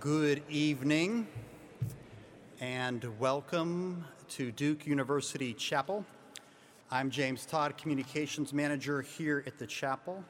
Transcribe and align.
Good 0.00 0.42
evening 0.50 1.26
and 2.60 3.18
welcome 3.18 4.04
to 4.30 4.52
Duke 4.52 4.86
University 4.86 5.54
Chapel. 5.54 6.04
I'm 6.90 7.08
James 7.08 7.46
Todd, 7.46 7.78
Communications 7.78 8.52
Manager 8.52 9.00
here 9.00 9.42
at 9.46 9.58
the 9.58 9.66
chapel. 9.66 10.22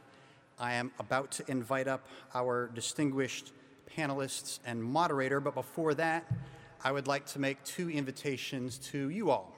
I 0.61 0.75
am 0.75 0.93
about 1.01 1.33
to 1.33 1.51
invite 1.51 1.89
up 1.89 2.07
our 2.35 2.69
distinguished 2.75 3.53
panelists 3.97 4.61
and 4.65 4.83
moderator, 4.83 5.41
but 5.41 5.55
before 5.55 5.95
that, 5.95 6.31
I 6.85 6.93
would 6.93 7.09
like 7.09 7.27
to 7.27 7.41
make 7.41 7.65
two 7.65 7.91
invitations 7.91 8.79
to 8.91 9.09
you 9.09 9.31
all. 9.31 9.53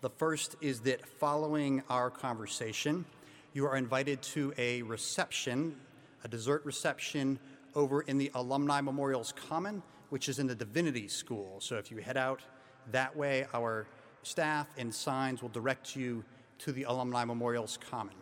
The 0.00 0.10
first 0.10 0.54
is 0.60 0.80
that 0.80 1.04
following 1.04 1.82
our 1.90 2.10
conversation, 2.10 3.04
you 3.52 3.66
are 3.66 3.76
invited 3.76 4.22
to 4.22 4.52
a 4.58 4.82
reception, 4.82 5.76
a 6.22 6.28
dessert 6.28 6.64
reception 6.64 7.40
over 7.76 8.00
in 8.00 8.18
the 8.18 8.30
Alumni 8.34 8.80
Memorials 8.80 9.32
Common, 9.32 9.82
which 10.08 10.28
is 10.28 10.40
in 10.40 10.46
the 10.48 10.54
Divinity 10.54 11.06
School. 11.06 11.60
So 11.60 11.76
if 11.76 11.90
you 11.90 11.98
head 11.98 12.16
out 12.16 12.40
that 12.90 13.14
way, 13.14 13.46
our 13.54 13.86
staff 14.22 14.66
and 14.76 14.92
signs 14.92 15.42
will 15.42 15.50
direct 15.50 15.94
you 15.94 16.24
to 16.58 16.72
the 16.72 16.84
Alumni 16.84 17.24
Memorials 17.24 17.78
Common. 17.90 18.16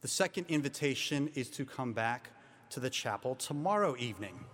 The 0.00 0.08
second 0.08 0.46
invitation 0.48 1.28
is 1.34 1.50
to 1.50 1.66
come 1.66 1.92
back 1.92 2.30
to 2.70 2.80
the 2.80 2.88
chapel 2.88 3.34
tomorrow 3.34 3.96
evening. 3.98 4.44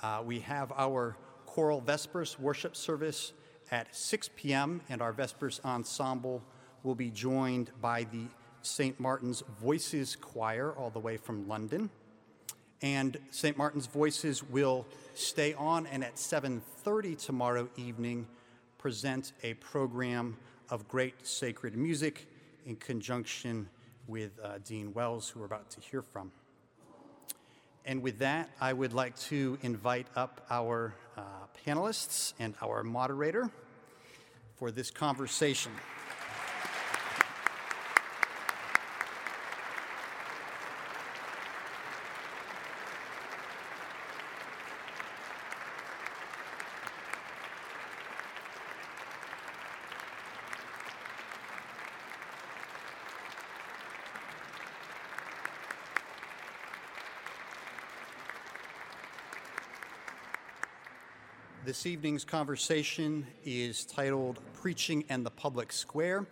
Uh, 0.00 0.22
we 0.24 0.38
have 0.40 0.72
our 0.76 1.16
choral 1.44 1.80
Vespers 1.80 2.38
worship 2.38 2.76
service 2.76 3.32
at 3.72 3.94
6 3.94 4.30
p.m., 4.36 4.80
and 4.88 5.02
our 5.02 5.12
Vespers 5.12 5.60
ensemble 5.64 6.42
will 6.84 6.94
be 6.94 7.10
joined 7.10 7.70
by 7.80 8.04
the 8.04 8.26
St. 8.62 8.98
Martin's 9.00 9.42
Voices 9.60 10.14
Choir, 10.14 10.72
all 10.76 10.90
the 10.90 11.00
way 11.00 11.16
from 11.16 11.48
London 11.48 11.90
and 12.82 13.16
St. 13.30 13.56
Martin's 13.56 13.86
Voices 13.86 14.42
will 14.42 14.86
stay 15.14 15.54
on 15.54 15.86
and 15.86 16.04
at 16.04 16.16
7:30 16.16 17.16
tomorrow 17.16 17.68
evening 17.76 18.26
present 18.78 19.32
a 19.42 19.54
program 19.54 20.36
of 20.68 20.88
great 20.88 21.26
sacred 21.26 21.76
music 21.76 22.26
in 22.66 22.76
conjunction 22.76 23.68
with 24.08 24.32
uh, 24.42 24.58
Dean 24.64 24.92
Wells, 24.92 25.28
who 25.28 25.40
we're 25.40 25.46
about 25.46 25.70
to 25.70 25.80
hear 25.80 26.02
from. 26.02 26.32
And 27.84 28.02
with 28.02 28.18
that, 28.18 28.50
I 28.60 28.72
would 28.72 28.92
like 28.92 29.16
to 29.20 29.58
invite 29.62 30.06
up 30.16 30.44
our 30.50 30.94
uh, 31.16 31.22
panelists 31.66 32.32
and 32.38 32.54
our 32.62 32.82
moderator 32.82 33.50
for 34.56 34.70
this 34.70 34.90
conversation. 34.90 35.72
This 61.72 61.86
evening's 61.86 62.26
conversation 62.26 63.26
is 63.46 63.86
titled 63.86 64.40
Preaching 64.52 65.06
and 65.08 65.24
the 65.24 65.30
Public 65.30 65.72
Square. 65.72 66.26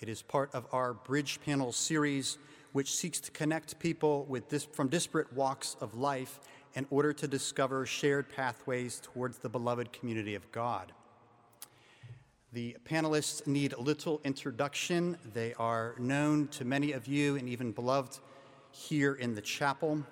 It 0.00 0.08
is 0.08 0.22
part 0.22 0.54
of 0.54 0.68
our 0.70 0.94
Bridge 0.94 1.40
Panel 1.44 1.72
series, 1.72 2.38
which 2.70 2.94
seeks 2.94 3.18
to 3.22 3.32
connect 3.32 3.76
people 3.80 4.24
with 4.26 4.44
from 4.72 4.86
disparate 4.86 5.32
walks 5.32 5.74
of 5.80 5.96
life 5.96 6.38
in 6.74 6.86
order 6.90 7.12
to 7.12 7.26
discover 7.26 7.84
shared 7.86 8.28
pathways 8.28 9.00
towards 9.02 9.38
the 9.38 9.48
beloved 9.48 9.92
community 9.92 10.36
of 10.36 10.52
God. 10.52 10.92
The 12.52 12.76
panelists 12.88 13.48
need 13.48 13.76
little 13.76 14.20
introduction. 14.22 15.18
They 15.32 15.54
are 15.54 15.96
known 15.98 16.46
to 16.52 16.64
many 16.64 16.92
of 16.92 17.08
you 17.08 17.34
and 17.34 17.48
even 17.48 17.72
beloved 17.72 18.20
here 18.70 19.14
in 19.14 19.34
the 19.34 19.42
chapel. 19.42 20.04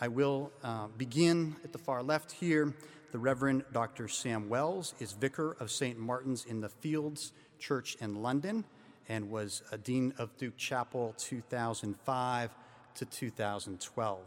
I 0.00 0.08
will 0.08 0.50
uh, 0.62 0.86
begin 0.96 1.56
at 1.62 1.72
the 1.72 1.78
far 1.78 2.02
left 2.02 2.32
here 2.32 2.74
the 3.14 3.20
Reverend 3.20 3.62
Dr. 3.72 4.08
Sam 4.08 4.48
Wells 4.48 4.92
is 4.98 5.12
Vicar 5.12 5.56
of 5.60 5.70
St. 5.70 5.96
Martin's 5.96 6.44
in 6.46 6.60
the 6.60 6.68
Fields 6.68 7.32
Church 7.60 7.96
in 8.00 8.16
London 8.16 8.64
and 9.08 9.30
was 9.30 9.62
a 9.70 9.78
Dean 9.78 10.12
of 10.18 10.36
Duke 10.36 10.56
Chapel 10.56 11.14
2005 11.16 12.50
to 12.96 13.04
2012. 13.04 14.18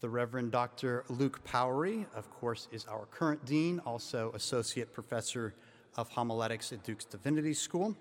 The 0.00 0.08
Reverend 0.10 0.52
Dr. 0.52 1.04
Luke 1.08 1.42
Powery, 1.42 2.04
of 2.14 2.28
course, 2.28 2.68
is 2.72 2.84
our 2.84 3.06
current 3.06 3.42
Dean, 3.46 3.80
also 3.86 4.32
Associate 4.34 4.92
Professor 4.92 5.54
of 5.96 6.10
Homiletics 6.10 6.74
at 6.74 6.84
Duke's 6.84 7.06
Divinity 7.06 7.54
School. 7.54 7.96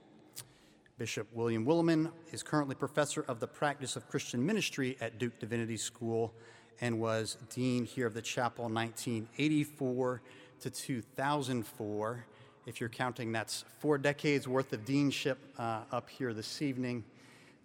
Bishop 0.97 1.29
William 1.31 1.66
Willimon 1.66 2.11
is 2.33 2.44
currently 2.44 2.75
Professor 2.75 3.23
of 3.29 3.39
the 3.39 3.47
Practice 3.47 3.95
of 3.95 4.06
Christian 4.09 4.45
Ministry 4.45 4.97
at 5.00 5.17
Duke 5.17 5.39
Divinity 5.39 5.77
School 5.77 6.33
and 6.81 7.00
was 7.00 7.38
dean 7.53 7.85
here 7.85 8.07
of 8.07 8.13
the 8.13 8.22
chapel 8.22 8.66
1984 8.66 10.22
to 10.62 10.69
2004. 10.69 12.25
If 12.66 12.79
you're 12.79 12.90
counting, 12.90 13.31
that's 13.31 13.66
four 13.79 13.97
decades 13.97 14.47
worth 14.47 14.72
of 14.73 14.85
deanship 14.85 15.38
uh, 15.57 15.81
up 15.91 16.09
here 16.09 16.34
this 16.34 16.62
evening 16.62 17.03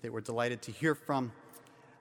that 0.03 0.13
we're 0.13 0.21
delighted 0.21 0.63
to 0.63 0.73
hear 0.73 0.95
from. 0.95 1.33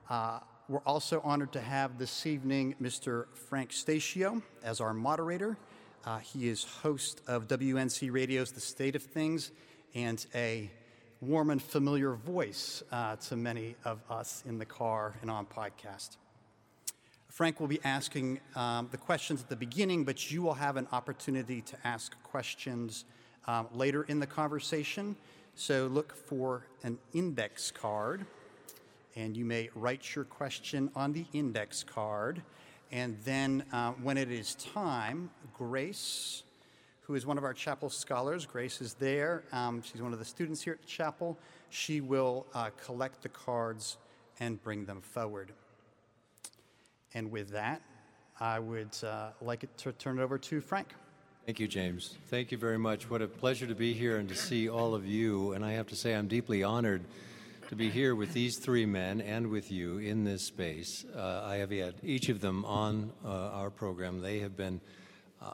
Uh, 0.09 0.40
we're 0.69 0.79
also 0.85 1.22
honored 1.23 1.52
to 1.53 1.62
have 1.62 1.97
this 1.97 2.25
evening 2.25 2.75
Mr. 2.81 3.25
Frank 3.50 3.72
Stasio 3.72 4.41
as 4.63 4.79
our 4.79 4.94
moderator. 4.94 5.57
Uh, 6.06 6.19
he 6.19 6.47
is 6.47 6.63
host 6.63 7.22
of 7.28 7.47
WUNC 7.47 8.12
Radio's 8.12 8.52
The 8.52 8.62
State 8.62 8.96
of 8.96 9.03
Things 9.03 9.52
and 9.96 10.25
a 10.35 10.69
warm 11.22 11.50
and 11.50 11.62
familiar 11.62 12.13
voice 12.13 12.84
uh, 12.91 13.16
to 13.16 13.35
many 13.35 13.75
of 13.85 14.00
us 14.09 14.44
in 14.46 14.57
the 14.57 14.66
car 14.66 15.16
and 15.22 15.31
on 15.31 15.46
podcast. 15.46 16.18
Frank 17.34 17.60
will 17.60 17.68
be 17.68 17.80
asking 17.84 18.40
um, 18.56 18.88
the 18.92 18.98
questions 18.98 19.42
at 19.42 19.50
the 19.50 19.56
beginning, 19.56 20.04
but 20.04 20.32
you 20.32 20.44
will 20.44 20.54
have 20.54 20.78
an 20.78 20.88
opportunity 20.92 21.62
to 21.62 21.76
ask 21.84 22.16
questions 22.22 23.06
um, 23.48 23.68
later 23.74 24.04
in 24.04 24.20
the 24.20 24.28
conversation. 24.28 25.16
So 25.56 25.88
look 25.88 26.16
for 26.16 26.68
an 26.84 27.00
index 27.12 27.72
card, 27.72 28.28
and 29.16 29.36
you 29.36 29.46
may 29.46 29.72
write 29.74 30.14
your 30.14 30.26
question 30.26 30.92
on 30.96 31.12
the 31.12 31.26
index 31.34 31.84
card. 31.84 32.44
And 32.92 33.18
then 33.26 33.66
uh, 33.74 33.94
when 33.94 34.20
it 34.20 34.32
is 34.32 34.54
time, 34.54 35.32
Grace, 35.58 36.44
who 37.02 37.16
is 37.16 37.26
one 37.26 37.40
of 37.40 37.44
our 37.44 37.56
chapel 37.56 37.90
scholars, 37.90 38.46
Grace 38.46 38.80
is 38.80 38.94
there. 38.94 39.44
Um, 39.52 39.82
she's 39.82 40.04
one 40.04 40.14
of 40.14 40.20
the 40.20 40.26
students 40.26 40.62
here 40.62 40.74
at 40.80 40.86
chapel. 40.86 41.40
She 41.72 42.00
will 42.00 42.46
uh, 42.54 42.70
collect 42.86 43.24
the 43.24 43.30
cards 43.30 43.98
and 44.40 44.62
bring 44.62 44.86
them 44.86 45.02
forward. 45.02 45.52
And 47.13 47.31
with 47.31 47.50
that, 47.51 47.81
I 48.40 48.59
would 48.59 48.96
uh, 49.03 49.29
like 49.41 49.68
to 49.78 49.91
turn 49.94 50.19
it 50.19 50.24
over 50.24 50.38
to 50.38 50.62
Frank. 50.62 50.88
Thank 51.46 51.59
you, 51.59 51.68
James. 51.68 52.18
Thank 52.29 52.51
you 52.51 52.57
very 52.57 52.79
much. 52.79 53.09
What 53.09 53.22
a 53.22 53.28
pleasure 53.28 53.68
to 53.68 53.75
be 53.75 53.94
here 53.94 54.18
and 54.18 54.29
to 54.29 54.35
see 54.35 54.69
all 54.69 54.96
of 54.96 55.06
you. 55.06 55.52
And 55.52 55.63
I 55.63 55.73
have 55.73 55.88
to 55.88 55.96
say, 55.96 56.16
I'm 56.16 56.28
deeply 56.28 56.63
honored 56.63 57.03
to 57.69 57.75
be 57.75 57.90
here 57.90 58.16
with 58.16 58.34
these 58.34 58.57
three 58.57 58.85
men 58.85 59.19
and 59.22 59.47
with 59.47 59.72
you 59.72 59.97
in 59.97 60.23
this 60.23 60.44
space. 60.47 61.06
Uh, 61.16 61.44
I 61.46 61.57
have 61.57 61.72
had 61.72 61.96
each 62.02 62.29
of 62.29 62.40
them 62.40 62.63
on 62.66 63.12
uh, 63.25 63.29
our 63.29 63.69
program. 63.69 64.22
They 64.22 64.40
have 64.40 64.56
been 64.56 64.79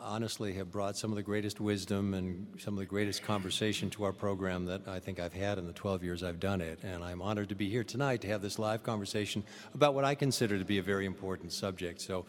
honestly 0.01 0.53
have 0.53 0.71
brought 0.71 0.97
some 0.97 1.11
of 1.11 1.15
the 1.15 1.23
greatest 1.23 1.59
wisdom 1.59 2.13
and 2.13 2.47
some 2.59 2.75
of 2.75 2.79
the 2.79 2.85
greatest 2.85 3.23
conversation 3.23 3.89
to 3.91 4.03
our 4.03 4.13
program 4.13 4.65
that 4.65 4.87
I 4.87 4.99
think 4.99 5.19
I've 5.19 5.33
had 5.33 5.57
in 5.57 5.65
the 5.65 5.73
12 5.73 6.03
years 6.03 6.23
I've 6.23 6.39
done 6.39 6.61
it. 6.61 6.79
And 6.83 7.03
I'm 7.03 7.21
honored 7.21 7.49
to 7.49 7.55
be 7.55 7.69
here 7.69 7.83
tonight 7.83 8.21
to 8.21 8.27
have 8.27 8.41
this 8.41 8.59
live 8.59 8.83
conversation 8.83 9.43
about 9.73 9.93
what 9.93 10.05
I 10.05 10.15
consider 10.15 10.57
to 10.59 10.65
be 10.65 10.77
a 10.77 10.83
very 10.83 11.05
important 11.05 11.51
subject. 11.51 12.01
So, 12.01 12.25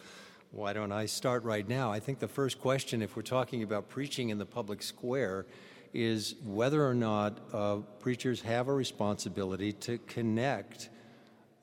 why 0.53 0.73
don't 0.73 0.91
I 0.91 1.05
start 1.05 1.45
right 1.45 1.67
now? 1.67 1.93
I 1.93 2.01
think 2.01 2.19
the 2.19 2.27
first 2.27 2.59
question, 2.59 3.01
if 3.01 3.15
we're 3.15 3.21
talking 3.21 3.63
about 3.63 3.87
preaching 3.87 4.29
in 4.29 4.37
the 4.37 4.45
public 4.45 4.83
square, 4.83 5.45
is 5.93 6.35
whether 6.43 6.85
or 6.85 6.93
not 6.93 7.39
uh, 7.53 7.77
preachers 7.99 8.41
have 8.41 8.67
a 8.67 8.73
responsibility 8.73 9.71
to 9.71 9.97
connect 9.99 10.89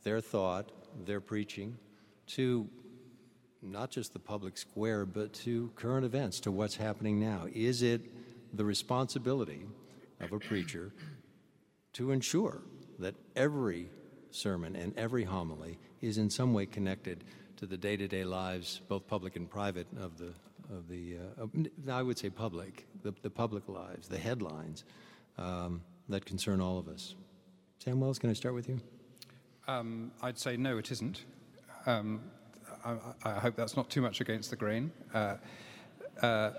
their 0.05 0.23
thought, 0.23 0.73
their 1.05 1.21
preaching, 1.21 1.77
to 2.29 2.67
not 3.63 3.91
just 3.91 4.13
the 4.13 4.19
public 4.19 4.57
square, 4.57 5.05
but 5.05 5.33
to 5.33 5.71
current 5.77 6.05
events, 6.05 6.41
to 6.41 6.51
what's 6.53 6.77
happening 6.77 7.19
now? 7.19 7.47
Is 7.53 7.83
it 7.83 8.03
the 8.55 8.65
responsibility 8.65 9.67
of 10.21 10.33
a 10.33 10.39
preacher 10.39 10.93
to 11.95 12.13
ensure 12.13 12.63
that 12.99 13.15
every 13.37 13.91
sermon 14.31 14.77
and 14.77 14.97
every 14.97 15.25
homily 15.25 15.79
is 16.01 16.19
in 16.19 16.31
some 16.31 16.55
way 16.55 16.67
connected 16.67 17.25
to 17.57 17.67
the 17.67 17.77
day-to-day 17.77 18.25
lives, 18.25 18.81
both 18.89 19.07
public 19.07 19.37
and 19.37 19.51
private, 19.51 19.87
of 19.99 20.19
the 20.19 20.33
of 20.71 20.87
the 20.89 21.17
uh, 21.43 21.91
I 21.91 22.03
would 22.03 22.19
say 22.19 22.29
public, 22.29 22.87
the, 23.03 23.15
the 23.23 23.31
public 23.31 23.69
lives, 23.69 24.07
the 24.07 24.19
headlines 24.19 24.85
um, 25.39 25.83
that 26.09 26.27
concern 26.27 26.61
all 26.61 26.79
of 26.79 26.89
us. 26.89 27.15
Sam 27.79 28.01
Wells, 28.01 28.19
can 28.19 28.29
I 28.29 28.35
start 28.35 28.55
with 28.55 28.69
you? 28.69 28.79
Um, 29.67 30.13
I'd 30.23 30.39
say 30.39 30.57
no, 30.57 30.79
it 30.79 30.91
isn't. 30.91 31.25
Um, 31.87 32.21
I, 32.85 32.97
I, 33.25 33.33
hope 33.35 33.57
that's 33.57 33.77
not 33.77 33.91
too 33.91 34.01
much 34.01 34.21
against 34.21 34.51
the 34.51 34.57
grain. 34.57 34.91
Uh, 35.13 35.37
uh, 36.23 36.51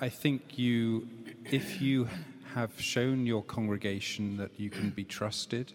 I 0.00 0.08
think 0.08 0.58
you, 0.58 1.08
if 1.50 1.80
you 1.80 2.08
have 2.54 2.78
shown 2.80 3.26
your 3.26 3.42
congregation 3.42 4.36
that 4.36 4.58
you 4.58 4.70
can 4.70 4.90
be 4.90 5.04
trusted 5.04 5.72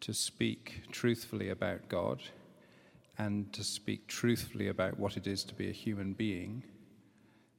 to 0.00 0.12
speak 0.12 0.82
truthfully 0.90 1.50
about 1.50 1.88
God 1.88 2.22
and 3.18 3.52
to 3.52 3.62
speak 3.62 4.08
truthfully 4.08 4.68
about 4.68 4.98
what 4.98 5.16
it 5.16 5.26
is 5.26 5.44
to 5.44 5.54
be 5.54 5.68
a 5.68 5.72
human 5.72 6.12
being, 6.12 6.64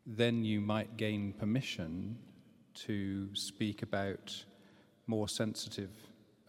then 0.06 0.44
you 0.44 0.60
might 0.60 0.98
gain 0.98 1.34
permission 1.34 2.18
to 2.74 3.34
speak 3.36 3.82
about 3.82 4.44
more 5.08 5.30
sensitive 5.30 5.92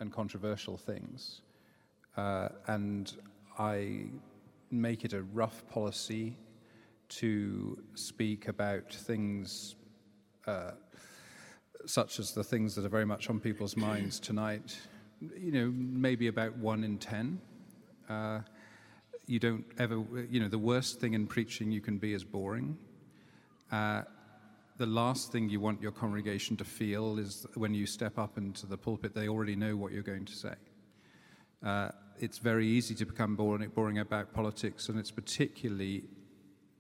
and 0.01 0.13
controversial 0.13 0.77
things. 0.77 1.43
Uh, 2.17 2.49
and 2.67 3.13
I 3.59 4.07
make 4.71 5.05
it 5.05 5.13
a 5.13 5.23
rough 5.23 5.67
policy 5.69 6.37
to 7.09 7.79
speak 7.95 8.49
about 8.49 8.93
things 8.93 9.77
uh, 10.47 10.73
such 11.87 12.19
as 12.19 12.33
the 12.33 12.45
things 12.45 12.75
that 12.75 12.85
are 12.85 12.89
very 12.91 13.05
much 13.05 13.29
on 13.29 13.41
people's 13.41 13.77
minds 13.77 14.19
tonight. 14.19 14.77
You 15.21 15.53
know, 15.53 15.73
maybe 15.75 16.29
about 16.29 16.57
one 16.57 16.85
in 16.85 16.99
ten. 16.99 17.41
Uh, 18.09 18.41
you 19.27 19.39
don't 19.39 19.65
ever, 19.79 20.03
you 20.29 20.41
know, 20.41 20.49
the 20.49 20.59
worst 20.59 21.01
thing 21.01 21.15
in 21.15 21.27
preaching 21.27 21.71
you 21.71 21.81
can 21.81 21.99
be 21.99 22.13
is 22.13 22.25
boring. 22.25 22.77
Uh, 23.73 24.03
the 24.77 24.87
last 24.87 25.33
thing 25.33 25.49
you 25.49 25.61
want 25.61 25.81
your 25.81 25.93
congregation 25.93 26.57
to 26.57 26.65
feel 26.65 27.19
is 27.19 27.47
when 27.55 27.73
you 27.73 27.87
step 27.87 28.19
up 28.19 28.37
into 28.37 28.67
the 28.67 28.77
pulpit, 28.77 29.15
they 29.15 29.29
already 29.29 29.57
know 29.57 29.77
what 29.77 29.93
you're 29.93 30.03
going 30.03 30.25
to 30.25 30.33
say. 30.35 30.55
It's 32.21 32.39
very 32.39 32.67
easy 32.67 32.95
to 32.97 33.05
become 33.05 33.35
boring, 33.35 33.69
boring 33.71 33.99
about 33.99 34.33
politics, 34.33 34.89
and 34.89 34.99
it's 34.99 35.11
particularly 35.11 36.05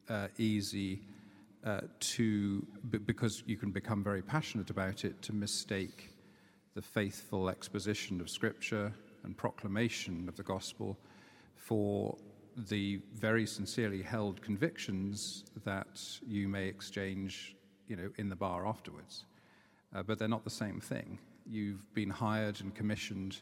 uh, 0.08 0.28
easy 0.38 1.00
uh, 1.64 1.80
to, 1.98 2.64
because 3.04 3.42
you 3.46 3.56
can 3.56 3.70
become 3.70 4.04
very 4.04 4.22
passionate 4.22 4.70
about 4.70 5.04
it, 5.04 5.20
to 5.22 5.32
mistake 5.32 6.10
the 6.74 6.82
faithful 6.82 7.48
exposition 7.48 8.20
of 8.20 8.30
Scripture 8.30 8.92
and 9.24 9.36
proclamation 9.36 10.28
of 10.28 10.36
the 10.36 10.42
gospel 10.42 10.96
for 11.56 12.16
the 12.68 13.00
very 13.14 13.46
sincerely 13.46 14.02
held 14.02 14.40
convictions 14.40 15.44
that 15.64 16.00
you 16.26 16.46
may 16.46 16.68
exchange, 16.68 17.56
you 17.88 17.96
know, 17.96 18.10
in 18.18 18.28
the 18.28 18.36
bar 18.36 18.68
afterwards. 18.68 19.24
Uh, 19.94 20.02
but 20.02 20.18
they're 20.18 20.28
not 20.28 20.44
the 20.44 20.50
same 20.50 20.80
thing. 20.80 21.18
You've 21.44 21.92
been 21.94 22.10
hired 22.10 22.60
and 22.60 22.72
commissioned 22.74 23.40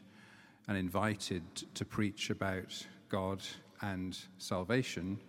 and 0.67 0.77
invited 0.77 1.43
to 1.73 1.85
preach 1.85 2.29
about 2.29 2.85
God 3.09 3.41
and 3.81 4.17
salvation. 4.37 5.19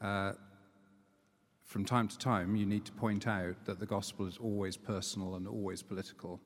Uh, 0.00 0.32
from 1.64 1.84
time 1.84 2.08
to 2.08 2.18
time, 2.18 2.56
you 2.56 2.66
need 2.66 2.84
to 2.84 2.92
point 2.92 3.26
out 3.26 3.64
that 3.64 3.78
the 3.78 3.86
gospel 3.86 4.26
is 4.26 4.38
always 4.38 4.76
personal 4.76 5.36
and 5.36 5.46
always 5.46 5.82
political. 5.82 6.40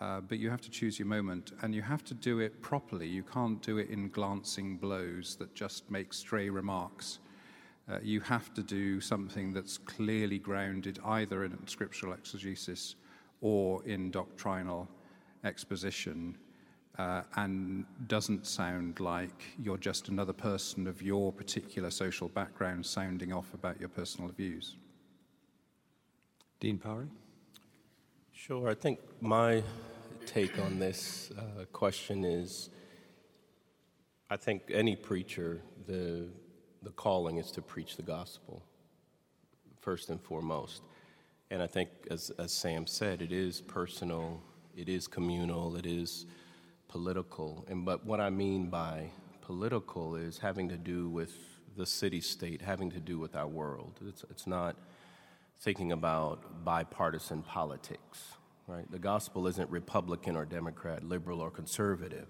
Uh, 0.00 0.20
but 0.20 0.38
you 0.38 0.50
have 0.50 0.60
to 0.60 0.70
choose 0.70 0.98
your 0.98 1.06
moment 1.06 1.52
and 1.62 1.74
you 1.74 1.82
have 1.82 2.02
to 2.04 2.14
do 2.14 2.40
it 2.40 2.60
properly. 2.60 3.06
You 3.06 3.22
can't 3.22 3.62
do 3.62 3.78
it 3.78 3.88
in 3.88 4.08
glancing 4.08 4.76
blows 4.76 5.36
that 5.36 5.54
just 5.54 5.90
make 5.90 6.12
stray 6.12 6.50
remarks. 6.50 7.20
Uh, 7.90 7.98
you 8.02 8.20
have 8.20 8.52
to 8.54 8.62
do 8.62 9.00
something 9.00 9.52
that's 9.52 9.78
clearly 9.78 10.38
grounded 10.38 10.98
either 11.04 11.44
in 11.44 11.56
scriptural 11.66 12.12
exegesis 12.14 12.96
or 13.40 13.84
in 13.84 14.10
doctrinal 14.10 14.88
exposition 15.44 16.36
uh, 16.98 17.22
and 17.36 17.84
doesn't 18.06 18.46
sound 18.46 19.00
like 19.00 19.44
you're 19.58 19.78
just 19.78 20.08
another 20.08 20.32
person 20.32 20.86
of 20.86 21.02
your 21.02 21.32
particular 21.32 21.90
social 21.90 22.28
background 22.28 22.84
sounding 22.84 23.32
off 23.32 23.54
about 23.54 23.80
your 23.80 23.88
personal 23.88 24.30
views. 24.30 24.76
Dean 26.60 26.78
Powery? 26.78 27.08
Sure. 28.32 28.68
I 28.68 28.74
think 28.74 28.98
my 29.20 29.62
take 30.26 30.58
on 30.58 30.78
this 30.78 31.30
uh, 31.38 31.64
question 31.72 32.24
is 32.24 32.70
I 34.30 34.36
think 34.36 34.70
any 34.72 34.96
preacher, 34.96 35.60
the, 35.86 36.26
the 36.82 36.90
calling 36.90 37.36
is 37.36 37.50
to 37.50 37.60
preach 37.60 37.96
the 37.96 38.02
gospel, 38.02 38.62
first 39.80 40.08
and 40.08 40.18
foremost. 40.18 40.82
And 41.50 41.60
I 41.60 41.66
think, 41.66 41.90
as, 42.10 42.30
as 42.38 42.50
Sam 42.50 42.86
said, 42.86 43.20
it 43.20 43.30
is 43.30 43.60
personal, 43.60 44.42
it 44.74 44.88
is 44.88 45.06
communal, 45.06 45.76
it 45.76 45.84
is 45.84 46.24
political. 46.92 47.64
And 47.68 47.86
but 47.86 48.04
what 48.04 48.20
I 48.20 48.28
mean 48.28 48.68
by 48.68 49.10
political 49.40 50.14
is 50.14 50.38
having 50.38 50.68
to 50.68 50.76
do 50.76 51.08
with 51.08 51.32
the 51.74 51.86
city 51.86 52.20
state, 52.20 52.60
having 52.60 52.90
to 52.90 53.00
do 53.00 53.18
with 53.18 53.34
our 53.34 53.48
world. 53.48 53.98
It's, 54.06 54.24
it's 54.30 54.46
not 54.46 54.76
thinking 55.60 55.90
about 55.90 56.64
bipartisan 56.64 57.42
politics, 57.42 58.18
right? 58.66 58.90
The 58.90 58.98
gospel 58.98 59.46
isn't 59.46 59.70
Republican 59.70 60.36
or 60.36 60.44
Democrat, 60.44 61.02
liberal 61.02 61.40
or 61.40 61.50
conservative. 61.50 62.28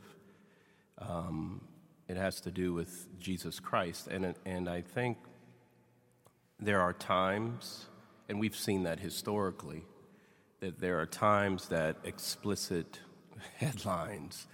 Um, 0.99 1.63
it 2.07 2.17
has 2.17 2.41
to 2.43 2.53
do 2.53 2.73
with 2.73 3.09
Jesus 3.19 3.59
Christ. 3.59 4.07
And, 4.07 4.37
and 4.47 4.69
I 4.69 4.83
think 4.83 5.19
there 6.61 6.81
are 6.81 6.93
times, 6.93 7.87
and 8.29 8.39
we've 8.39 8.55
seen 8.55 8.85
that 8.85 9.01
historically, 9.01 9.83
that 10.61 10.79
there 10.79 11.01
are 11.01 11.07
times 11.07 11.67
that 11.69 11.97
explicit 12.05 13.01
headlines 13.59 14.47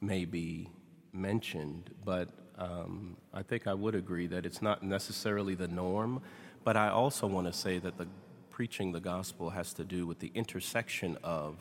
may 0.00 0.24
be 0.24 0.68
mentioned, 1.12 1.90
but 2.04 2.28
um, 2.58 3.16
I 3.32 3.42
think 3.42 3.66
I 3.66 3.74
would 3.74 3.94
agree 3.94 4.26
that 4.28 4.46
it's 4.46 4.62
not 4.62 4.82
necessarily 4.82 5.54
the 5.54 5.68
norm. 5.68 6.22
But 6.64 6.76
I 6.76 6.88
also 6.88 7.26
want 7.26 7.46
to 7.48 7.52
say 7.52 7.78
that 7.78 7.98
the 7.98 8.06
preaching 8.50 8.92
the 8.92 9.00
gospel 9.00 9.50
has 9.50 9.72
to 9.74 9.84
do 9.84 10.06
with 10.06 10.20
the 10.20 10.30
intersection 10.34 11.18
of 11.24 11.56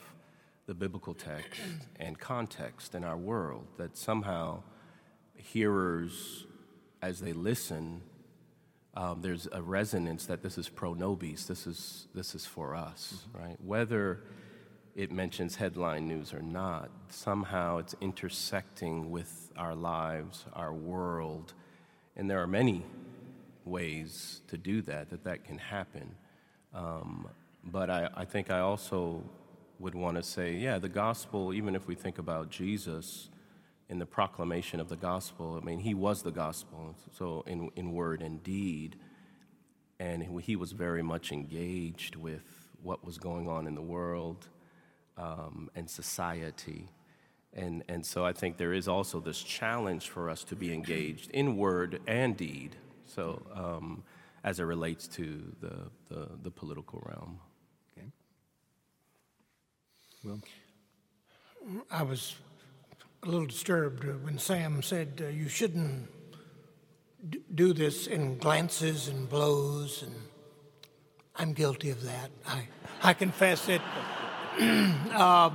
the 0.68 0.74
biblical 0.74 1.14
text 1.14 1.60
and 2.00 2.20
context 2.20 2.94
in 2.94 3.04
our 3.04 3.18
world. 3.18 3.66
That 3.78 3.98
somehow 3.98 4.62
hearers, 5.36 6.46
as 7.02 7.20
they 7.20 7.34
listen, 7.34 8.02
um, 8.94 9.22
there's 9.22 9.48
a 9.52 9.62
resonance 9.62 10.26
that 10.28 10.44
this 10.44 10.58
is 10.58 10.70
pro 10.70 10.94
nobis, 10.94 11.46
this 11.46 11.66
is, 11.66 12.08
this 12.14 12.36
is 12.36 12.46
for 12.46 12.76
us, 12.76 13.24
mm-hmm. 13.30 13.44
right? 13.44 13.58
Whether 13.64 14.24
it 14.96 15.12
mentions 15.12 15.56
headline 15.56 16.08
news 16.08 16.34
or 16.34 16.42
not, 16.42 16.90
somehow 17.10 17.78
it's 17.78 17.96
intersecting 18.02 19.10
with 19.10 19.52
our 19.58 19.76
lives, 19.76 20.46
our 20.54 20.74
world. 20.74 21.54
And 22.16 22.30
there 22.30 22.42
are 22.42 22.48
many 22.48 22.86
ways 23.64 24.42
to 24.48 24.58
do 24.58 24.82
that, 24.84 25.10
that 25.10 25.24
that 25.24 25.46
can 25.46 25.58
happen. 25.58 26.16
Um, 26.74 27.28
but 27.64 27.90
I, 27.90 28.10
I 28.16 28.26
think 28.26 28.52
I 28.52 28.60
also 28.60 29.24
would 29.80 29.96
want 29.96 30.18
to 30.18 30.24
say, 30.24 30.54
yeah, 30.56 30.78
the 30.78 30.90
gospel, 30.90 31.54
even 31.54 31.76
if 31.76 31.88
we 31.88 31.96
think 31.96 32.18
about 32.18 32.50
Jesus 32.50 33.30
in 33.90 34.00
the 34.00 34.06
proclamation 34.06 34.80
of 34.80 34.90
the 34.90 34.96
gospel, 34.96 35.60
I 35.62 35.66
mean, 35.66 35.80
he 35.80 35.94
was 35.94 36.22
the 36.22 36.32
gospel, 36.32 36.96
so 37.18 37.44
in, 37.48 37.70
in 37.76 37.92
word 37.94 38.22
and 38.22 38.44
deed. 38.44 38.98
And 40.00 40.42
he 40.42 40.56
was 40.56 40.72
very 40.72 41.04
much 41.04 41.32
engaged 41.32 42.16
with 42.16 42.44
what 42.82 43.06
was 43.06 43.18
going 43.18 43.48
on 43.48 43.68
in 43.68 43.76
the 43.76 43.82
world 43.82 44.48
um, 45.18 45.70
and 45.76 45.90
society. 45.90 46.90
And, 47.54 47.84
and 47.90 48.06
so 48.06 48.26
I 48.26 48.32
think 48.32 48.58
there 48.58 48.74
is 48.74 48.88
also 48.88 49.20
this 49.20 49.42
challenge 49.44 50.10
for 50.10 50.30
us 50.30 50.44
to 50.46 50.56
be 50.56 50.74
engaged 50.74 51.30
in 51.32 51.58
word 51.58 52.00
and 52.08 52.38
deed, 52.38 52.78
so 53.06 53.42
um, 53.54 54.04
as 54.44 54.60
it 54.60 54.64
relates 54.64 55.08
to 55.10 55.54
the, 55.60 55.90
the, 56.10 56.30
the 56.44 56.52
political 56.52 57.04
realm. 57.06 57.40
Okay. 57.98 58.08
Will? 60.24 60.40
I 61.92 62.04
was 62.04 62.36
a 63.24 63.30
little 63.30 63.46
disturbed 63.46 64.06
when 64.24 64.38
Sam 64.38 64.82
said 64.82 65.22
uh, 65.24 65.30
you 65.30 65.50
shouldn't 65.50 66.08
d- 67.30 67.42
do 67.54 67.74
this 67.74 68.08
in 68.08 68.38
glances 68.38 69.10
and 69.10 69.30
blows, 69.30 70.04
and 70.04 70.16
I'm 71.36 71.54
guilty 71.54 71.90
of 71.90 72.04
that. 72.04 72.32
I, 72.48 72.68
I 73.04 73.14
confess 73.14 73.68
it. 73.68 73.82
uh, 74.60 75.50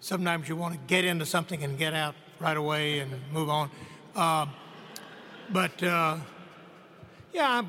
sometimes 0.00 0.48
you 0.48 0.56
want 0.56 0.74
to 0.74 0.80
get 0.88 1.04
into 1.04 1.24
something 1.24 1.62
and 1.62 1.78
get 1.78 1.94
out 1.94 2.16
right 2.40 2.56
away 2.56 2.98
and 2.98 3.12
move 3.32 3.48
on. 3.48 3.70
Uh, 4.16 4.46
but 5.52 5.80
uh, 5.84 6.16
yeah, 7.32 7.62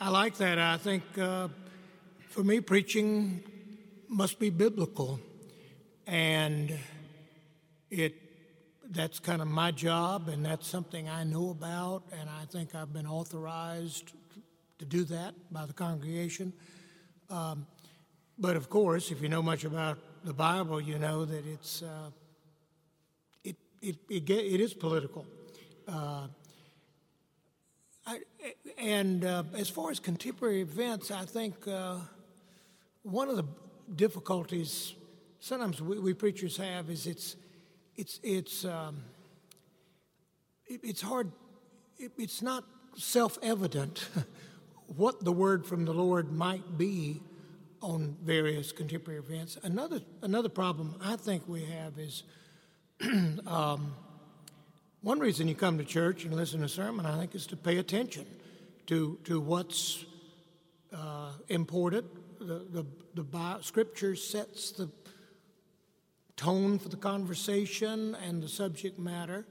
I, 0.00 0.06
I, 0.06 0.08
like 0.08 0.36
that. 0.38 0.58
I 0.58 0.76
think 0.76 1.04
uh, 1.16 1.48
for 2.30 2.42
me, 2.42 2.60
preaching 2.60 3.44
must 4.08 4.40
be 4.40 4.50
biblical, 4.50 5.20
and 6.04 6.76
it 7.90 8.14
that's 8.90 9.20
kind 9.20 9.40
of 9.40 9.46
my 9.46 9.70
job, 9.70 10.28
and 10.28 10.44
that's 10.44 10.66
something 10.66 11.08
I 11.08 11.22
know 11.22 11.50
about, 11.50 12.02
and 12.18 12.28
I 12.28 12.44
think 12.46 12.74
I've 12.74 12.92
been 12.92 13.06
authorized 13.06 14.10
to 14.80 14.84
do 14.84 15.04
that 15.04 15.34
by 15.52 15.64
the 15.64 15.72
congregation. 15.72 16.52
Um, 17.28 17.66
but 18.40 18.56
of 18.56 18.70
course, 18.70 19.10
if 19.10 19.20
you 19.20 19.28
know 19.28 19.42
much 19.42 19.64
about 19.64 19.98
the 20.24 20.32
Bible, 20.32 20.80
you 20.80 20.98
know 20.98 21.26
that 21.26 21.46
it's 21.46 21.82
uh, 21.82 22.10
it, 23.44 23.56
it, 23.82 23.96
it, 24.08 24.30
it 24.30 24.60
is 24.60 24.72
political. 24.72 25.26
Uh, 25.86 26.26
I, 28.06 28.20
and 28.78 29.24
uh, 29.24 29.44
as 29.54 29.68
far 29.68 29.90
as 29.90 30.00
contemporary 30.00 30.62
events, 30.62 31.10
I 31.10 31.26
think 31.26 31.68
uh, 31.68 31.96
one 33.02 33.28
of 33.28 33.36
the 33.36 33.44
difficulties 33.94 34.94
sometimes 35.40 35.82
we, 35.82 35.98
we, 35.98 36.14
preachers 36.14 36.56
have 36.56 36.88
is 36.88 37.06
it's 37.06 37.36
it's 37.96 38.20
it's 38.22 38.64
um, 38.64 39.02
it, 40.66 40.80
it's 40.82 41.02
hard. 41.02 41.30
It, 41.98 42.12
it's 42.16 42.40
not 42.40 42.64
self-evident 42.96 44.08
what 44.86 45.22
the 45.22 45.32
word 45.32 45.66
from 45.66 45.84
the 45.84 45.92
Lord 45.92 46.32
might 46.32 46.78
be 46.78 47.20
on 47.80 48.16
various 48.22 48.72
contemporary 48.72 49.20
events. 49.20 49.58
Another 49.62 50.00
another 50.22 50.48
problem 50.48 50.96
I 51.02 51.16
think 51.16 51.48
we 51.48 51.64
have 51.64 51.98
is. 51.98 52.22
um, 53.46 53.94
one 55.02 55.18
reason 55.18 55.48
you 55.48 55.54
come 55.54 55.78
to 55.78 55.84
church 55.84 56.24
and 56.24 56.34
listen 56.34 56.58
to 56.58 56.66
a 56.66 56.68
sermon, 56.68 57.06
I 57.06 57.18
think, 57.18 57.34
is 57.34 57.46
to 57.46 57.56
pay 57.56 57.78
attention 57.78 58.26
to, 58.86 59.18
to 59.24 59.40
what's 59.40 60.04
uh, 60.92 61.30
important. 61.48 62.04
The, 62.38 62.66
the, 62.70 62.86
the 63.14 63.22
Bible, 63.22 63.62
scripture 63.62 64.14
sets 64.14 64.72
the 64.72 64.90
tone 66.36 66.78
for 66.78 66.90
the 66.90 66.98
conversation 66.98 68.14
and 68.16 68.42
the 68.42 68.48
subject 68.48 68.98
matter. 68.98 69.46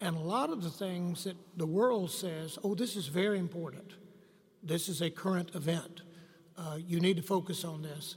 And 0.00 0.16
a 0.16 0.20
lot 0.20 0.50
of 0.50 0.62
the 0.62 0.70
things 0.70 1.24
that 1.24 1.36
the 1.56 1.66
world 1.66 2.12
says, 2.12 2.56
oh, 2.62 2.76
this 2.76 2.94
is 2.94 3.08
very 3.08 3.40
important. 3.40 3.94
This 4.62 4.88
is 4.88 5.02
a 5.02 5.10
current 5.10 5.56
event. 5.56 6.02
Uh, 6.56 6.78
you 6.86 7.00
need 7.00 7.16
to 7.16 7.22
focus 7.22 7.64
on 7.64 7.82
this. 7.82 8.16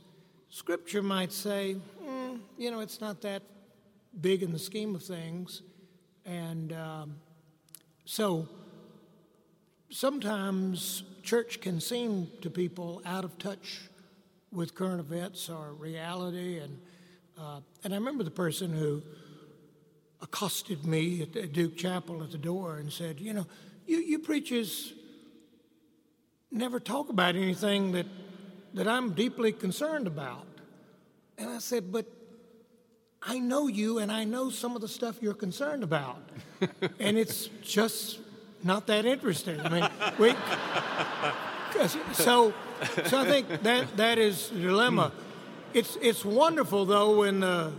Scripture 0.50 1.02
might 1.02 1.32
say, 1.32 1.76
mm, 2.04 2.40
you 2.58 2.72
know, 2.72 2.80
it's 2.80 3.02
not 3.02 3.22
that 3.22 3.42
big 4.22 4.44
in 4.44 4.52
the 4.52 4.60
scheme 4.60 4.96
of 4.96 5.04
things. 5.04 5.62
And 6.26 6.74
um, 6.74 7.16
so 8.06 8.48
sometimes 9.90 11.04
church 11.24 11.62
can 11.62 11.80
seem 11.80 12.30
to 12.42 12.50
people 12.50 13.02
out 13.06 13.24
of 13.24 13.38
touch 13.38 13.90
with 14.52 14.76
current 14.76 15.00
events 15.00 15.50
or 15.50 15.74
reality. 15.74 16.60
And, 16.60 16.80
uh, 17.40 17.62
and 17.84 17.94
I 17.94 17.98
remember 17.98 18.24
the 18.24 18.32
person 18.32 18.72
who 18.72 19.02
accosted 20.22 20.86
me 20.86 21.22
at 21.22 21.54
Duke 21.54 21.78
Chapel 21.78 22.24
at 22.24 22.32
the 22.32 22.38
door 22.38 22.78
and 22.78 22.92
said, 22.92 23.20
You 23.20 23.34
know, 23.34 23.48
you, 23.86 23.98
you 23.98 24.20
preachers 24.20 24.94
never 26.52 26.80
talk 26.80 27.10
about 27.10 27.36
anything 27.36 27.92
that, 27.92 28.06
that 28.78 28.88
I'm 28.88 29.12
deeply 29.14 29.52
concerned 29.52 30.08
about. 30.08 30.46
And 31.38 31.50
I 31.50 31.58
said, 31.58 31.92
But 31.92 32.06
I 33.22 33.40
know 33.40 33.68
you 33.68 33.98
and 34.00 34.12
I 34.12 34.24
know 34.24 34.50
some 34.50 34.76
of 34.76 34.82
the 34.82 34.88
stuff 34.88 35.18
you're 35.22 35.34
concerned 35.34 35.84
about. 35.84 36.22
and 37.00 37.18
it's 37.18 37.48
just 37.64 38.20
not 38.64 38.88
that 38.88 39.06
interesting. 39.06 39.60
I 39.60 39.70
mean, 39.70 39.90
we, 40.20 40.30
so, 42.14 42.54
so 43.06 43.20
I 43.20 43.26
think 43.26 43.64
that, 43.64 43.98
that 43.98 44.20
is 44.20 44.50
the 44.50 44.60
dilemma. 44.62 45.12
It's, 45.74 45.98
it's 46.02 46.24
wonderful, 46.24 46.86
though, 46.86 47.20
when, 47.20 47.40
the, 47.42 47.74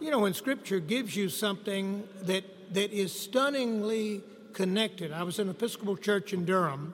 you 0.00 0.10
know, 0.10 0.20
when 0.20 0.34
Scripture 0.34 0.78
gives 0.78 1.16
you 1.16 1.28
something 1.28 2.06
that, 2.22 2.44
that 2.74 2.92
is 2.92 3.18
stunningly 3.18 4.22
connected. 4.52 5.10
I 5.10 5.22
was 5.22 5.38
in 5.38 5.48
Episcopal 5.48 5.96
church 5.96 6.32
in 6.32 6.44
Durham 6.44 6.92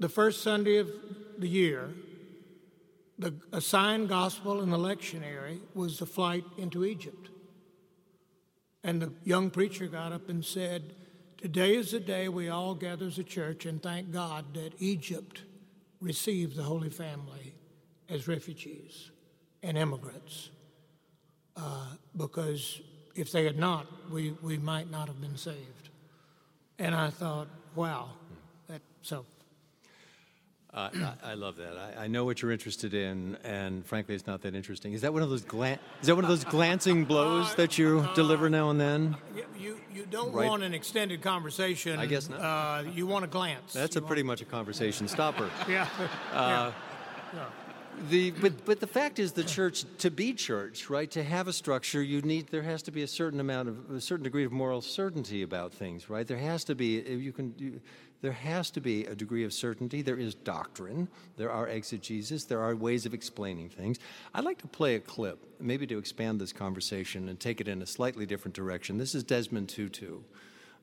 the 0.00 0.08
first 0.08 0.42
Sunday 0.42 0.76
of 0.78 0.90
the 1.38 1.48
year, 1.48 1.90
the 3.18 3.34
assigned 3.52 4.08
gospel 4.08 4.62
in 4.62 4.70
the 4.70 4.78
lectionary 4.78 5.58
was 5.74 5.98
the 5.98 6.06
flight 6.06 6.44
into 6.56 6.84
Egypt. 6.84 7.30
And 8.84 9.02
the 9.02 9.12
young 9.24 9.50
preacher 9.50 9.86
got 9.88 10.12
up 10.12 10.28
and 10.28 10.44
said, 10.44 10.94
Today 11.36 11.76
is 11.76 11.92
the 11.92 12.00
day 12.00 12.28
we 12.28 12.48
all 12.48 12.74
gather 12.74 13.06
as 13.06 13.18
a 13.18 13.24
church 13.24 13.64
and 13.64 13.82
thank 13.82 14.12
God 14.12 14.54
that 14.54 14.72
Egypt 14.78 15.42
received 16.00 16.56
the 16.56 16.62
Holy 16.62 16.90
Family 16.90 17.54
as 18.08 18.26
refugees 18.26 19.10
and 19.62 19.76
immigrants. 19.76 20.50
Uh, 21.56 21.86
because 22.16 22.80
if 23.14 23.32
they 23.32 23.44
had 23.44 23.58
not, 23.58 23.86
we, 24.10 24.32
we 24.42 24.58
might 24.58 24.90
not 24.90 25.08
have 25.08 25.20
been 25.20 25.36
saved. 25.36 25.90
And 26.78 26.94
I 26.94 27.10
thought, 27.10 27.48
wow, 27.74 28.10
that 28.68 28.80
so. 29.02 29.24
Uh, 30.72 30.90
I, 31.24 31.30
I, 31.30 31.34
love 31.34 31.56
that. 31.56 31.78
I, 31.78 32.04
I, 32.04 32.06
know 32.08 32.26
what 32.26 32.42
you're 32.42 32.52
interested 32.52 32.92
in, 32.92 33.38
and 33.42 33.86
frankly, 33.86 34.14
it's 34.14 34.26
not 34.26 34.42
that 34.42 34.54
interesting. 34.54 34.92
Is 34.92 35.00
that 35.00 35.14
one 35.14 35.22
of 35.22 35.30
those 35.30 35.42
glan- 35.42 35.78
is 36.02 36.08
that 36.08 36.14
one 36.14 36.24
of 36.24 36.28
those 36.28 36.44
glancing 36.44 37.06
blows 37.06 37.54
that 37.54 37.78
you 37.78 38.00
uh, 38.00 38.14
deliver 38.14 38.50
now 38.50 38.68
and 38.68 38.78
then? 38.78 39.16
You 39.58 39.80
you 39.98 40.06
don't 40.06 40.32
right. 40.32 40.46
want 40.46 40.62
an 40.62 40.74
extended 40.74 41.22
conversation. 41.22 41.98
I 41.98 42.06
guess 42.06 42.28
not. 42.28 42.40
Uh, 42.40 42.90
you 42.90 43.06
want 43.06 43.24
a 43.24 43.28
glance. 43.28 43.72
That's 43.72 43.96
a 43.96 44.02
pretty 44.02 44.22
much 44.22 44.42
a 44.42 44.44
conversation 44.44 45.08
stopper. 45.08 45.50
yeah. 45.68 45.88
Uh, 46.32 46.72
yeah. 47.34 47.44
The, 48.10 48.30
but, 48.30 48.64
but 48.64 48.78
the 48.78 48.86
fact 48.86 49.18
is 49.18 49.32
the 49.32 49.42
church 49.42 49.84
to 49.98 50.10
be 50.10 50.32
church 50.32 50.88
right 50.88 51.10
to 51.10 51.24
have 51.24 51.48
a 51.48 51.52
structure 51.52 52.00
you 52.00 52.22
need 52.22 52.46
there 52.46 52.62
has 52.62 52.80
to 52.82 52.92
be 52.92 53.02
a 53.02 53.08
certain 53.08 53.40
amount 53.40 53.68
of 53.68 53.90
a 53.90 54.00
certain 54.00 54.22
degree 54.22 54.44
of 54.44 54.52
moral 54.52 54.80
certainty 54.80 55.42
about 55.42 55.72
things 55.72 56.08
right 56.08 56.28
there 56.28 56.38
has 56.38 56.62
to 56.62 56.76
be 56.76 57.00
you 57.00 57.32
can 57.32 57.54
you, 57.58 57.80
there 58.20 58.32
has 58.32 58.70
to 58.72 58.80
be 58.80 59.04
a 59.04 59.14
degree 59.14 59.44
of 59.44 59.52
certainty. 59.52 60.02
There 60.02 60.18
is 60.18 60.34
doctrine, 60.34 61.08
there 61.36 61.50
are 61.50 61.68
exegesis, 61.68 62.44
there 62.44 62.60
are 62.60 62.74
ways 62.74 63.06
of 63.06 63.14
explaining 63.14 63.68
things. 63.68 63.98
I'd 64.34 64.44
like 64.44 64.58
to 64.58 64.66
play 64.66 64.96
a 64.96 65.00
clip, 65.00 65.38
maybe 65.60 65.86
to 65.86 65.98
expand 65.98 66.40
this 66.40 66.52
conversation 66.52 67.28
and 67.28 67.38
take 67.38 67.60
it 67.60 67.68
in 67.68 67.80
a 67.80 67.86
slightly 67.86 68.26
different 68.26 68.54
direction. 68.54 68.98
This 68.98 69.14
is 69.14 69.22
Desmond 69.22 69.68
Tutu, 69.68 70.20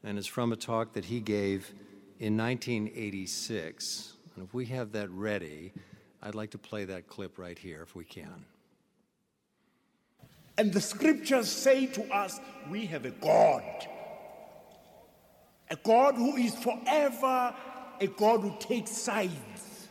and 0.03 0.17
it's 0.17 0.27
from 0.27 0.53
a 0.53 0.55
talk 0.55 0.93
that 0.93 1.05
he 1.05 1.19
gave 1.19 1.73
in 2.19 2.37
1986. 2.37 4.13
And 4.35 4.45
if 4.45 4.53
we 4.53 4.65
have 4.67 4.93
that 4.93 5.09
ready, 5.11 5.73
I'd 6.21 6.35
like 6.35 6.51
to 6.51 6.57
play 6.57 6.85
that 6.85 7.07
clip 7.07 7.37
right 7.37 7.57
here 7.57 7.81
if 7.81 7.95
we 7.95 8.05
can. 8.05 8.45
And 10.57 10.71
the 10.71 10.79
scriptures 10.79 11.49
say 11.49 11.85
to 11.87 12.13
us, 12.13 12.39
we 12.69 12.85
have 12.85 13.03
a 13.03 13.11
God 13.11 13.87
a 15.69 15.75
God 15.75 16.15
who 16.15 16.35
is 16.35 16.55
forever 16.55 17.53
a 17.99 18.07
God 18.07 18.41
who 18.41 18.55
takes 18.59 18.91
sides. 18.91 19.87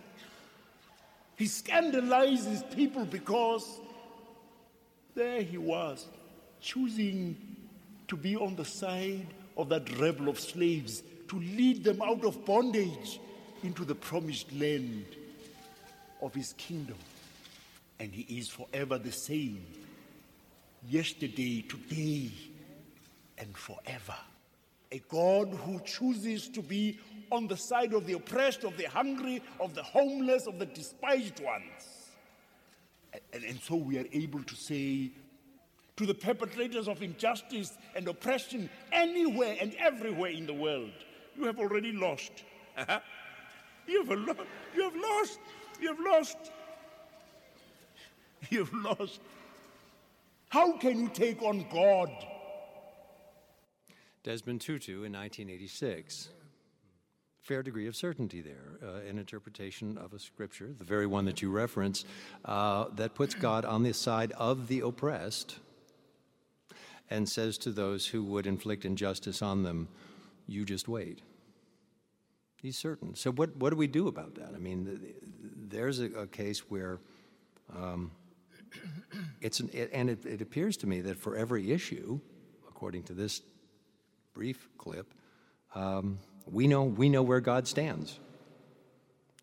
He 1.37 1.47
scandalizes 1.47 2.63
people 2.75 3.05
because 3.05 3.81
there 5.15 5.43
he 5.43 5.59
was, 5.59 6.07
choosing 6.61 7.37
to 8.09 8.17
be 8.17 8.37
on 8.37 8.57
the 8.57 8.65
side 8.65 9.27
of 9.57 9.69
that 9.71 9.99
rebel 9.99 10.29
of 10.29 10.39
slaves 10.39 11.03
to 11.29 11.39
lead 11.41 11.83
them 11.83 12.03
out 12.03 12.25
of 12.25 12.45
bondage 12.45 13.21
into 13.63 13.85
the 13.85 13.95
promised 13.95 14.53
land 14.53 15.07
of 16.21 16.35
his 16.35 16.53
kingdom. 16.55 16.99
And 17.99 18.13
he 18.13 18.39
is 18.39 18.49
forever 18.49 18.99
the 18.99 19.13
same, 19.13 19.65
yesterday, 20.89 21.63
today, 21.63 22.31
and 23.39 23.57
forever 23.57 24.17
a 24.95 25.03
God 25.09 25.49
who 25.49 25.81
chooses 25.81 26.49
to 26.51 26.63
be 26.63 27.01
on 27.33 27.49
the 27.49 27.57
side 27.57 27.95
of 27.95 28.07
the 28.07 28.13
oppressed, 28.13 28.63
of 28.63 28.77
the 28.77 28.89
hungry, 28.89 29.43
of 29.59 29.75
the 29.75 29.83
homeless, 29.83 30.47
of 30.47 30.61
the 30.61 30.67
despised 30.67 31.41
ones. 31.41 32.13
And, 33.33 33.43
and, 33.43 33.61
so 33.61 33.75
we 33.75 33.99
are 33.99 34.07
able 34.13 34.45
to 34.45 34.55
say 34.55 35.11
to 35.97 36.07
the 36.07 36.15
perpetrators 36.15 36.87
of 36.87 37.03
injustice 37.03 37.77
and 37.97 38.07
oppression 38.07 38.71
anywhere 38.93 39.57
and 39.61 39.75
everywhere 39.81 40.31
in 40.31 40.47
the 40.47 40.55
world, 40.55 40.93
you 41.37 41.45
have 41.45 41.59
already 41.59 41.93
lost. 41.93 42.31
Uh-huh. 42.77 43.01
you, 43.89 44.05
have 44.05 44.19
lo- 44.19 44.47
you 44.77 44.83
have 44.83 44.97
lost. 44.97 45.41
You 45.81 45.89
have 45.89 46.01
lost. 46.01 46.39
You 48.51 48.65
have 48.65 48.75
lost. 48.75 49.21
How 50.51 50.77
can 50.77 51.01
you 51.01 51.09
take 51.09 51.43
on 51.43 51.67
God? 51.73 52.11
Desmond 54.25 54.63
Tutu 54.63 55.05
in 55.05 55.13
1986. 55.13 56.31
Fair 57.43 57.63
degree 57.63 57.87
of 57.87 57.95
certainty 57.95 58.41
there, 58.41 58.79
uh, 58.83 59.07
an 59.07 59.19
interpretation 59.19 59.99
of 59.99 60.15
a 60.15 60.19
scripture, 60.19 60.75
the 60.79 60.85
very 60.85 61.07
one 61.07 61.27
that 61.27 61.43
you 61.43 61.51
reference, 61.51 62.07
uh, 62.47 62.87
that 62.97 63.15
puts 63.15 63.35
God 63.35 63.67
on 63.67 63.83
the 63.83 63.93
side 63.93 64.33
of 64.33 64.67
the 64.67 64.81
oppressed 64.81 65.59
and 67.11 67.29
says 67.29 67.59
to 67.59 67.71
those 67.71 68.07
who 68.07 68.25
would 68.25 68.47
inflict 68.47 68.87
injustice 68.87 69.43
on 69.43 69.63
them, 69.63 69.89
You 70.47 70.65
just 70.65 70.89
wait. 70.89 71.21
He's 72.63 72.79
certain. 72.79 73.15
So, 73.15 73.31
what, 73.31 73.55
what 73.59 73.71
do 73.71 73.77
we 73.77 73.87
do 73.87 74.09
about 74.09 74.37
that? 74.37 74.55
I 74.55 74.59
mean, 74.59 75.15
there's 75.69 76.01
a, 76.01 76.07
a 76.13 76.27
case 76.27 76.71
where 76.71 76.99
um, 77.77 78.11
it's 79.43 79.61
an, 79.61 79.69
it, 79.75 79.91
and 79.93 80.09
it, 80.09 80.25
it 80.25 80.41
appears 80.41 80.79
to 80.79 80.87
me 80.87 81.03
that 81.03 81.19
for 81.19 81.37
every 81.37 81.73
issue, 81.73 82.21
according 82.67 83.03
to 83.03 83.13
this 83.13 83.43
brief 84.35 84.69
clip, 84.77 85.15
um, 85.75 86.19
we, 86.51 86.67
know, 86.67 86.85
we 86.85 87.09
know 87.09 87.23
where 87.23 87.41
God 87.41 87.67
stands. 87.67 88.19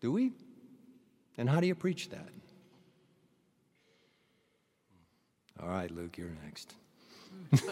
Do 0.00 0.12
we? 0.12 0.32
And 1.36 1.48
how 1.48 1.60
do 1.60 1.66
you 1.66 1.74
preach 1.74 2.10
that? 2.10 2.28
All 5.60 5.68
right, 5.68 5.90
Luke, 5.90 6.18
you're 6.18 6.30
next. 6.44 6.74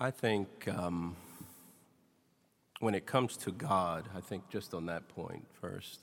I 0.00 0.10
think 0.10 0.48
um, 0.68 1.14
when 2.80 2.94
it 2.96 3.06
comes 3.06 3.36
to 3.38 3.52
God, 3.52 4.08
I 4.16 4.20
think 4.20 4.48
just 4.50 4.74
on 4.74 4.86
that 4.86 5.08
point 5.08 5.46
first, 5.60 6.00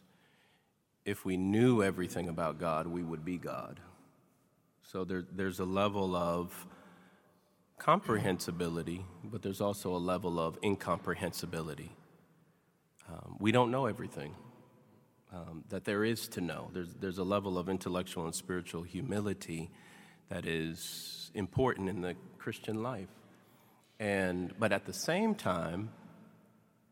if 1.03 1.25
we 1.25 1.35
knew 1.35 1.83
everything 1.83 2.29
about 2.29 2.57
God, 2.59 2.87
we 2.87 3.03
would 3.03 3.25
be 3.25 3.37
God. 3.37 3.81
So 4.91 5.03
there, 5.03 5.23
there's 5.31 5.59
a 5.59 5.65
level 5.65 6.15
of 6.15 6.51
comprehensibility, 7.77 9.05
but 9.23 9.43
there's 9.43 9.61
also 9.61 9.95
a 9.95 9.99
level 9.99 10.39
of 10.39 10.57
incomprehensibility. 10.63 11.91
Um, 13.07 13.37
we 13.39 13.51
don't 13.51 13.69
know 13.69 13.85
everything 13.85 14.33
um, 15.31 15.63
that 15.69 15.85
there 15.85 16.03
is 16.03 16.27
to 16.29 16.41
know. 16.41 16.71
There's, 16.73 16.95
there's 16.95 17.19
a 17.19 17.23
level 17.23 17.59
of 17.59 17.69
intellectual 17.69 18.25
and 18.25 18.33
spiritual 18.33 18.81
humility 18.81 19.69
that 20.29 20.47
is 20.47 21.29
important 21.35 21.87
in 21.87 22.01
the 22.01 22.15
Christian 22.39 22.81
life. 22.81 23.09
And, 23.99 24.55
but 24.57 24.71
at 24.71 24.87
the 24.87 24.93
same 24.93 25.35
time, 25.35 25.91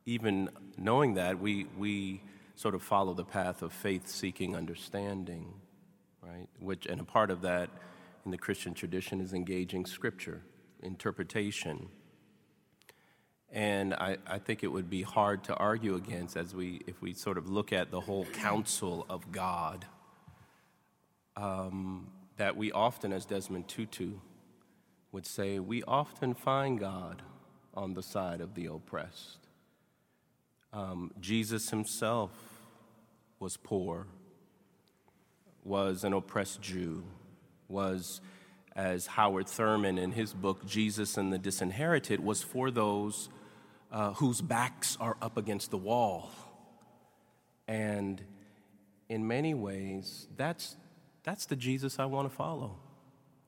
even 0.06 0.50
knowing 0.78 1.16
that, 1.16 1.40
we, 1.40 1.66
we 1.76 2.22
sort 2.54 2.76
of 2.76 2.84
follow 2.84 3.16
the 3.16 3.26
path 3.26 3.64
of 3.64 3.74
faith 3.74 4.08
seeking 4.08 4.56
understanding, 4.56 5.52
right? 6.28 6.48
Which, 6.60 6.86
and 6.86 7.00
a 7.00 7.04
part 7.04 7.32
of 7.32 7.42
that 7.42 7.70
in 8.26 8.32
the 8.32 8.38
Christian 8.38 8.74
tradition 8.74 9.22
is 9.22 9.34
engaging 9.34 9.86
scripture, 9.86 10.42
interpretation. 10.84 11.90
And 13.52 13.94
I, 13.94 14.18
I 14.28 14.40
think 14.40 14.64
it 14.64 14.68
would 14.68 14.90
be 14.90 15.04
hard 15.04 15.44
to 15.46 15.56
argue 15.56 15.96
against 15.96 16.36
as 16.36 16.54
we, 16.54 16.82
if 16.86 17.02
we 17.02 17.14
sort 17.14 17.38
of 17.38 17.50
look 17.50 17.72
at 17.72 17.92
the 17.92 18.02
whole 18.02 18.26
counsel 18.26 19.06
of 19.10 19.32
God, 19.32 19.86
um, 21.36 22.08
that 22.38 22.58
we 22.58 22.72
often, 22.72 23.14
as 23.14 23.26
Desmond 23.26 23.68
Tutu 23.68 24.14
would 25.12 25.26
say, 25.26 25.60
we 25.60 25.84
often 25.84 26.34
find 26.34 26.80
God 26.80 27.22
on 27.74 27.94
the 27.94 28.04
side 28.04 28.42
of 28.42 28.56
the 28.56 28.66
oppressed. 28.66 29.48
Um, 30.74 31.12
Jesus 31.20 31.70
himself 31.70 32.32
was 33.40 33.56
poor, 33.56 34.08
was 35.68 36.04
an 36.04 36.14
oppressed 36.14 36.62
Jew, 36.62 37.04
was, 37.68 38.22
as 38.76 39.06
Howard 39.06 39.48
Thurman 39.48 39.98
in 39.98 40.14
his 40.14 40.34
book, 40.34 40.66
Jesus 40.66 41.18
and 41.18 41.32
the 41.32 41.38
Disinherited, 41.38 42.20
was 42.20 42.42
for 42.42 42.72
those 42.72 43.30
uh, 43.92 44.14
whose 44.14 44.42
backs 44.42 44.98
are 45.00 45.18
up 45.22 45.38
against 45.38 45.72
the 45.72 45.78
wall. 45.78 46.32
And 47.68 48.22
in 49.10 49.28
many 49.28 49.54
ways, 49.54 50.28
that's, 50.38 50.78
that's 51.24 51.46
the 51.46 51.56
Jesus 51.56 52.00
I 52.00 52.06
want 52.06 52.30
to 52.30 52.36
follow. 52.36 52.78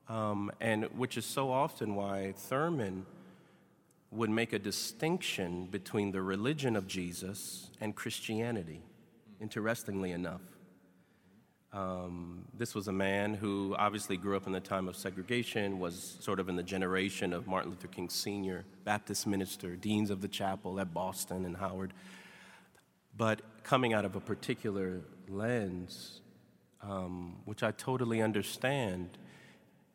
Um, 0.08 0.50
and 0.60 0.84
which 0.96 1.16
is 1.16 1.24
so 1.24 1.50
often 1.50 1.94
why 1.94 2.34
Thurman 2.36 3.06
would 4.10 4.30
make 4.30 4.52
a 4.52 4.58
distinction 4.58 5.66
between 5.70 6.10
the 6.10 6.20
religion 6.20 6.74
of 6.74 6.88
Jesus 6.88 7.70
and 7.80 7.94
Christianity, 7.94 8.82
interestingly 9.40 10.10
enough. 10.10 10.42
Um, 11.72 12.46
this 12.52 12.74
was 12.74 12.88
a 12.88 12.92
man 12.92 13.34
who 13.34 13.76
obviously 13.78 14.16
grew 14.16 14.36
up 14.36 14.46
in 14.46 14.52
the 14.52 14.60
time 14.60 14.88
of 14.88 14.96
segregation, 14.96 15.78
was 15.78 16.16
sort 16.20 16.40
of 16.40 16.48
in 16.48 16.56
the 16.56 16.64
generation 16.64 17.32
of 17.32 17.46
Martin 17.46 17.70
Luther 17.70 17.86
King 17.86 18.08
Sr., 18.08 18.64
Baptist 18.84 19.26
minister, 19.26 19.76
deans 19.76 20.10
of 20.10 20.20
the 20.20 20.28
chapel 20.28 20.80
at 20.80 20.92
Boston 20.92 21.44
and 21.44 21.56
Howard. 21.56 21.92
But 23.16 23.42
coming 23.62 23.92
out 23.92 24.04
of 24.04 24.16
a 24.16 24.20
particular 24.20 25.02
lens, 25.28 26.20
um, 26.82 27.36
which 27.44 27.62
I 27.62 27.70
totally 27.70 28.20
understand, 28.20 29.16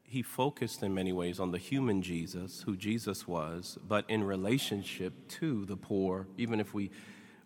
he 0.04 0.22
focused 0.22 0.82
in 0.82 0.94
many 0.94 1.12
ways 1.12 1.42
on 1.42 1.52
the 1.52 1.58
human 1.58 2.02
Jesus, 2.02 2.62
who 2.62 2.78
Jesus 2.78 3.28
was, 3.28 3.78
but 3.86 4.10
in 4.10 4.24
relationship 4.24 5.28
to 5.28 5.66
the 5.66 5.76
poor, 5.76 6.28
even 6.38 6.62
if 6.62 6.74
we, 6.74 6.90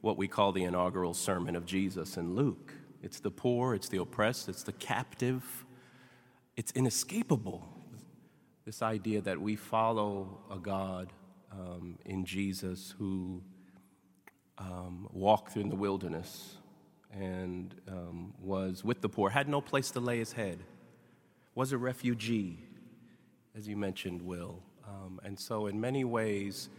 what 0.02 0.18
we 0.18 0.28
call 0.28 0.52
the 0.52 0.66
inaugural 0.66 1.16
sermon 1.16 1.56
of 1.56 1.66
Jesus 1.66 2.16
in 2.16 2.36
Luke. 2.36 2.74
It's 3.02 3.20
the 3.20 3.32
poor, 3.32 3.74
it's 3.74 3.90
the 3.90 3.98
oppressed, 3.98 4.50
it's 4.50 4.64
the 4.64 4.74
captive. 4.74 5.66
It's 6.58 6.72
inescapable. 6.74 7.68
This 8.66 8.82
idea 8.82 9.22
that 9.22 9.40
we 9.40 9.56
follow 9.56 10.40
a 10.52 10.58
God 10.58 11.14
um, 11.52 11.98
in 12.06 12.26
Jesus 12.26 12.94
who 12.98 13.42
um, 14.58 15.08
walked 15.12 15.54
through 15.54 15.70
the 15.70 15.76
wilderness 15.76 16.58
and 17.12 17.74
um, 17.88 18.34
was 18.40 18.84
with 18.84 19.02
the 19.02 19.10
poor, 19.10 19.30
had 19.30 19.48
no 19.48 19.62
place 19.62 19.90
to 19.92 20.00
lay 20.00 20.20
his 20.20 20.34
head, 20.34 20.60
was 21.56 21.72
a 21.72 21.78
refugee, 21.78 22.60
as 23.56 23.68
you 23.68 23.76
mentioned, 23.76 24.22
Will. 24.22 24.62
Um, 24.88 25.20
and 25.24 25.40
so, 25.40 25.68
in 25.68 25.80
many 25.80 26.04
ways, 26.04 26.70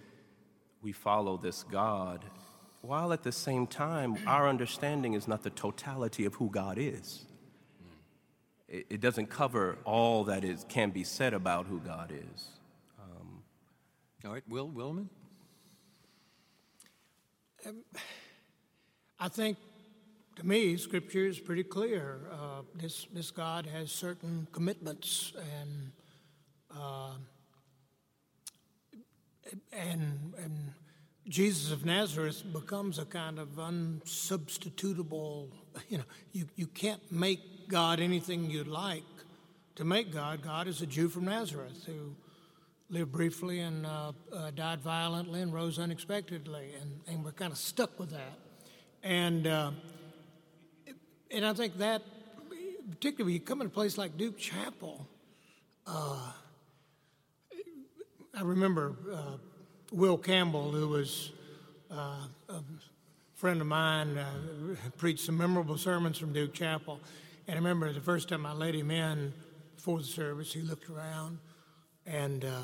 we 0.83 0.93
follow 0.93 1.37
this 1.37 1.63
God 1.65 2.25
while 2.83 3.13
at 3.13 3.23
the 3.23 3.33
same 3.33 3.67
time, 3.67 4.17
our 4.27 4.49
understanding 4.49 5.15
is 5.15 5.29
not 5.29 5.43
the 5.43 5.51
totality 5.51 6.25
of 6.25 6.35
who 6.35 6.51
God 6.51 6.79
is. 6.79 7.25
It, 8.69 8.87
it 8.89 9.01
doesn't 9.01 9.27
cover 9.27 9.77
all 9.85 10.25
that 10.25 10.45
is, 10.45 10.65
can 10.69 10.91
be 10.91 11.05
said 11.05 11.35
about 11.35 11.67
who 11.67 11.81
God 11.81 12.13
is. 12.13 12.49
Um, 12.99 13.43
all 14.25 14.33
right, 14.33 14.45
Will 14.49 14.69
Willimon? 14.69 15.09
Um, 17.67 17.83
I 19.19 19.29
think, 19.29 19.59
to 20.37 20.47
me, 20.47 20.77
Scripture 20.77 21.27
is 21.27 21.39
pretty 21.39 21.65
clear. 21.65 22.21
Uh, 22.33 22.63
this, 22.75 23.07
this 23.13 23.31
God 23.31 23.67
has 23.67 23.91
certain 23.91 24.47
commitments 24.53 25.33
and 25.37 25.93
uh, 26.75 27.11
and 29.73 30.35
and 30.39 30.73
Jesus 31.29 31.71
of 31.71 31.85
Nazareth 31.85 32.43
becomes 32.53 32.99
a 32.99 33.05
kind 33.05 33.39
of 33.39 33.51
unsubstitutable, 33.51 35.49
you 35.89 35.99
know, 35.99 36.05
you, 36.33 36.47
you 36.57 36.67
can't 36.67 37.13
make 37.13 37.69
God 37.69 38.01
anything 38.01 38.51
you'd 38.51 38.67
like 38.67 39.05
to 39.77 39.85
make 39.85 40.13
God. 40.13 40.43
God 40.43 40.67
is 40.67 40.81
a 40.83 40.87
Jew 40.87 41.09
from 41.09 41.27
Nazareth 41.27 41.85
who 41.87 42.17
lived 42.89 43.13
briefly 43.13 43.61
and 43.61 43.87
uh, 43.87 44.13
uh, 44.33 44.51
died 44.51 44.81
violently 44.81 45.41
and 45.41 45.55
rose 45.55 45.79
unexpectedly, 45.79 46.75
and, 46.81 47.01
and 47.07 47.25
we're 47.25 47.33
kind 47.33 47.53
of 47.53 47.59
stuck 47.59 47.99
with 48.01 48.11
that. 48.11 48.39
And, 49.03 49.47
uh, 49.47 49.71
and 51.31 51.47
I 51.47 51.53
think 51.53 51.79
that, 51.79 52.03
particularly 52.91 53.25
when 53.25 53.35
you 53.35 53.41
come 53.41 53.61
in 53.61 53.69
a 53.69 53.71
place 53.71 53.97
like 53.97 54.17
Duke 54.17 54.37
Chapel, 54.37 55.07
uh, 55.87 56.33
I 58.37 58.43
remember 58.43 58.97
uh, 59.13 59.37
Will 59.93 60.17
Campbell, 60.17 60.71
who 60.71 60.89
was 60.89 61.33
uh, 61.91 62.27
a 62.49 62.61
friend 63.35 63.61
of 63.61 63.67
mine, 63.67 64.19
uh, 64.19 64.27
preached 64.99 65.25
some 65.25 65.37
memorable 65.37 65.77
sermons 65.77 66.19
from 66.19 66.33
Duke 66.33 66.55
Chapel. 66.55 67.01
And 67.49 67.57
I 67.57 67.59
remember 67.59 67.93
the 67.93 68.01
first 68.01 68.29
time 68.29 68.47
I 68.47 68.53
led 68.53 68.75
him 68.75 68.91
in 68.91 69.33
for 69.77 69.99
the 69.99 70.05
service, 70.05 70.53
he 70.53 70.61
looked 70.61 70.89
around 70.89 71.39
and 72.07 72.45
uh, 72.45 72.63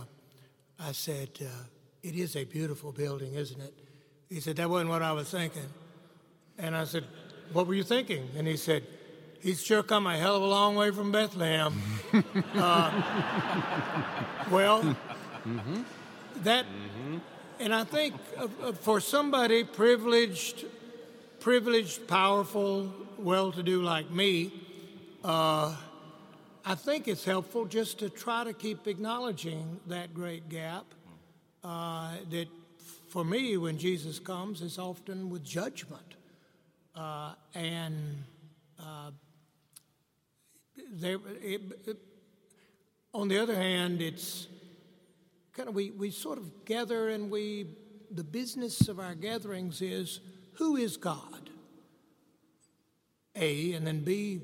I 0.78 0.92
said, 0.92 1.30
uh, 1.40 1.64
It 2.02 2.14
is 2.14 2.36
a 2.36 2.44
beautiful 2.44 2.92
building, 2.92 3.34
isn't 3.34 3.60
it? 3.60 3.74
He 4.28 4.40
said, 4.40 4.56
That 4.56 4.70
wasn't 4.70 4.90
what 4.90 5.02
I 5.02 5.12
was 5.12 5.30
thinking. 5.30 5.68
And 6.58 6.76
I 6.76 6.84
said, 6.84 7.04
What 7.52 7.66
were 7.66 7.74
you 7.74 7.82
thinking? 7.82 8.28
And 8.36 8.46
he 8.46 8.56
said, 8.56 8.84
He's 9.40 9.62
sure 9.62 9.82
come 9.82 10.06
a 10.06 10.16
hell 10.16 10.36
of 10.36 10.42
a 10.42 10.46
long 10.46 10.76
way 10.76 10.90
from 10.90 11.12
Bethlehem. 11.12 11.74
Uh, 12.54 12.90
well, 14.50 14.82
mm-hmm. 14.82 15.82
That 16.44 16.64
mm-hmm. 16.64 17.18
And 17.58 17.74
I 17.74 17.84
think 17.84 18.14
for 18.80 19.00
somebody 19.00 19.64
privileged, 19.64 20.66
privileged, 21.40 22.06
powerful, 22.06 22.92
well-to-do 23.18 23.80
like 23.80 24.10
me, 24.10 24.52
uh, 25.24 25.74
I 26.66 26.74
think 26.74 27.08
it's 27.08 27.24
helpful 27.24 27.64
just 27.64 27.98
to 28.00 28.10
try 28.10 28.44
to 28.44 28.52
keep 28.52 28.86
acknowledging 28.86 29.80
that 29.86 30.12
great 30.12 30.50
gap. 30.50 30.84
Uh, 31.64 32.12
that 32.30 32.48
for 33.08 33.24
me, 33.24 33.56
when 33.56 33.78
Jesus 33.78 34.18
comes, 34.18 34.60
is 34.60 34.78
often 34.78 35.30
with 35.30 35.42
judgment, 35.42 36.14
uh, 36.94 37.32
and 37.54 38.22
uh, 38.78 39.10
there. 40.90 41.18
It, 41.42 41.62
it, 41.86 41.96
on 43.14 43.28
the 43.28 43.38
other 43.38 43.54
hand, 43.54 44.02
it's 44.02 44.46
kind 45.56 45.68
of 45.68 45.74
we, 45.74 45.90
we 45.90 46.10
sort 46.10 46.36
of 46.38 46.64
gather 46.66 47.08
and 47.08 47.30
we 47.30 47.66
the 48.10 48.24
business 48.24 48.88
of 48.88 49.00
our 49.00 49.14
gatherings 49.14 49.80
is 49.80 50.20
who 50.54 50.76
is 50.76 50.96
God? 50.96 51.50
A, 53.34 53.72
and 53.72 53.86
then 53.86 54.00
B, 54.00 54.40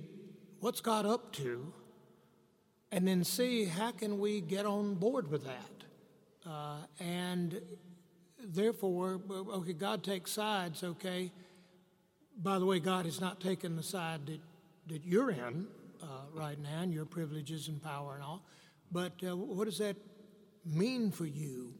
what's 0.60 0.80
God 0.80 1.06
up 1.06 1.32
to? 1.34 1.72
And 2.90 3.08
then 3.08 3.24
C, 3.24 3.64
how 3.64 3.90
can 3.92 4.18
we 4.18 4.40
get 4.40 4.66
on 4.66 4.94
board 4.94 5.30
with 5.30 5.44
that? 5.44 6.50
Uh, 6.50 6.78
and 7.00 7.62
therefore, 8.38 9.20
okay, 9.30 9.72
God 9.72 10.02
takes 10.02 10.32
sides, 10.32 10.82
okay. 10.82 11.30
By 12.36 12.58
the 12.58 12.66
way, 12.66 12.80
God 12.80 13.06
has 13.06 13.20
not 13.20 13.40
taken 13.40 13.76
the 13.76 13.82
side 13.82 14.26
that, 14.26 14.40
that 14.88 15.04
you're 15.04 15.30
in 15.30 15.66
uh, 16.02 16.06
right 16.34 16.60
now, 16.60 16.80
and 16.82 16.92
your 16.92 17.06
privileges 17.06 17.68
and 17.68 17.82
power 17.82 18.14
and 18.14 18.22
all. 18.22 18.44
But 18.90 19.12
uh, 19.26 19.36
what 19.36 19.64
does 19.64 19.78
that 19.78 19.96
mean 20.64 21.10
for 21.10 21.26
you? 21.26 21.74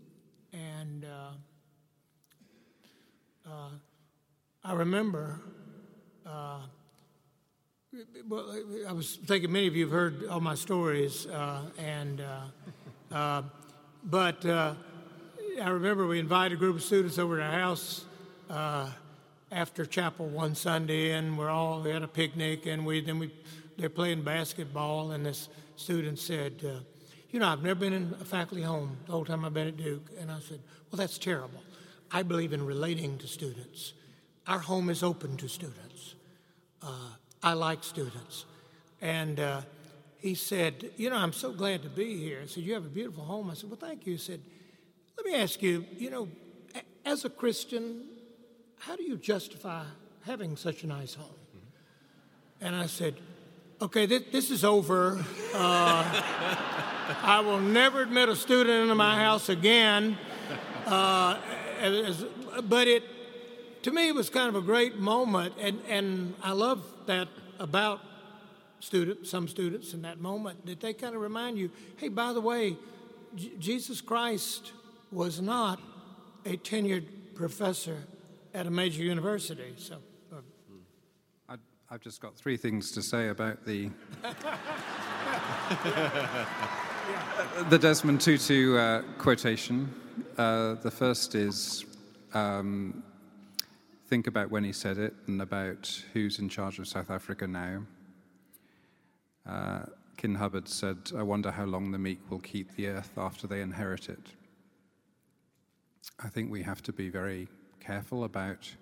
And 0.53 1.05
uh, 1.05 1.33
uh, 3.51 3.71
I 4.65 4.75
remember, 4.75 5.41
uh, 6.27 6.59
well, 8.29 8.55
I 8.89 8.93
was 8.93 9.17
thinking 9.17 9.51
many 9.53 9.67
of 9.67 9.77
you 9.77 9.85
have 9.85 9.93
heard 9.93 10.27
all 10.27 10.41
my 10.41 10.55
stories, 10.55 11.27
uh, 11.27 11.63
and 11.79 12.21
uh, 12.21 13.15
uh, 13.15 13.43
but 14.05 14.45
I 14.47 15.69
remember 15.69 16.07
we 16.07 16.19
invited 16.19 16.57
a 16.57 16.59
group 16.59 16.77
of 16.77 16.83
students 16.83 17.19
over 17.19 17.37
to 17.37 17.43
our 17.43 17.51
house 17.51 18.05
after 19.51 19.85
chapel 19.85 20.27
one 20.27 20.55
Sunday, 20.55 21.13
and 21.13 21.37
we're 21.37 21.51
all 21.51 21.83
we 21.83 21.91
had 21.91 22.03
a 22.03 22.09
picnic, 22.09 22.67
and 22.67 22.87
we 22.87 23.01
then 23.01 23.19
we 23.19 23.31
they're 23.77 23.91
playing 23.91 24.23
basketball, 24.23 25.13
and 25.13 25.25
this 25.27 25.49
student 25.77 26.19
said, 26.19 26.85
"You 27.33 27.41
know, 27.41 27.49
I've 27.49 27.63
never 27.63 27.81
been 27.81 27.93
in 27.93 28.15
a 28.21 28.25
faculty 28.25 28.63
home 28.63 28.99
the 29.07 29.13
whole 29.13 29.25
time 29.25 29.45
I've 29.45 29.55
been 29.55 29.69
at 29.69 29.77
Duke," 29.77 30.11
and 30.19 30.31
I 30.31 30.39
said, 30.39 30.61
"Well, 30.91 30.99
that's 30.99 31.19
terrible. 31.19 31.63
I 32.11 32.23
believe 32.23 32.53
in 32.53 32.65
relating 32.65 33.19
to 33.19 33.27
students. 33.27 33.95
Our 34.47 34.61
home 34.61 34.91
is 34.91 35.03
open 35.03 35.37
to 35.39 35.49
students. 35.49 36.15
Uh, 36.81 37.11
I 37.43 37.55
like 37.55 37.83
students," 37.83 38.45
and. 39.01 39.41
Uh, 39.41 39.63
he 40.23 40.37
said, 40.37 40.93
You 40.97 41.11
know, 41.11 41.17
I'm 41.17 41.33
so 41.33 41.51
glad 41.53 41.83
to 41.83 41.89
be 41.89 42.17
here. 42.17 42.39
I 42.45 42.47
said, 42.47 42.63
You 42.63 42.75
have 42.75 42.87
a 42.87 42.89
beautiful 42.89 43.25
home. 43.25 43.51
I 43.51 43.55
said, 43.55 43.69
Well, 43.69 43.79
thank 43.79 44.07
you. 44.07 44.13
He 44.13 44.19
said, 44.19 44.41
Let 45.17 45.27
me 45.27 45.35
ask 45.35 45.61
you, 45.61 45.85
you 45.99 46.11
know, 46.11 46.29
as 47.05 47.25
a 47.25 47.29
Christian, 47.29 48.05
how 48.79 48.95
do 48.95 49.03
you 49.03 49.17
justify 49.17 49.83
having 50.25 50.57
such 50.57 50.85
a 50.85 50.87
nice 50.87 51.15
home? 51.15 51.35
And 52.61 52.77
I 52.77 52.87
said, 52.87 53.17
Okay, 53.83 54.07
this, 54.07 54.23
this 54.31 54.51
is 54.53 54.65
over. 54.65 55.19
Uh, 55.53 56.23
I 57.21 57.43
will 57.45 57.59
never 57.59 58.01
admit 58.01 58.29
a 58.29 58.37
student 58.37 58.83
into 58.83 58.95
my 58.95 59.17
house 59.17 59.49
again. 59.49 60.17
Uh, 60.87 61.37
as, 61.81 62.25
but 62.63 62.87
it, 62.87 63.03
to 63.83 63.91
me, 63.91 64.07
it 64.07 64.15
was 64.15 64.31
kind 64.31 64.49
of 64.49 64.55
a 64.55 64.65
great 64.65 64.99
moment, 64.99 65.55
and, 65.59 65.81
and 65.89 66.35
I 66.45 66.53
love 66.53 66.81
that 67.07 67.27
about 67.59 67.99
student, 68.79 69.27
some 69.27 69.49
students 69.49 69.95
in 69.95 70.03
that 70.03 70.21
moment, 70.21 70.65
that 70.67 70.79
they 70.79 70.93
kind 70.93 71.17
of 71.17 71.21
remind 71.21 71.59
you, 71.59 71.69
hey, 71.97 72.07
by 72.07 72.33
the 72.33 72.41
way, 72.41 72.77
J- 73.35 73.51
Jesus 73.59 74.01
Christ 74.01 74.71
was 75.11 75.41
not 75.41 75.81
a 76.47 76.57
tenured 76.57 77.07
professor 77.35 78.05
at 78.55 78.65
a 78.65 78.71
major 78.71 79.03
university. 79.03 79.75
So, 79.77 79.97
I've 81.93 82.01
just 82.01 82.23
got 82.23 82.35
three 82.35 82.57
things 82.57 82.91
to 82.93 83.03
say 83.03 83.29
about 83.29 83.67
the 83.67 83.91
the 87.69 87.79
Desmond 87.79 88.23
Tutu 88.23 88.79
uh, 88.79 89.03
quotation. 89.19 89.93
Uh, 90.39 90.77
the 90.77 90.91
first 90.91 91.35
is 91.35 91.85
um, 92.33 93.03
think 94.07 94.27
about 94.27 94.51
when 94.51 94.65
he 94.65 94.73
said 94.73 94.97
it 94.97 95.13
and 95.27 95.43
about 95.43 96.03
who's 96.15 96.39
in 96.39 96.49
charge 96.49 96.79
of 96.79 96.89
South 96.89 97.11
Africa 97.11 97.47
now. 97.47 97.83
Uh, 99.47 99.83
Kin 100.17 100.37
Hubbard 100.37 100.71
said, 100.71 100.97
I 101.15 101.23
wonder 101.23 101.51
how 101.51 101.67
long 101.67 101.91
the 101.91 101.99
meek 101.99 102.21
will 102.31 102.41
keep 102.41 102.75
the 102.75 102.87
earth 102.87 103.11
after 103.19 103.47
they 103.47 103.61
inherit 103.61 104.09
it. 104.09 104.29
I 106.19 106.29
think 106.29 106.51
we 106.51 106.63
have 106.63 106.83
to 106.85 106.93
be 106.95 107.11
very 107.11 107.49
careful 107.81 108.25
about 108.25 108.77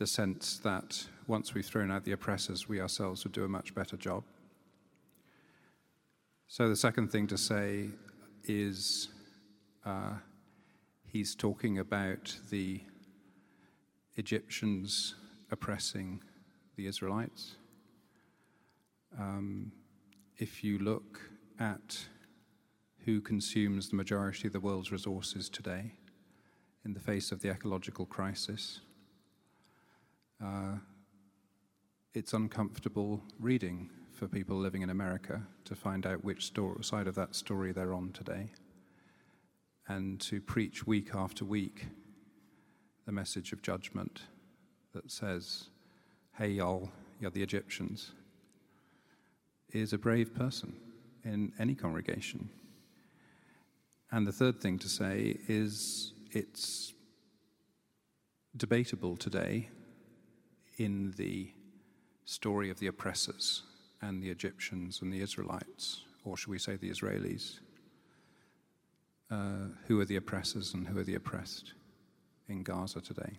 the 0.00 0.06
sense 0.06 0.58
that 0.60 1.06
once 1.26 1.52
we've 1.52 1.66
thrown 1.66 1.90
out 1.90 2.04
the 2.04 2.12
oppressors, 2.12 2.66
we 2.66 2.80
ourselves 2.80 3.22
would 3.22 3.34
do 3.34 3.44
a 3.44 3.48
much 3.48 3.74
better 3.74 3.98
job. 3.98 4.24
So, 6.48 6.70
the 6.70 6.74
second 6.74 7.12
thing 7.12 7.26
to 7.26 7.36
say 7.36 7.90
is 8.44 9.08
uh, 9.84 10.14
he's 11.04 11.34
talking 11.34 11.80
about 11.80 12.34
the 12.48 12.80
Egyptians 14.16 15.16
oppressing 15.50 16.22
the 16.76 16.86
Israelites. 16.86 17.56
Um, 19.18 19.70
if 20.38 20.64
you 20.64 20.78
look 20.78 21.20
at 21.58 22.06
who 23.04 23.20
consumes 23.20 23.90
the 23.90 23.96
majority 23.96 24.46
of 24.46 24.54
the 24.54 24.60
world's 24.60 24.90
resources 24.90 25.50
today 25.50 25.92
in 26.86 26.94
the 26.94 27.00
face 27.00 27.32
of 27.32 27.42
the 27.42 27.50
ecological 27.50 28.06
crisis, 28.06 28.80
uh, 30.42 30.76
it's 32.14 32.32
uncomfortable 32.32 33.22
reading 33.38 33.90
for 34.12 34.26
people 34.26 34.56
living 34.56 34.82
in 34.82 34.90
America 34.90 35.42
to 35.64 35.74
find 35.74 36.06
out 36.06 36.24
which 36.24 36.46
story, 36.46 36.82
side 36.82 37.06
of 37.06 37.14
that 37.14 37.34
story 37.34 37.72
they're 37.72 37.94
on 37.94 38.12
today 38.12 38.50
and 39.88 40.20
to 40.20 40.40
preach 40.40 40.86
week 40.86 41.14
after 41.14 41.44
week 41.44 41.86
the 43.06 43.12
message 43.12 43.52
of 43.52 43.62
judgment 43.62 44.22
that 44.92 45.10
says, 45.10 45.66
hey, 46.38 46.48
y'all, 46.48 46.90
you're 47.20 47.30
the 47.30 47.42
Egyptians 47.42 48.12
is 49.72 49.92
a 49.92 49.98
brave 49.98 50.34
person 50.34 50.74
in 51.24 51.52
any 51.58 51.74
congregation. 51.74 52.48
And 54.10 54.26
the 54.26 54.32
third 54.32 54.60
thing 54.60 54.78
to 54.80 54.88
say 54.88 55.38
is 55.48 56.12
it's 56.32 56.92
debatable 58.56 59.16
today 59.16 59.68
in 60.80 61.12
the 61.18 61.52
story 62.24 62.70
of 62.70 62.78
the 62.80 62.86
oppressors 62.86 63.64
and 64.00 64.22
the 64.22 64.30
Egyptians 64.30 65.02
and 65.02 65.12
the 65.12 65.20
Israelites, 65.20 66.04
or 66.24 66.38
should 66.38 66.48
we 66.48 66.58
say 66.58 66.76
the 66.76 66.90
Israelis, 66.90 67.60
uh, 69.30 69.68
who 69.86 70.00
are 70.00 70.06
the 70.06 70.16
oppressors 70.16 70.72
and 70.72 70.88
who 70.88 70.98
are 70.98 71.04
the 71.04 71.14
oppressed 71.14 71.74
in 72.48 72.62
Gaza 72.62 73.02
today. 73.02 73.38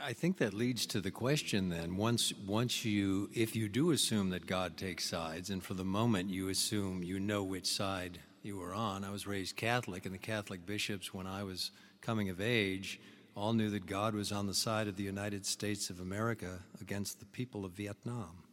I 0.00 0.12
think 0.12 0.38
that 0.38 0.52
leads 0.52 0.86
to 0.86 1.00
the 1.00 1.12
question 1.12 1.68
then 1.68 1.96
once 1.96 2.34
once 2.44 2.84
you 2.84 3.30
if 3.32 3.54
you 3.54 3.68
do 3.68 3.92
assume 3.92 4.30
that 4.30 4.44
God 4.44 4.76
takes 4.76 5.08
sides 5.08 5.50
and 5.50 5.62
for 5.62 5.74
the 5.74 5.84
moment 5.84 6.30
you 6.30 6.48
assume 6.48 7.02
you 7.04 7.20
know 7.20 7.44
which 7.44 7.66
side 7.66 8.18
you 8.42 8.58
were 8.58 8.74
on 8.74 9.04
I 9.04 9.10
was 9.10 9.26
raised 9.26 9.56
Catholic 9.56 10.04
and 10.04 10.12
the 10.12 10.18
Catholic 10.18 10.66
bishops 10.66 11.14
when 11.14 11.26
I 11.26 11.44
was 11.44 11.70
coming 12.02 12.28
of 12.28 12.40
age 12.40 13.00
all 13.36 13.52
knew 13.52 13.70
that 13.70 13.86
God 13.86 14.14
was 14.14 14.32
on 14.32 14.46
the 14.46 14.54
side 14.54 14.88
of 14.88 14.96
the 14.96 15.02
United 15.02 15.44
States 15.44 15.90
of 15.90 16.00
America 16.00 16.60
against 16.80 17.20
the 17.20 17.26
people 17.26 17.64
of 17.64 17.72
Vietnam 17.72 18.44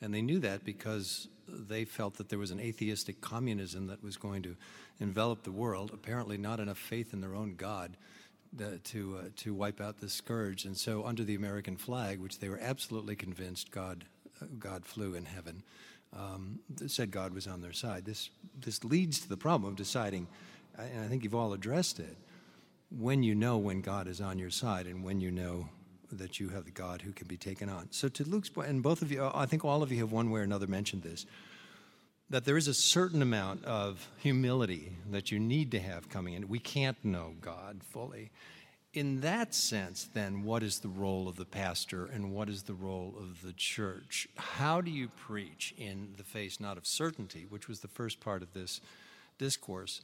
and 0.00 0.12
they 0.12 0.22
knew 0.22 0.38
that 0.40 0.64
because 0.64 1.28
they 1.48 1.84
felt 1.84 2.16
that 2.16 2.28
there 2.28 2.38
was 2.38 2.50
an 2.50 2.60
atheistic 2.60 3.20
communism 3.20 3.86
that 3.86 4.02
was 4.02 4.16
going 4.16 4.42
to 4.42 4.56
envelop 5.00 5.42
the 5.42 5.52
world 5.52 5.90
apparently 5.92 6.36
not 6.36 6.60
enough 6.60 6.78
faith 6.78 7.12
in 7.12 7.20
their 7.20 7.34
own 7.34 7.54
God 7.54 7.96
to, 8.84 9.18
uh, 9.18 9.28
to 9.36 9.54
wipe 9.54 9.80
out 9.80 10.00
the 10.00 10.08
scourge. 10.08 10.64
And 10.64 10.76
so, 10.76 11.04
under 11.04 11.24
the 11.24 11.34
American 11.34 11.76
flag, 11.76 12.20
which 12.20 12.38
they 12.38 12.48
were 12.48 12.60
absolutely 12.60 13.14
convinced 13.14 13.70
God, 13.70 14.04
uh, 14.40 14.46
God 14.58 14.84
flew 14.84 15.14
in 15.14 15.24
heaven, 15.24 15.62
um, 16.16 16.60
said 16.86 17.10
God 17.10 17.34
was 17.34 17.46
on 17.46 17.60
their 17.60 17.72
side. 17.72 18.04
This, 18.04 18.30
this 18.58 18.82
leads 18.84 19.20
to 19.20 19.28
the 19.28 19.36
problem 19.36 19.70
of 19.70 19.76
deciding, 19.76 20.26
and 20.78 21.04
I 21.04 21.08
think 21.08 21.24
you've 21.24 21.34
all 21.34 21.52
addressed 21.52 22.00
it, 22.00 22.16
when 22.90 23.22
you 23.22 23.34
know 23.34 23.58
when 23.58 23.80
God 23.80 24.06
is 24.06 24.20
on 24.20 24.38
your 24.38 24.50
side 24.50 24.86
and 24.86 25.04
when 25.04 25.20
you 25.20 25.30
know 25.30 25.68
that 26.12 26.38
you 26.38 26.48
have 26.50 26.64
the 26.64 26.70
God 26.70 27.02
who 27.02 27.12
can 27.12 27.26
be 27.26 27.36
taken 27.36 27.68
on. 27.68 27.88
So, 27.90 28.08
to 28.08 28.24
Luke's 28.24 28.48
point, 28.48 28.68
and 28.68 28.82
both 28.82 29.02
of 29.02 29.10
you, 29.10 29.28
I 29.34 29.46
think 29.46 29.64
all 29.64 29.82
of 29.82 29.90
you 29.90 29.98
have 29.98 30.12
one 30.12 30.30
way 30.30 30.40
or 30.40 30.44
another 30.44 30.66
mentioned 30.66 31.02
this 31.02 31.26
that 32.28 32.44
there 32.44 32.56
is 32.56 32.66
a 32.66 32.74
certain 32.74 33.22
amount 33.22 33.64
of 33.64 34.08
humility 34.18 34.96
that 35.12 35.30
you 35.30 35.38
need 35.38 35.70
to 35.70 35.78
have 35.78 36.08
coming 36.08 36.34
in. 36.34 36.48
We 36.48 36.58
can't 36.58 36.96
know 37.04 37.34
God 37.40 37.82
fully. 37.88 38.32
In 38.92 39.20
that 39.20 39.54
sense, 39.54 40.08
then, 40.12 40.42
what 40.42 40.62
is 40.62 40.80
the 40.80 40.88
role 40.88 41.28
of 41.28 41.36
the 41.36 41.44
pastor 41.44 42.06
and 42.06 42.32
what 42.32 42.48
is 42.48 42.62
the 42.62 42.74
role 42.74 43.14
of 43.18 43.42
the 43.42 43.52
church? 43.52 44.26
How 44.36 44.80
do 44.80 44.90
you 44.90 45.08
preach 45.08 45.74
in 45.76 46.14
the 46.16 46.24
face 46.24 46.58
not 46.58 46.78
of 46.78 46.86
certainty, 46.86 47.46
which 47.48 47.68
was 47.68 47.80
the 47.80 47.88
first 47.88 48.20
part 48.20 48.42
of 48.42 48.54
this 48.54 48.80
discourse, 49.38 50.00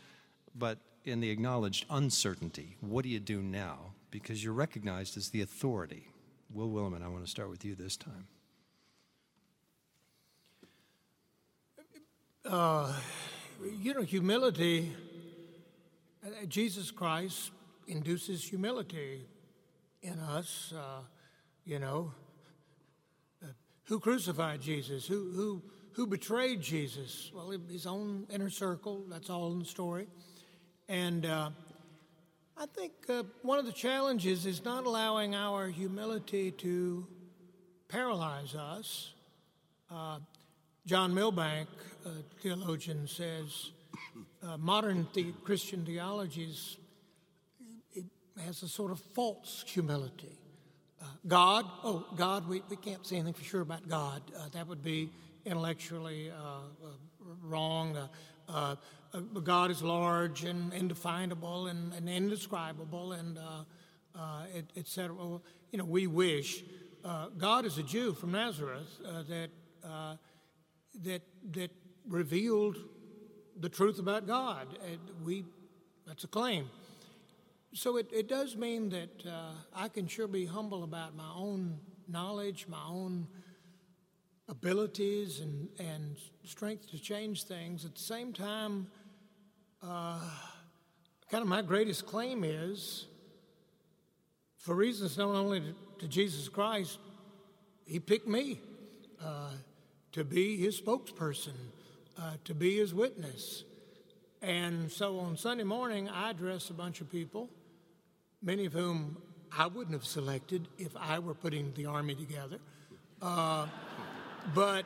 but 0.55 0.79
in 1.05 1.21
the 1.21 1.31
acknowledged 1.31 1.87
uncertainty? 1.91 2.77
What 2.81 3.03
do 3.03 3.09
you 3.09 3.21
do 3.21 3.43
now? 3.43 3.95
Because 4.11 4.43
you're 4.43 4.53
recognized 4.53 5.17
as 5.17 5.31
the 5.31 5.43
authority. 5.43 6.09
Will 6.53 6.71
Willimon, 6.71 7.03
I 7.03 7.09
want 7.09 7.25
to 7.25 7.31
start 7.31 7.51
with 7.51 7.65
you 7.65 7.75
this 7.75 7.97
time. 7.97 8.27
Uh, 12.45 12.93
you 13.81 13.95
know, 13.95 14.03
humility, 14.03 14.93
uh, 16.25 16.45
Jesus 16.47 16.91
Christ 16.91 17.53
induces 17.87 18.43
humility 18.45 19.27
in 20.03 20.19
us. 20.19 20.73
Uh, 20.77 21.03
you 21.65 21.79
know, 21.79 22.13
uh, 23.43 23.47
who 23.85 24.01
crucified 24.01 24.61
Jesus? 24.61 25.07
Who, 25.07 25.31
who, 25.33 25.63
who 25.93 26.07
betrayed 26.07 26.61
Jesus? 26.61 27.31
Well, 27.35 27.55
his 27.71 27.87
own 27.87 28.27
inner 28.29 28.51
circle, 28.51 29.05
that's 29.09 29.31
all 29.31 29.53
in 29.53 29.61
the 29.61 29.65
story. 29.65 30.09
And 30.89 31.25
uh, 31.25 31.51
I 32.57 32.67
think 32.67 32.93
uh, 33.09 33.23
one 33.43 33.59
of 33.59 33.67
the 33.67 33.73
challenges 33.73 34.47
is 34.47 34.65
not 34.65 34.85
allowing 34.85 35.35
our 35.35 35.69
humility 35.69 36.51
to 36.51 37.07
paralyze 37.89 38.55
us. 38.55 39.13
Uh, 39.91 40.19
John 40.87 41.15
Milbank, 41.15 41.69
a 42.05 42.11
theologian, 42.41 43.07
says 43.07 43.71
uh, 44.43 44.57
modern 44.57 45.07
the- 45.15 45.33
Christian 45.45 45.85
theologies 45.85 46.77
it 47.95 48.05
has 48.45 48.63
a 48.63 48.69
sort 48.69 48.91
of 48.91 49.01
false 49.15 49.65
humility. 49.67 50.39
Uh, 51.01 51.05
God, 51.27 51.65
oh, 51.85 52.07
God, 52.17 52.49
we, 52.49 52.63
we 52.69 52.77
can't 52.77 53.07
say 53.07 53.17
anything 53.17 53.35
for 53.35 53.45
sure 53.45 53.61
about 53.61 53.89
God. 53.89 54.23
Uh, 54.37 54.49
that 54.53 54.67
would 54.67 54.83
be 54.83 55.11
intellectually 55.45 56.33
wrong. 57.43 57.97
Uh, 58.49 58.77
God 59.45 59.71
is 59.71 59.83
large 59.83 60.45
and 60.45 60.73
indefinable 60.73 61.67
and, 61.67 61.93
and 61.93 62.09
indescribable 62.09 63.13
and 63.13 63.39
uh, 63.39 63.65
uh, 64.19 64.43
et, 64.55 64.65
et 64.77 64.87
cetera. 64.87 65.15
Well, 65.15 65.43
you 65.71 65.79
know, 65.79 65.85
we 65.85 66.07
wish. 66.07 66.63
Uh, 67.05 67.29
God 67.37 67.65
is 67.65 67.79
a 67.79 67.83
Jew 67.83 68.15
from 68.15 68.33
Nazareth 68.33 68.89
uh, 69.05 69.23
that, 69.29 69.51
uh, 69.85 70.17
that, 71.03 71.23
that 71.53 71.71
revealed 72.09 72.77
the 73.61 73.69
truth 73.69 73.99
about 73.99 74.27
God. 74.27 74.67
We, 75.25 75.45
that's 76.07 76.25
a 76.25 76.29
claim. 76.29 76.71
So 77.75 77.97
it, 77.97 78.11
it 78.13 78.29
does 78.29 78.57
mean 78.57 78.91
that 78.91 79.27
uh, 79.27 79.53
I 79.75 79.89
can 79.89 80.07
sure 80.07 80.29
be 80.29 80.47
humble 80.47 80.85
about 80.85 81.17
my 81.17 81.31
own 81.35 81.79
knowledge, 82.09 82.67
my 82.69 82.85
own 82.87 83.27
abilities, 84.49 85.41
and, 85.41 85.69
and 85.79 86.17
strength 86.45 86.91
to 86.91 86.99
change 86.99 87.45
things. 87.45 87.85
At 87.85 87.95
the 87.95 88.01
same 88.03 88.33
time, 88.33 88.87
uh, 88.87 89.02
kind 91.33 91.41
of 91.41 91.49
my 91.49 91.63
greatest 91.63 92.05
claim 92.05 92.45
is 92.45 93.07
for 94.59 94.75
reasons 94.75 95.17
known 95.17 95.35
only 95.35 95.63
to, 95.99 96.07
Jesus 96.07 96.47
Christ, 96.47 96.99
He 97.87 97.99
picked 97.99 98.29
me 98.29 98.61
uh, 99.19 99.53
to 100.13 100.25
be 100.25 100.59
His 100.59 100.79
spokesperson, 100.79 101.55
uh, 102.21 102.33
to 102.45 102.55
be 102.55 102.77
His 102.77 102.93
witness. 102.93 103.65
And 104.43 104.93
so 104.93 105.21
on 105.21 105.39
Sunday 105.39 105.65
morning, 105.65 106.07
I 106.07 106.33
address 106.33 106.69
a 106.69 106.75
bunch 106.75 107.01
of 107.01 107.11
people, 107.11 107.49
many 108.43 108.67
of 108.67 108.75
whom 108.75 109.17
I 109.57 109.69
wouldn't 109.69 109.95
have 109.95 110.05
selected 110.05 110.69
if 110.77 110.95
I 110.99 111.19
were 111.19 111.35
putting 111.35 111.73
the 111.73 111.87
army 111.87 112.15
together. 112.15 112.59
Uh, 113.23 113.69
but 114.55 114.85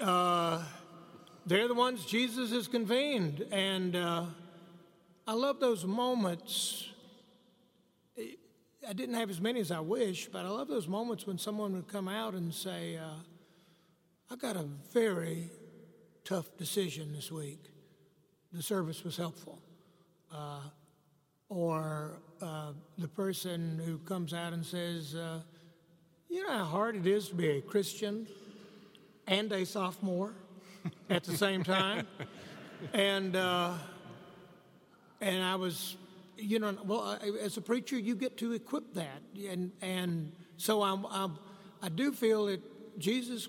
uh, 0.00 0.64
they're 1.44 1.68
the 1.68 1.74
ones 1.74 2.06
Jesus 2.06 2.52
has 2.52 2.68
convened. 2.68 3.44
And 3.52 3.96
uh, 3.96 4.24
I 5.30 5.34
love 5.34 5.60
those 5.60 5.84
moments. 5.84 6.88
I 8.18 8.92
didn't 8.92 9.14
have 9.14 9.30
as 9.30 9.40
many 9.40 9.60
as 9.60 9.70
I 9.70 9.78
wish, 9.78 10.26
but 10.26 10.44
I 10.44 10.48
love 10.48 10.66
those 10.66 10.88
moments 10.88 11.24
when 11.24 11.38
someone 11.38 11.72
would 11.74 11.86
come 11.86 12.08
out 12.08 12.34
and 12.34 12.52
say, 12.52 12.96
uh, 12.96 13.10
I 14.28 14.34
got 14.34 14.56
a 14.56 14.66
very 14.92 15.52
tough 16.24 16.56
decision 16.56 17.12
this 17.12 17.30
week. 17.30 17.60
The 18.52 18.60
service 18.60 19.04
was 19.04 19.16
helpful. 19.16 19.62
Uh, 20.34 20.62
or 21.48 22.18
uh, 22.42 22.72
the 22.98 23.06
person 23.06 23.80
who 23.86 23.98
comes 23.98 24.34
out 24.34 24.52
and 24.52 24.66
says, 24.66 25.14
uh, 25.14 25.42
You 26.28 26.42
know 26.42 26.58
how 26.58 26.64
hard 26.64 26.96
it 26.96 27.06
is 27.06 27.28
to 27.28 27.36
be 27.36 27.50
a 27.50 27.60
Christian 27.60 28.26
and 29.28 29.52
a 29.52 29.64
sophomore 29.64 30.34
at 31.08 31.22
the 31.22 31.36
same 31.36 31.62
time? 31.62 32.08
and, 32.92 33.36
uh, 33.36 33.74
and 35.20 35.42
I 35.42 35.56
was, 35.56 35.96
you 36.36 36.58
know, 36.58 36.76
well, 36.84 37.18
as 37.42 37.56
a 37.56 37.60
preacher, 37.60 37.98
you 37.98 38.14
get 38.14 38.36
to 38.38 38.52
equip 38.52 38.94
that. 38.94 39.22
And, 39.48 39.72
and 39.82 40.32
so 40.56 40.82
I'm, 40.82 41.06
I'm, 41.06 41.38
I 41.82 41.88
do 41.88 42.12
feel 42.12 42.46
that 42.46 42.60
Jesus 42.98 43.48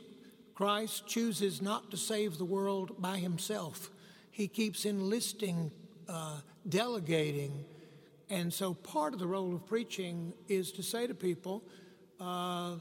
Christ 0.55 1.07
chooses 1.07 1.61
not 1.61 1.91
to 1.91 1.97
save 1.97 2.37
the 2.37 2.45
world 2.45 3.01
by 3.01 3.17
himself. 3.17 3.89
He 4.31 4.47
keeps 4.47 4.85
enlisting, 4.85 5.71
uh, 6.07 6.39
delegating. 6.67 7.65
And 8.29 8.53
so 8.53 8.73
part 8.73 9.13
of 9.13 9.19
the 9.19 9.27
role 9.27 9.55
of 9.55 9.65
preaching 9.65 10.33
is 10.47 10.71
to 10.73 10.83
say 10.83 11.07
to 11.07 11.13
people, 11.13 11.63
uh, 12.19 12.75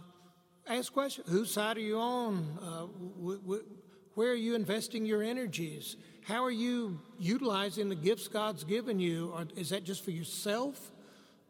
ask 0.67 0.93
questions. 0.93 1.29
Whose 1.29 1.51
side 1.51 1.77
are 1.77 1.81
you 1.81 1.99
on? 1.99 2.59
Uh, 2.63 2.87
wh- 3.25 3.41
wh- 3.49 4.17
where 4.17 4.31
are 4.31 4.35
you 4.35 4.55
investing 4.55 5.07
your 5.07 5.23
energies? 5.23 5.97
How 6.23 6.45
are 6.45 6.51
you 6.51 7.01
utilizing 7.19 7.89
the 7.89 7.95
gifts 7.95 8.29
God's 8.29 8.65
given 8.65 8.99
you? 8.99 9.33
Or 9.35 9.47
is 9.57 9.71
that 9.71 9.85
just 9.85 10.05
for 10.05 10.11
yourself? 10.11 10.93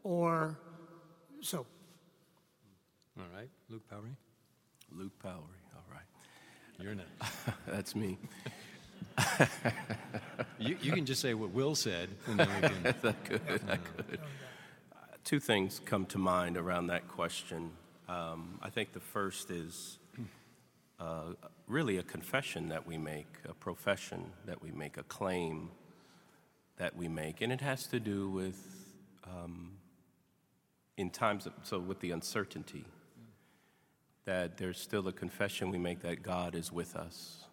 Or 0.03 0.57
so? 1.41 1.65
All 3.19 3.25
right, 3.35 3.49
Luke 3.69 3.83
Powery. 3.89 4.15
Luke 4.91 5.17
Powery, 5.21 5.61
all 5.75 5.83
right. 5.91 6.01
You're 6.79 6.95
next. 6.95 7.11
That's 7.67 7.95
me. 7.95 8.17
you, 10.59 10.77
you 10.81 10.91
can 10.91 11.05
just 11.05 11.21
say 11.21 11.33
what 11.33 11.51
Will 11.51 11.75
said, 11.75 12.09
and 12.27 12.39
then 12.39 12.49
we 12.55 12.67
can. 12.67 12.83
that 13.01 13.25
could, 13.25 13.45
that 13.45 13.79
could. 13.83 14.19
Uh, 14.91 14.97
two 15.23 15.39
things 15.39 15.81
come 15.85 16.05
to 16.07 16.17
mind 16.17 16.57
around 16.57 16.87
that 16.87 17.07
question. 17.07 17.71
Um, 18.09 18.59
I 18.61 18.69
think 18.69 18.93
the 18.93 18.99
first 18.99 19.51
is 19.51 19.99
uh, 21.01 21.33
really 21.67 21.97
a 21.97 22.03
confession 22.03 22.69
that 22.69 22.85
we 22.85 22.97
make, 22.97 23.27
a 23.49 23.53
profession 23.53 24.23
that 24.45 24.61
we 24.61 24.69
make, 24.71 24.97
a 24.97 25.03
claim 25.03 25.71
that 26.77 26.95
we 26.95 27.07
make, 27.07 27.41
and 27.41 27.51
it 27.51 27.61
has 27.61 27.87
to 27.87 27.99
do 27.99 28.29
with 28.29 28.93
um, 29.25 29.71
in 30.97 31.09
times 31.09 31.47
of, 31.47 31.53
so 31.63 31.79
with 31.79 31.99
the 32.01 32.11
uncertainty 32.11 32.85
that 34.25 34.57
there's 34.57 34.79
still 34.79 35.07
a 35.07 35.13
confession 35.13 35.71
we 35.71 35.79
make 35.79 36.01
that 36.01 36.21
God 36.21 36.53
is 36.53 36.71
with 36.71 36.95
us. 36.95 37.45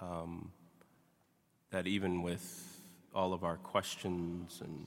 Um, 0.00 0.52
that 1.70 1.88
even 1.88 2.22
with 2.22 2.80
all 3.12 3.32
of 3.32 3.42
our 3.42 3.56
questions 3.56 4.60
and 4.64 4.86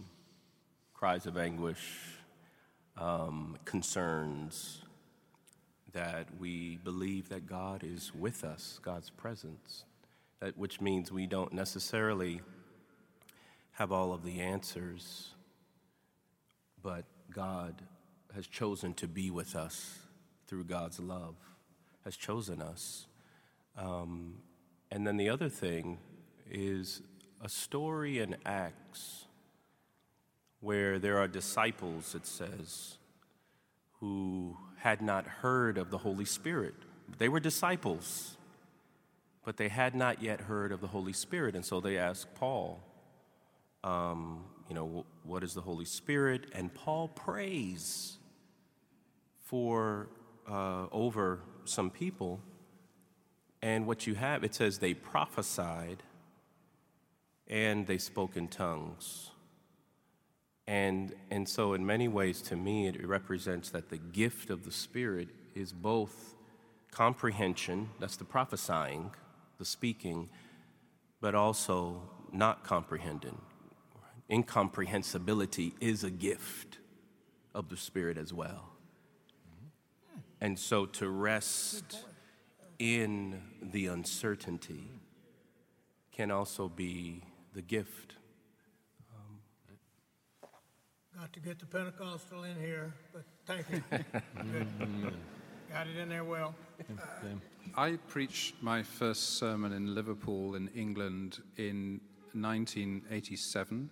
cries 0.94 1.26
of 1.26 1.38
anguish, 1.38 1.82
um, 2.98 3.58
concerns, 3.66 4.84
that 5.94 6.28
we 6.40 6.78
believe 6.84 7.30
that 7.30 7.46
God 7.46 7.84
is 7.84 8.12
with 8.14 8.44
us, 8.44 8.80
God's 8.82 9.10
presence, 9.10 9.86
that, 10.40 10.58
which 10.58 10.82
means 10.82 11.12
we 11.12 11.28
don't 11.28 11.54
necessarily 11.54 12.42
have 13.74 13.92
all 13.92 14.14
of 14.14 14.24
the 14.24 14.40
answers, 14.40 15.30
but 16.82 17.06
God 17.34 17.82
has 18.36 18.48
chosen 18.48 18.94
to 18.96 19.08
be 19.08 19.30
with 19.30 19.56
us 19.56 20.00
through 20.48 20.66
God's 20.66 21.00
love, 21.00 21.36
has 22.04 22.16
chosen 22.16 22.62
us. 22.62 23.08
Um, 23.78 24.36
and 24.92 25.06
then 25.06 25.18
the 25.18 25.30
other 25.30 25.50
thing 25.50 25.98
is 26.50 27.02
a 27.42 27.50
story 27.50 28.20
in 28.20 28.36
Acts 28.46 29.26
where 30.60 31.00
there 31.00 31.18
are 31.18 31.28
disciples, 31.28 32.14
it 32.14 32.26
says, 32.26 32.98
who 34.02 34.58
had 34.78 35.02
not 35.02 35.26
heard 35.26 35.78
of 35.78 35.92
the 35.92 36.00
Holy 36.00 36.26
Spirit. 36.26 36.74
They 37.20 37.30
were 37.30 37.40
disciples, 37.40 38.36
but 39.46 39.58
they 39.58 39.70
had 39.70 39.96
not 39.96 40.22
yet 40.22 40.42
heard 40.42 40.72
of 40.72 40.82
the 40.82 40.88
Holy 40.88 41.14
Spirit. 41.14 41.56
And 41.56 41.64
so 41.64 41.80
they 41.80 41.98
asked 41.98 42.34
Paul, 42.36 42.84
um, 43.84 44.44
you 44.68 44.76
know, 44.76 45.06
what 45.24 45.44
is 45.44 45.54
the 45.54 45.62
Holy 45.62 45.86
Spirit? 45.86 46.48
And 46.54 46.74
Paul 46.74 47.08
prays 47.10 48.18
for 49.46 50.10
uh, 50.50 50.88
over 50.92 51.42
some 51.66 51.92
people. 51.92 52.42
And 53.62 53.86
what 53.86 54.08
you 54.08 54.16
have, 54.16 54.44
it 54.44 54.56
says 54.56 54.80
they 54.80 54.96
prophesied 54.96 56.02
and 57.48 57.86
they 57.86 58.00
spoke 58.00 58.36
in 58.36 58.48
tongues. 58.48 59.30
And, 60.68 61.14
and 61.30 61.48
so, 61.50 61.74
in 61.74 61.86
many 61.86 62.08
ways, 62.08 62.42
to 62.44 62.56
me, 62.56 62.88
it 62.88 63.06
represents 63.06 63.70
that 63.72 63.90
the 63.90 63.98
gift 63.98 64.50
of 64.50 64.64
the 64.64 64.72
Spirit 64.72 65.30
is 65.56 65.74
both 65.74 66.36
comprehension, 66.92 67.90
that's 68.00 68.16
the 68.16 68.26
prophesying, 68.26 69.12
the 69.58 69.66
speaking, 69.66 70.30
but 71.20 71.36
also 71.36 72.02
not 72.32 72.64
comprehending. 72.64 73.40
Incomprehensibility 74.30 75.74
is 75.82 76.04
a 76.04 76.12
gift 76.12 76.78
of 77.54 77.70
the 77.70 77.78
Spirit 77.78 78.18
as 78.18 78.34
well. 78.34 78.70
Mm-hmm. 79.50 80.20
And 80.42 80.60
so, 80.60 80.86
to 80.86 81.10
rest 81.10 82.06
in 82.80 83.42
the 83.62 83.88
uncertainty 83.88 84.90
can 86.12 86.32
also 86.32 86.68
be 86.68 87.24
the 87.54 87.62
gift 87.62 88.16
Got 91.22 91.34
to 91.34 91.40
get 91.40 91.60
the 91.60 91.68
Pentecostal 91.68 92.46
in 92.46 92.56
here, 92.60 92.92
but 93.14 93.22
thank 93.46 93.64
you. 93.70 93.84
Got 95.72 95.86
it 95.86 95.96
in 95.96 96.10
there 96.10 96.24
well. 96.24 96.56
I 97.78 98.00
preached 98.08 98.56
my 98.60 98.82
first 98.82 99.38
sermon 99.38 99.72
in 99.72 99.94
Liverpool, 99.94 100.56
in 100.56 100.68
England, 100.70 101.38
in 101.58 102.02
1987, 102.34 103.92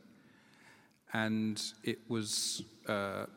and 1.14 1.62
it 1.84 2.00
was 2.08 2.64
uh, 2.88 3.28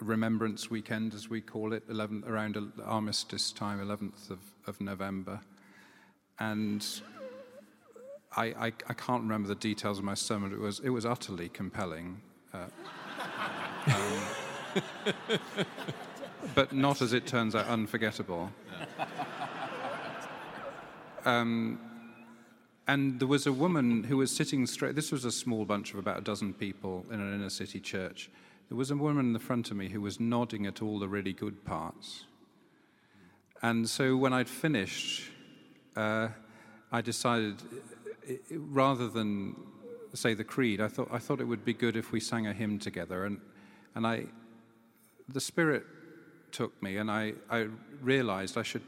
Remembrance 0.00 0.68
Weekend, 0.68 1.14
as 1.14 1.30
we 1.30 1.40
call 1.40 1.72
it, 1.72 1.84
11, 1.88 2.24
around 2.26 2.58
armistice 2.84 3.50
time, 3.50 3.80
11th 3.80 4.28
of, 4.28 4.40
of 4.66 4.78
November. 4.82 5.40
And 6.38 6.86
I, 8.36 8.44
I, 8.44 8.66
I, 8.66 8.92
can't 8.92 9.22
remember 9.22 9.48
the 9.48 9.54
details 9.54 9.96
of 9.98 10.04
my 10.04 10.12
sermon. 10.12 10.52
It 10.52 10.58
was, 10.58 10.80
it 10.80 10.90
was 10.90 11.06
utterly 11.06 11.48
compelling. 11.48 12.20
Uh, 12.56 12.66
um, 13.94 14.20
but 16.54 16.72
not, 16.72 17.02
as 17.02 17.12
it 17.12 17.26
turns 17.26 17.54
out, 17.54 17.66
unforgettable. 17.66 18.50
Um, 21.24 21.78
and 22.86 23.18
there 23.18 23.28
was 23.28 23.46
a 23.46 23.52
woman 23.52 24.04
who 24.04 24.16
was 24.16 24.34
sitting 24.34 24.66
straight. 24.66 24.94
This 24.94 25.10
was 25.10 25.24
a 25.24 25.32
small 25.32 25.64
bunch 25.64 25.92
of 25.92 25.98
about 25.98 26.18
a 26.18 26.20
dozen 26.20 26.54
people 26.54 27.04
in 27.10 27.20
an 27.20 27.34
inner 27.34 27.50
city 27.50 27.80
church. 27.80 28.30
There 28.68 28.78
was 28.78 28.90
a 28.90 28.96
woman 28.96 29.26
in 29.26 29.32
the 29.32 29.38
front 29.40 29.70
of 29.70 29.76
me 29.76 29.88
who 29.88 30.00
was 30.00 30.20
nodding 30.20 30.66
at 30.66 30.80
all 30.80 30.98
the 30.98 31.08
really 31.08 31.32
good 31.32 31.64
parts. 31.64 32.24
And 33.62 33.88
so 33.88 34.16
when 34.16 34.32
I'd 34.32 34.48
finished, 34.48 35.30
uh, 35.96 36.28
I 36.92 37.00
decided, 37.00 37.56
rather 38.50 39.08
than 39.08 39.56
say 40.16 40.34
the 40.34 40.44
creed, 40.44 40.80
I 40.80 40.88
thought, 40.88 41.08
I 41.12 41.18
thought 41.18 41.40
it 41.40 41.44
would 41.44 41.64
be 41.64 41.74
good 41.74 41.96
if 41.96 42.12
we 42.12 42.20
sang 42.20 42.46
a 42.46 42.52
hymn 42.52 42.78
together. 42.78 43.24
And, 43.24 43.40
and 43.94 44.06
I, 44.06 44.26
the 45.28 45.40
Spirit 45.40 45.84
took 46.52 46.80
me, 46.82 46.96
and 46.96 47.10
I, 47.10 47.34
I 47.50 47.68
realized 48.00 48.56
I 48.56 48.62
should, 48.62 48.82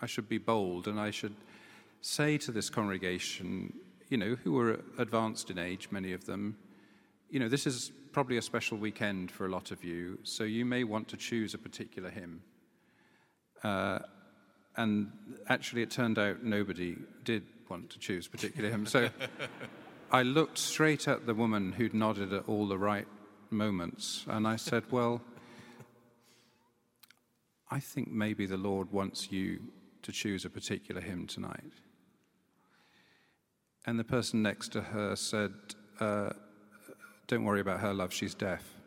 I 0.00 0.06
should 0.06 0.28
be 0.28 0.38
bold 0.38 0.88
and 0.88 0.98
I 0.98 1.10
should 1.10 1.34
say 2.00 2.36
to 2.38 2.50
this 2.50 2.68
congregation, 2.68 3.72
you 4.08 4.16
know, 4.16 4.36
who 4.42 4.52
were 4.52 4.80
advanced 4.98 5.50
in 5.50 5.58
age, 5.58 5.88
many 5.90 6.12
of 6.12 6.26
them, 6.26 6.56
you 7.30 7.40
know, 7.40 7.48
this 7.48 7.66
is 7.66 7.92
probably 8.12 8.36
a 8.36 8.42
special 8.42 8.76
weekend 8.76 9.30
for 9.30 9.46
a 9.46 9.48
lot 9.48 9.70
of 9.70 9.82
you, 9.84 10.18
so 10.22 10.44
you 10.44 10.64
may 10.64 10.84
want 10.84 11.08
to 11.08 11.16
choose 11.16 11.54
a 11.54 11.58
particular 11.58 12.10
hymn. 12.10 12.42
Uh, 13.64 14.00
and 14.76 15.10
actually, 15.48 15.82
it 15.82 15.90
turned 15.90 16.18
out 16.18 16.42
nobody 16.42 16.96
did 17.24 17.44
want 17.68 17.90
to 17.90 17.98
choose 17.98 18.28
particular 18.28 18.68
hymn. 18.68 18.86
So 18.86 19.08
I 20.14 20.24
looked 20.24 20.58
straight 20.58 21.08
at 21.08 21.24
the 21.24 21.32
woman 21.32 21.72
who'd 21.72 21.94
nodded 21.94 22.34
at 22.34 22.46
all 22.46 22.68
the 22.68 22.76
right 22.76 23.08
moments, 23.48 24.26
and 24.28 24.46
I 24.46 24.56
said, 24.56 24.84
Well, 24.90 25.22
I 27.70 27.80
think 27.80 28.12
maybe 28.12 28.44
the 28.44 28.58
Lord 28.58 28.92
wants 28.92 29.32
you 29.32 29.60
to 30.02 30.12
choose 30.12 30.44
a 30.44 30.50
particular 30.50 31.00
hymn 31.00 31.26
tonight. 31.26 31.72
And 33.86 33.98
the 33.98 34.04
person 34.04 34.42
next 34.42 34.68
to 34.72 34.82
her 34.82 35.16
said, 35.16 35.54
uh, 35.98 36.34
Don't 37.26 37.44
worry 37.44 37.60
about 37.60 37.80
her, 37.80 37.94
love, 37.94 38.12
she's 38.12 38.34
deaf. 38.34 38.81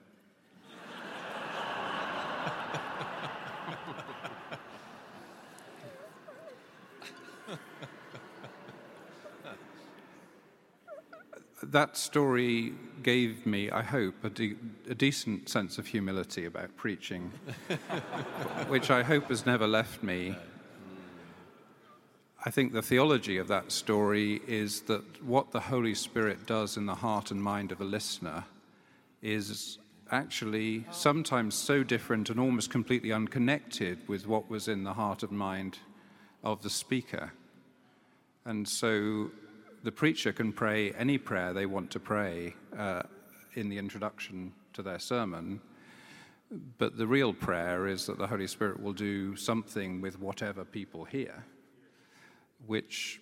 That 11.76 11.98
story 11.98 12.72
gave 13.04 13.46
me, 13.46 13.70
I 13.70 13.82
hope, 13.82 14.24
a, 14.24 14.30
de- 14.30 14.56
a, 14.90 14.96
decent 14.96 15.50
sense 15.50 15.78
of 15.78 15.86
humility 15.86 16.46
about 16.46 16.74
preaching, 16.78 17.34
which 18.70 18.90
I 18.90 19.04
hope 19.04 19.26
has 19.26 19.46
never 19.46 19.68
left 19.68 20.02
me. 20.02 20.38
I 22.46 22.50
think 22.50 22.72
the 22.72 22.82
theology 22.82 23.38
of 23.40 23.50
that 23.50 23.74
story 23.74 24.42
is 24.48 24.84
that 24.84 25.22
what 25.22 25.52
the 25.52 25.60
Holy 25.60 25.96
Spirit 25.96 26.46
does 26.46 26.78
in 26.78 26.86
the 26.86 26.96
heart 26.96 27.30
and 27.30 27.44
mind 27.44 27.74
of 27.74 27.82
a 27.82 27.84
listener 27.84 28.46
is 29.22 29.78
actually 30.12 30.86
sometimes 30.92 31.56
so 31.56 31.84
different 31.84 32.30
and 32.30 32.40
almost 32.40 32.70
completely 32.70 33.12
unconnected 33.12 33.98
with 34.08 34.26
what 34.26 34.50
was 34.50 34.70
in 34.70 34.86
the 34.86 34.94
heart 34.94 35.24
and 35.24 35.34
mind 35.34 35.80
of 36.42 36.64
the 36.64 36.70
speaker. 36.70 37.34
And 38.46 38.66
so 38.66 39.32
the 39.86 39.92
preacher 39.92 40.34
can 40.34 40.52
pray 40.52 40.92
any 40.94 41.18
prayer 41.18 41.54
they 41.54 41.68
want 41.68 41.92
to 41.92 42.00
pray 42.00 42.56
uh, 42.76 43.04
in 43.54 43.70
the 43.70 43.78
introduction 43.78 44.52
to 44.74 44.82
their 44.82 44.98
sermon. 44.98 45.62
But 46.80 46.98
the 46.98 47.06
real 47.06 47.34
prayer 47.34 47.88
is 47.88 48.08
that 48.08 48.18
the 48.18 48.26
Holy 48.26 48.48
Spirit 48.48 48.82
will 48.82 48.94
do 48.94 49.36
something 49.36 50.02
with 50.02 50.20
whatever 50.20 50.66
people 50.66 51.06
hear 51.06 51.46
which, 52.66 53.22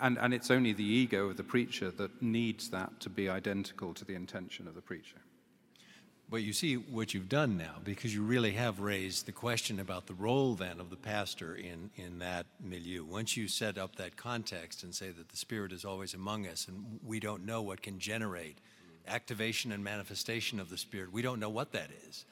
and, 0.00 0.16
and 0.18 0.32
it's 0.32 0.50
only 0.50 0.72
the 0.72 0.84
ego 0.84 1.30
of 1.30 1.36
the 1.36 1.42
preacher 1.42 1.90
that 1.90 2.22
needs 2.22 2.70
that 2.70 3.00
to 3.00 3.10
be 3.10 3.28
identical 3.28 3.92
to 3.94 4.04
the 4.04 4.14
intention 4.14 4.68
of 4.68 4.76
the 4.76 4.80
preacher. 4.80 5.16
But 6.30 6.42
you 6.42 6.52
see 6.52 6.74
what 6.74 7.14
you've 7.14 7.30
done 7.30 7.56
now, 7.56 7.76
because 7.82 8.14
you 8.14 8.22
really 8.22 8.52
have 8.52 8.80
raised 8.80 9.24
the 9.24 9.32
question 9.32 9.80
about 9.80 10.06
the 10.06 10.14
role 10.14 10.54
then 10.54 10.78
of 10.78 10.90
the 10.90 10.96
pastor 10.96 11.54
in, 11.54 11.90
in 11.96 12.18
that 12.18 12.44
milieu. 12.60 13.02
Once 13.02 13.34
you 13.34 13.48
set 13.48 13.78
up 13.78 13.96
that 13.96 14.16
context 14.16 14.82
and 14.82 14.94
say 14.94 15.08
that 15.08 15.30
the 15.30 15.36
Spirit 15.38 15.72
is 15.72 15.86
always 15.86 16.12
among 16.12 16.46
us 16.46 16.68
and 16.68 17.00
we 17.02 17.18
don't 17.18 17.46
know 17.46 17.62
what 17.62 17.80
can 17.80 17.98
generate 17.98 18.58
activation 19.06 19.72
and 19.72 19.82
manifestation 19.82 20.60
of 20.60 20.68
the 20.68 20.76
Spirit, 20.76 21.10
we 21.10 21.22
don't 21.22 21.40
know 21.40 21.48
what 21.48 21.72
that 21.72 21.88
is. 22.06 22.26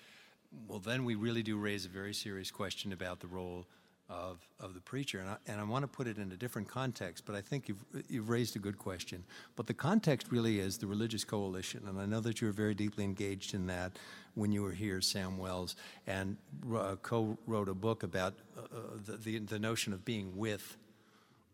Well, 0.69 0.79
then 0.79 1.07
we 1.07 1.15
really 1.15 1.43
do 1.43 1.57
raise 1.57 1.87
a 1.87 1.89
very 1.89 2.13
serious 2.13 2.51
question 2.51 2.93
about 2.93 3.21
the 3.21 3.27
role 3.27 3.67
of, 4.09 4.38
of 4.61 4.75
the 4.75 4.81
preacher. 4.81 5.19
And 5.19 5.31
I, 5.31 5.37
and 5.47 5.61
I 5.61 5.64
want 5.64 5.83
to 5.83 5.88
put 5.88 6.07
it 6.07 6.19
in 6.19 6.31
a 6.31 6.37
different 6.37 6.69
context, 6.69 7.25
but 7.27 7.35
I 7.35 7.40
think 7.40 7.69
you've, 7.69 7.85
you've 8.09 8.29
raised 8.29 8.55
a 8.57 8.59
good 8.59 8.79
question. 8.79 9.25
But 9.57 9.66
the 9.66 9.75
context 9.75 10.29
really 10.31 10.61
is 10.61 10.79
the 10.79 10.87
religious 10.87 11.25
coalition. 11.25 11.83
And 11.88 12.01
I 12.01 12.07
know 12.07 12.21
that 12.21 12.40
you 12.40 12.47
were 12.47 12.53
very 12.53 12.75
deeply 12.75 13.05
engaged 13.05 13.55
in 13.55 13.66
that 13.66 13.99
when 14.35 14.53
you 14.53 14.62
were 14.62 14.73
here, 14.73 15.01
Sam 15.01 15.38
Wells, 15.38 15.77
and 16.07 16.37
uh, 16.73 16.97
co 17.03 17.37
wrote 17.47 17.69
a 17.69 17.75
book 17.75 18.03
about 18.03 18.35
uh, 18.57 18.61
uh, 18.61 18.79
the, 19.05 19.16
the, 19.16 19.38
the, 19.38 19.59
notion 19.59 19.92
of 19.92 20.05
being 20.05 20.37
with 20.37 20.77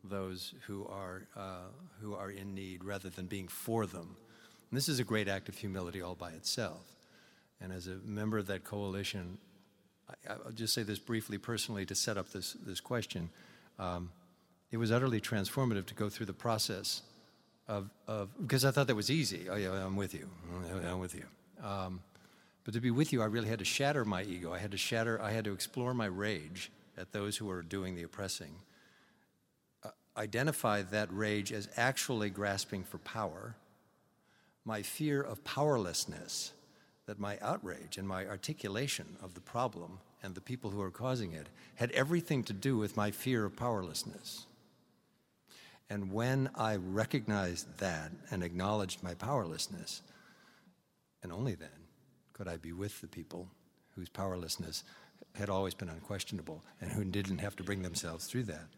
those 0.05 0.55
who 0.67 0.87
are, 0.89 1.23
uh, 1.37 1.69
who 2.01 2.15
are 2.15 2.31
in 2.31 2.55
need 2.55 2.85
rather 2.85 3.09
than 3.09 3.27
being 3.27 3.49
for 3.49 3.87
them. 3.87 4.17
And 4.71 4.77
this 4.77 4.89
is 4.89 4.99
a 4.99 5.05
great 5.05 5.29
act 5.29 5.49
of 5.49 5.57
humility 5.57 6.03
all 6.03 6.17
by 6.17 6.33
itself. 6.33 6.97
And 7.61 7.73
as 7.73 7.87
a 7.87 7.99
member 8.05 8.39
of 8.39 8.49
that 8.49 8.65
coalition, 8.65 9.39
I'll 10.29 10.53
just 10.53 10.75
say 10.75 10.83
this 10.83 10.99
briefly 10.99 11.39
personally 11.39 11.87
to 11.87 11.95
set 11.95 12.17
up 12.17 12.31
this, 12.31 12.53
this 12.53 12.81
question. 12.81 13.31
Um, 13.79 14.11
it 14.71 14.77
was 14.77 14.91
utterly 14.91 15.21
transformative 15.21 15.87
to 15.87 15.95
go 15.95 16.09
through 16.09 16.27
the 16.27 16.33
process 16.33 17.03
of, 17.69 17.91
of, 18.07 18.31
because 18.41 18.65
I 18.65 18.71
thought 18.71 18.87
that 18.87 18.95
was 18.95 19.11
easy. 19.11 19.49
Oh, 19.49 19.57
yeah, 19.57 19.73
I'm 19.73 19.97
with 19.97 20.15
you. 20.15 20.29
I'm 20.87 20.99
with 20.99 21.15
you. 21.15 21.25
Um, 21.63 22.01
but 22.65 22.75
to 22.75 22.81
be 22.81 22.91
with 22.91 23.13
you, 23.13 23.23
I 23.23 23.27
really 23.27 23.49
had 23.49 23.59
to 23.59 23.65
shatter 23.65 24.05
my 24.05 24.23
ego. 24.23 24.53
I 24.53 24.59
had 24.59 24.71
to 24.73 24.77
shatter, 24.77 25.21
I 25.21 25.33
had 25.33 25.45
to 25.45 25.53
explore 25.53 25.95
my 25.95 26.07
rage 26.07 26.71
at 26.97 27.13
those 27.13 27.37
who 27.37 27.47
were 27.47 27.63
doing 27.63 27.95
the 27.95 28.03
oppressing. 28.03 28.55
Uh, 29.83 29.91
identify 30.17 30.83
that 30.83 31.09
rage 31.13 31.53
as 31.53 31.69
actually 31.77 32.31
grasping 32.31 32.85
for 32.85 32.99
power, 32.99 33.57
my 34.65 34.83
fear 34.83 35.21
of 35.21 35.43
powerlessness 35.45 36.53
that 37.13 37.21
my 37.21 37.37
outrage 37.43 37.99
and 37.99 38.09
my 38.09 38.25
articulation 38.25 39.19
of 39.23 39.35
the 39.35 39.41
problem 39.43 39.99
and 40.23 40.35
the 40.35 40.41
people 40.41 40.71
who 40.71 40.81
are 40.81 40.91
causing 40.91 41.35
it 41.35 41.47
had 41.75 41.91
everything 41.91 42.43
to 42.43 42.55
do 42.55 42.79
with 42.79 42.97
my 42.97 43.11
fear 43.11 43.45
of 43.45 43.55
powerlessness. 43.55 44.47
And 45.91 46.11
when 46.11 46.49
I 46.55 46.77
recognized 46.77 47.67
that 47.81 48.13
and 48.31 48.43
acknowledged 48.43 49.03
my 49.03 49.13
powerlessness, 49.13 50.01
and 51.23 51.31
only 51.31 51.55
then 51.55 51.69
could 52.33 52.49
I 52.49 52.57
be 52.57 52.73
with 52.73 52.99
the 53.03 53.09
people 53.09 53.47
whose 53.95 54.09
powerlessness 54.09 54.83
had 55.35 55.51
always 55.51 55.75
been 55.75 55.91
unquestionable 55.91 56.65
and 56.81 56.91
who 56.91 57.05
didn't 57.05 57.43
have 57.43 57.57
to 57.57 57.63
bring 57.63 57.83
themselves 57.83 58.27
through 58.27 58.45
that 58.45 58.69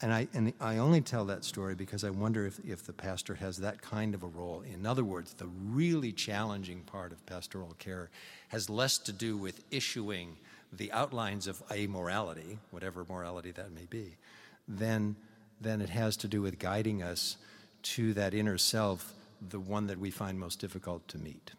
and 0.00 0.12
I, 0.12 0.28
and 0.32 0.52
I 0.60 0.78
only 0.78 1.00
tell 1.00 1.24
that 1.26 1.44
story 1.44 1.74
because 1.74 2.04
I 2.04 2.10
wonder 2.10 2.46
if, 2.46 2.58
if 2.64 2.84
the 2.84 2.92
pastor 2.92 3.34
has 3.34 3.58
that 3.58 3.82
kind 3.82 4.14
of 4.14 4.22
a 4.22 4.26
role. 4.26 4.62
In 4.62 4.86
other 4.86 5.04
words, 5.04 5.34
the 5.34 5.46
really 5.46 6.12
challenging 6.12 6.80
part 6.82 7.12
of 7.12 7.24
pastoral 7.26 7.74
care 7.78 8.10
has 8.48 8.70
less 8.70 8.98
to 8.98 9.12
do 9.12 9.36
with 9.36 9.62
issuing 9.70 10.36
the 10.72 10.90
outlines 10.92 11.46
of 11.46 11.62
a 11.70 11.86
morality, 11.86 12.58
whatever 12.70 13.04
morality 13.08 13.50
that 13.52 13.72
may 13.72 13.86
be, 13.88 14.16
than, 14.66 15.16
than 15.60 15.80
it 15.80 15.90
has 15.90 16.16
to 16.18 16.28
do 16.28 16.42
with 16.42 16.58
guiding 16.58 17.02
us 17.02 17.36
to 17.82 18.14
that 18.14 18.34
inner 18.34 18.58
self, 18.58 19.12
the 19.50 19.60
one 19.60 19.86
that 19.86 19.98
we 19.98 20.10
find 20.10 20.38
most 20.38 20.60
difficult 20.60 21.06
to 21.08 21.18
meet. 21.18 21.52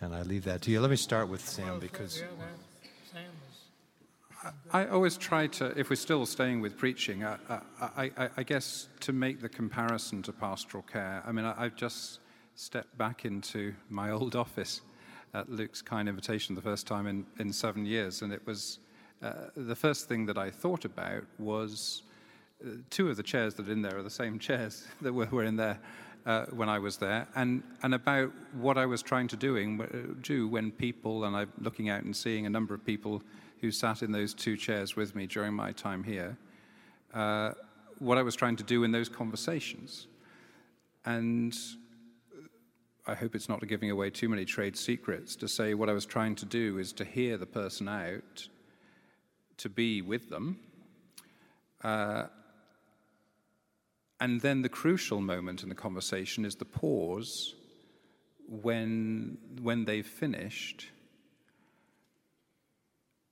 And 0.00 0.14
I 0.14 0.22
leave 0.22 0.44
that 0.44 0.62
to 0.62 0.70
you. 0.70 0.80
Let 0.80 0.90
me 0.90 0.96
start 0.96 1.28
with 1.28 1.46
Sam 1.46 1.78
because. 1.78 2.22
I 4.72 4.86
always 4.86 5.16
try 5.16 5.48
to, 5.48 5.78
if 5.78 5.90
we're 5.90 5.96
still 5.96 6.24
staying 6.24 6.60
with 6.60 6.78
preaching, 6.78 7.24
I, 7.24 7.36
I, 7.80 8.10
I, 8.16 8.30
I 8.38 8.42
guess 8.42 8.88
to 9.00 9.12
make 9.12 9.40
the 9.40 9.48
comparison 9.48 10.22
to 10.22 10.32
pastoral 10.32 10.82
care. 10.82 11.22
I 11.26 11.32
mean, 11.32 11.44
I, 11.44 11.64
have 11.64 11.76
just 11.76 12.20
stepped 12.54 12.96
back 12.96 13.24
into 13.24 13.74
my 13.90 14.10
old 14.10 14.36
office 14.44 14.80
at 15.34 15.50
Luke's 15.50 15.82
kind 15.82 16.08
invitation 16.08 16.54
the 16.54 16.62
first 16.62 16.86
time 16.86 17.06
in, 17.06 17.26
in 17.38 17.52
seven 17.52 17.84
years, 17.84 18.22
and 18.22 18.32
it 18.32 18.46
was 18.46 18.78
uh, 19.22 19.32
the 19.56 19.76
first 19.76 20.08
thing 20.08 20.24
that 20.26 20.38
I 20.38 20.50
thought 20.50 20.84
about 20.84 21.24
was 21.38 22.02
uh, 22.64 22.70
two 22.88 23.10
of 23.10 23.16
the 23.16 23.22
chairs 23.22 23.54
that 23.54 23.68
are 23.68 23.72
in 23.72 23.82
there 23.82 23.98
are 23.98 24.02
the 24.02 24.10
same 24.10 24.38
chairs 24.38 24.86
that 25.02 25.12
were, 25.12 25.26
were 25.26 25.44
in 25.44 25.56
there 25.56 25.78
uh, 26.24 26.46
when 26.46 26.68
I 26.68 26.78
was 26.78 26.96
there, 26.96 27.28
and, 27.34 27.62
and 27.82 27.94
about 27.94 28.32
what 28.54 28.78
I 28.78 28.86
was 28.86 29.02
trying 29.02 29.28
to 29.28 29.36
doing, 29.36 29.80
uh, 29.80 30.14
do 30.22 30.48
when 30.48 30.70
people, 30.70 31.24
and 31.24 31.36
I'm 31.36 31.52
looking 31.60 31.90
out 31.90 32.04
and 32.04 32.16
seeing 32.16 32.46
a 32.46 32.50
number 32.50 32.72
of 32.72 32.84
people 32.84 33.22
who 33.60 33.70
sat 33.70 34.02
in 34.02 34.12
those 34.12 34.34
two 34.34 34.56
chairs 34.56 34.96
with 34.96 35.14
me 35.14 35.26
during 35.26 35.54
my 35.54 35.72
time 35.72 36.02
here, 36.02 36.36
uh, 37.14 37.52
what 37.98 38.18
I 38.18 38.22
was 38.22 38.34
trying 38.34 38.56
to 38.56 38.64
do 38.64 38.84
in 38.84 38.92
those 38.92 39.08
conversations. 39.08 40.06
And 41.04 41.56
I 43.06 43.14
hope 43.14 43.34
it's 43.34 43.48
not 43.48 43.66
giving 43.66 43.90
away 43.90 44.10
too 44.10 44.28
many 44.28 44.44
trade 44.44 44.76
secrets 44.76 45.36
to 45.36 45.48
say 45.48 45.74
what 45.74 45.88
I 45.88 45.92
was 45.92 46.06
trying 46.06 46.34
to 46.36 46.46
do 46.46 46.78
is 46.78 46.92
to 46.94 47.04
hear 47.04 47.36
the 47.36 47.46
person 47.46 47.88
out, 47.88 48.48
to 49.58 49.68
be 49.68 50.02
with 50.02 50.30
them. 50.30 50.58
Uh, 51.82 52.24
and 54.20 54.40
then 54.40 54.62
the 54.62 54.68
crucial 54.68 55.20
moment 55.20 55.62
in 55.62 55.68
the 55.68 55.74
conversation 55.74 56.44
is 56.44 56.54
the 56.56 56.66
pause 56.66 57.54
when, 58.46 59.38
when 59.62 59.84
they've 59.84 60.06
finished. 60.06 60.88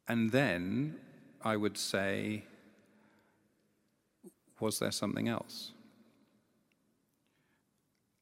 And 0.09 0.30
then 0.30 0.96
I 1.44 1.56
would 1.56 1.76
say, 1.76 2.44
was 4.59 4.78
there 4.78 4.90
something 4.90 5.28
else? 5.28 5.72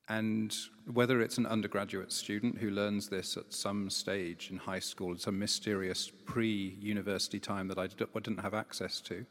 And 0.08 0.54
whether 0.92 1.20
it's 1.20 1.38
an 1.38 1.46
undergraduate 1.46 2.12
student 2.12 2.58
who 2.58 2.70
learns 2.70 3.08
this 3.08 3.36
at 3.36 3.52
some 3.52 3.90
stage 3.90 4.50
in 4.50 4.58
high 4.58 4.78
school, 4.80 5.16
some 5.16 5.38
mysterious 5.38 6.10
pre 6.26 6.76
university 6.80 7.40
time 7.40 7.68
that 7.68 7.78
I 7.78 7.86
didn't 7.86 8.38
have 8.38 8.54
access 8.54 9.00
to, 9.02 9.26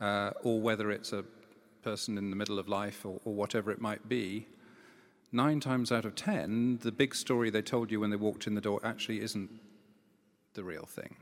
uh, 0.00 0.30
or 0.42 0.60
whether 0.60 0.90
it's 0.90 1.12
a 1.12 1.24
person 1.82 2.16
in 2.16 2.30
the 2.30 2.36
middle 2.36 2.58
of 2.58 2.68
life 2.68 3.04
or, 3.04 3.20
or 3.24 3.34
whatever 3.34 3.70
it 3.70 3.80
might 3.80 4.08
be, 4.08 4.46
nine 5.30 5.60
times 5.60 5.92
out 5.92 6.04
of 6.04 6.14
ten, 6.14 6.78
the 6.82 6.92
big 6.92 7.14
story 7.14 7.50
they 7.50 7.62
told 7.62 7.90
you 7.90 8.00
when 8.00 8.10
they 8.10 8.16
walked 8.16 8.46
in 8.46 8.54
the 8.54 8.60
door 8.60 8.80
actually 8.84 9.20
isn't 9.20 9.50
the 10.54 10.64
real 10.64 10.86
thing. 10.86 11.16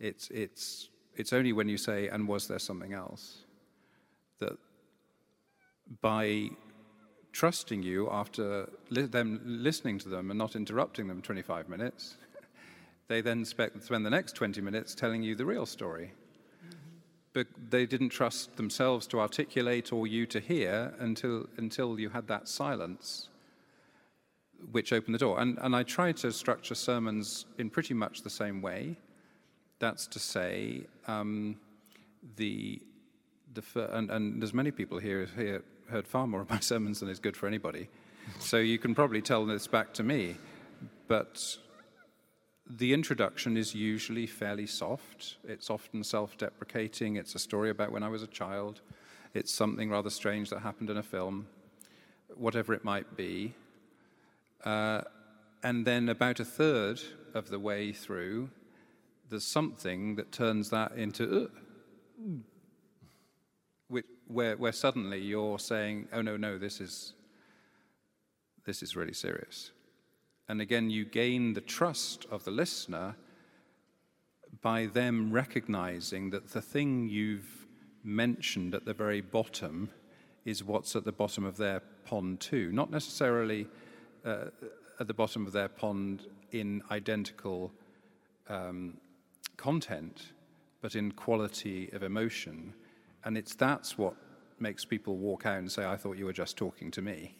It's, 0.00 0.30
it's, 0.30 0.88
it's 1.14 1.32
only 1.32 1.52
when 1.52 1.68
you 1.68 1.76
say, 1.76 2.08
and 2.08 2.26
was 2.26 2.48
there 2.48 2.58
something 2.58 2.94
else, 2.94 3.42
that 4.38 4.56
by 6.00 6.50
trusting 7.32 7.82
you 7.82 8.08
after 8.10 8.68
li- 8.88 9.02
them 9.02 9.40
listening 9.44 9.98
to 9.98 10.08
them 10.08 10.30
and 10.30 10.38
not 10.38 10.56
interrupting 10.56 11.06
them 11.06 11.20
25 11.20 11.68
minutes, 11.68 12.16
they 13.08 13.20
then 13.20 13.44
spend 13.44 13.82
the 14.06 14.10
next 14.10 14.32
20 14.36 14.60
minutes 14.62 14.94
telling 14.94 15.22
you 15.22 15.34
the 15.34 15.44
real 15.44 15.66
story. 15.66 16.12
Mm-hmm. 16.64 16.76
But 17.34 17.46
they 17.68 17.84
didn't 17.84 18.08
trust 18.08 18.56
themselves 18.56 19.06
to 19.08 19.20
articulate 19.20 19.92
or 19.92 20.06
you 20.06 20.24
to 20.26 20.40
hear 20.40 20.94
until, 20.98 21.46
until 21.58 22.00
you 22.00 22.08
had 22.08 22.26
that 22.28 22.48
silence, 22.48 23.28
which 24.72 24.94
opened 24.94 25.14
the 25.14 25.18
door. 25.18 25.40
And, 25.40 25.58
and 25.60 25.76
I 25.76 25.82
try 25.82 26.12
to 26.12 26.32
structure 26.32 26.74
sermons 26.74 27.44
in 27.58 27.68
pretty 27.68 27.94
much 27.94 28.22
the 28.22 28.30
same 28.30 28.62
way. 28.62 28.96
That's 29.80 30.06
to 30.08 30.18
say, 30.18 30.82
um, 31.08 31.56
the, 32.36 32.80
the, 33.54 33.62
and, 33.96 34.10
and 34.10 34.40
there's 34.40 34.54
many 34.54 34.70
people 34.70 34.98
here 34.98 35.26
who 35.34 35.60
heard 35.88 36.06
far 36.06 36.26
more 36.26 36.42
of 36.42 36.50
my 36.50 36.60
sermons 36.60 37.00
than 37.00 37.08
is 37.08 37.18
good 37.18 37.36
for 37.36 37.48
anybody. 37.48 37.88
So 38.38 38.58
you 38.58 38.78
can 38.78 38.94
probably 38.94 39.22
tell 39.22 39.44
this 39.44 39.66
back 39.66 39.92
to 39.94 40.02
me. 40.02 40.36
But 41.08 41.56
the 42.68 42.92
introduction 42.92 43.56
is 43.56 43.74
usually 43.74 44.26
fairly 44.26 44.66
soft. 44.66 45.36
It's 45.44 45.70
often 45.70 46.04
self 46.04 46.38
deprecating. 46.38 47.16
It's 47.16 47.34
a 47.34 47.38
story 47.38 47.70
about 47.70 47.90
when 47.90 48.02
I 48.02 48.08
was 48.08 48.22
a 48.22 48.28
child. 48.28 48.80
It's 49.34 49.52
something 49.52 49.90
rather 49.90 50.10
strange 50.10 50.50
that 50.50 50.60
happened 50.60 50.90
in 50.90 50.96
a 50.96 51.02
film, 51.02 51.46
whatever 52.36 52.74
it 52.74 52.84
might 52.84 53.16
be. 53.16 53.54
Uh, 54.64 55.02
and 55.62 55.86
then 55.86 56.08
about 56.08 56.38
a 56.40 56.44
third 56.44 57.00
of 57.34 57.48
the 57.48 57.58
way 57.58 57.92
through, 57.92 58.50
there's 59.30 59.46
something 59.46 60.16
that 60.16 60.32
turns 60.32 60.70
that 60.70 60.92
into 60.92 61.44
uh, 61.44 62.26
which, 63.88 64.04
where, 64.26 64.56
where 64.56 64.72
suddenly 64.72 65.20
you're 65.20 65.58
saying, 65.58 66.08
oh 66.12 66.20
no, 66.20 66.36
no, 66.36 66.58
this 66.58 66.80
is, 66.80 67.14
this 68.66 68.82
is 68.82 68.96
really 68.96 69.14
serious. 69.14 69.70
And 70.48 70.60
again, 70.60 70.90
you 70.90 71.04
gain 71.04 71.54
the 71.54 71.60
trust 71.60 72.26
of 72.30 72.44
the 72.44 72.50
listener 72.50 73.14
by 74.60 74.86
them 74.86 75.32
recognizing 75.32 76.30
that 76.30 76.48
the 76.48 76.60
thing 76.60 77.08
you've 77.08 77.66
mentioned 78.02 78.74
at 78.74 78.84
the 78.84 78.94
very 78.94 79.20
bottom 79.20 79.90
is 80.44 80.64
what's 80.64 80.96
at 80.96 81.04
the 81.04 81.12
bottom 81.12 81.44
of 81.44 81.56
their 81.56 81.80
pond, 82.04 82.40
too. 82.40 82.72
Not 82.72 82.90
necessarily 82.90 83.68
uh, 84.24 84.46
at 84.98 85.06
the 85.06 85.14
bottom 85.14 85.46
of 85.46 85.52
their 85.52 85.68
pond 85.68 86.26
in 86.50 86.82
identical 86.90 87.72
um, 88.48 88.96
content, 89.60 90.32
but 90.80 90.94
in 90.94 91.12
quality 91.12 91.90
of 91.92 92.02
emotion. 92.02 92.72
And 93.24 93.36
it's 93.36 93.54
that's 93.54 93.98
what 93.98 94.14
makes 94.58 94.84
people 94.86 95.16
walk 95.18 95.44
out 95.44 95.58
and 95.58 95.70
say, 95.70 95.84
I 95.84 95.96
thought 95.96 96.16
you 96.16 96.24
were 96.24 96.32
just 96.32 96.56
talking 96.56 96.90
to 96.92 97.02
me. 97.02 97.36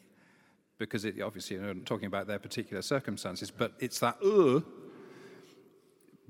Because 0.77 1.03
it, 1.03 1.19
obviously, 1.19 1.57
you're 1.57 1.73
not 1.73 1.85
talking 1.85 2.05
about 2.05 2.27
their 2.27 2.39
particular 2.39 2.83
circumstances, 2.83 3.51
but 3.51 3.73
it's 3.79 3.99
that, 3.99 4.17
uh. 4.23 4.61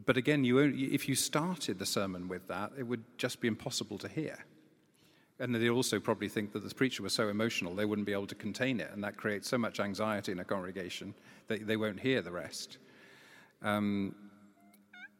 But 0.05 0.17
again, 0.17 0.43
you 0.43 0.61
only, 0.61 0.85
if 0.85 1.07
you 1.09 1.15
started 1.15 1.77
the 1.77 1.85
sermon 1.85 2.27
with 2.27 2.47
that, 2.47 2.71
it 2.77 2.83
would 2.83 3.03
just 3.17 3.41
be 3.41 3.47
impossible 3.47 3.97
to 3.99 4.07
hear. 4.07 4.37
And 5.39 5.53
they 5.53 5.69
also 5.69 5.99
probably 5.99 6.29
think 6.29 6.53
that 6.53 6.67
the 6.67 6.73
preacher 6.73 7.03
was 7.03 7.13
so 7.13 7.27
emotional 7.27 7.75
they 7.75 7.85
wouldn't 7.85 8.05
be 8.05 8.13
able 8.13 8.27
to 8.27 8.35
contain 8.35 8.79
it, 8.79 8.91
and 8.93 9.03
that 9.03 9.17
creates 9.17 9.49
so 9.49 9.57
much 9.57 9.79
anxiety 9.79 10.31
in 10.31 10.39
a 10.39 10.45
congregation 10.45 11.13
that 11.47 11.67
they 11.67 11.77
won't 11.77 11.99
hear 11.99 12.21
the 12.21 12.31
rest. 12.31 12.77
Um, 13.61 14.15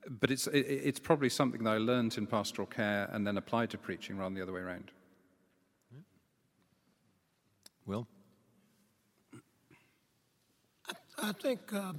but 0.10 0.32
it's, 0.32 0.48
it's 0.48 1.00
probably 1.00 1.30
something 1.30 1.64
that 1.64 1.70
I 1.70 1.78
learned 1.78 2.18
in 2.18 2.26
pastoral 2.26 2.68
care 2.68 3.10
and 3.12 3.26
then 3.26 3.38
applied 3.38 3.70
to 3.72 3.78
preaching 3.78 4.18
rather 4.18 4.30
than 4.30 4.36
the 4.36 4.42
other 4.42 4.54
way 4.54 4.62
around. 4.62 4.92
Will? 7.86 8.08
I, 10.88 10.94
I 11.18 11.32
think 11.34 11.74
um, 11.74 11.98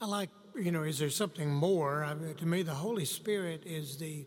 I 0.00 0.06
like, 0.06 0.30
you 0.56 0.72
know, 0.72 0.82
is 0.82 0.98
there 0.98 1.10
something 1.10 1.48
more? 1.48 2.04
I 2.04 2.14
mean, 2.14 2.34
to 2.34 2.46
me, 2.46 2.62
the 2.62 2.74
Holy 2.74 3.04
Spirit 3.04 3.62
is 3.64 3.98
the 3.98 4.26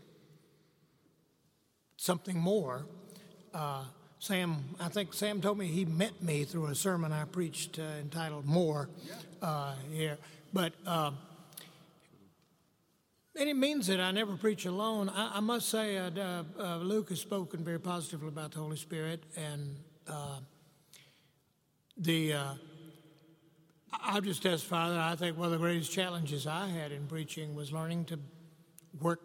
something 1.98 2.38
more. 2.38 2.86
Uh, 3.54 3.86
Sam, 4.20 4.64
I 4.80 4.90
think 4.90 5.14
Sam 5.14 5.42
told 5.42 5.58
me 5.58 5.68
he 5.68 5.86
met 5.86 6.24
me 6.24 6.44
through 6.44 6.68
a 6.68 6.76
sermon 6.76 7.12
I 7.12 7.26
preached 7.26 7.78
uh, 7.78 7.84
entitled 8.00 8.46
"More" 8.46 8.90
uh, 9.42 9.76
here, 9.92 10.18
but. 10.52 10.74
Um, 13.36 13.42
and 13.42 13.50
it 13.50 13.56
means 13.56 13.88
that 13.88 14.00
I 14.00 14.12
never 14.12 14.36
preach 14.36 14.66
alone. 14.66 15.10
I, 15.10 15.38
I 15.38 15.40
must 15.40 15.70
say, 15.70 15.98
uh, 15.98 16.10
uh, 16.10 16.44
uh, 16.60 16.78
Luke 16.78 17.10
has 17.10 17.20
spoken 17.20 17.64
very 17.64 17.80
positively 17.80 18.28
about 18.28 18.52
the 18.52 18.60
Holy 18.60 18.78
Spirit, 18.78 19.24
and 19.36 19.76
uh, 20.08 20.40
the 21.98 22.34
uh, 22.34 22.54
I'll 23.92 24.22
just 24.22 24.44
testify 24.44 24.90
that 24.90 25.00
I 25.00 25.16
think 25.16 25.38
one 25.38 25.46
of 25.46 25.52
the 25.52 25.58
greatest 25.58 25.92
challenges 25.92 26.48
I 26.48 26.68
had 26.68 26.92
in 26.92 27.06
preaching 27.08 27.56
was 27.56 27.72
learning 27.72 28.06
to 28.06 28.20
work 29.00 29.22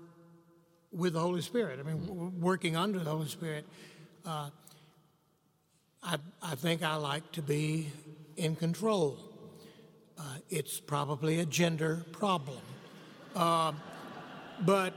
with 0.93 1.15
the 1.15 1.21
Holy 1.21 1.41
Spirit. 1.41 1.81
I 1.81 1.83
mean, 1.83 2.07
w- 2.07 2.33
working 2.39 2.77
under 2.77 2.99
the 2.99 3.11
Holy 3.11 3.29
Spirit. 3.29 3.67
Uh, 4.27 4.51
I, 6.03 6.19
I 6.43 6.55
think 6.55 6.83
I 6.83 6.97
like 6.97 7.33
to 7.33 7.43
be 7.43 7.91
in 8.37 8.57
control. 8.57 9.19
it's 10.51 10.81
probably 10.81 11.41
a 11.41 11.47
gender 11.47 12.05
problem. 12.13 12.59
But 14.65 14.95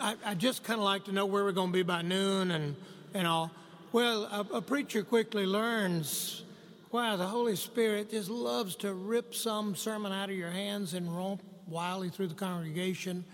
I, 0.00 0.14
I 0.24 0.34
just 0.34 0.64
kind 0.64 0.78
of 0.78 0.84
like 0.84 1.04
to 1.04 1.12
know 1.12 1.26
where 1.26 1.44
we're 1.44 1.52
going 1.52 1.68
to 1.68 1.72
be 1.72 1.82
by 1.82 2.02
noon 2.02 2.50
and, 2.50 2.76
and 3.14 3.26
all. 3.26 3.50
Well, 3.92 4.24
a, 4.24 4.56
a 4.56 4.62
preacher 4.62 5.02
quickly 5.02 5.46
learns 5.46 6.44
wow, 6.90 7.16
the 7.16 7.26
Holy 7.26 7.56
Spirit 7.56 8.10
just 8.10 8.30
loves 8.30 8.74
to 8.76 8.94
rip 8.94 9.34
some 9.34 9.76
sermon 9.76 10.12
out 10.12 10.30
of 10.30 10.36
your 10.36 10.50
hands 10.50 10.94
and 10.94 11.14
romp 11.14 11.42
wildly 11.66 12.08
through 12.08 12.28
the 12.28 12.34
congregation. 12.34 13.24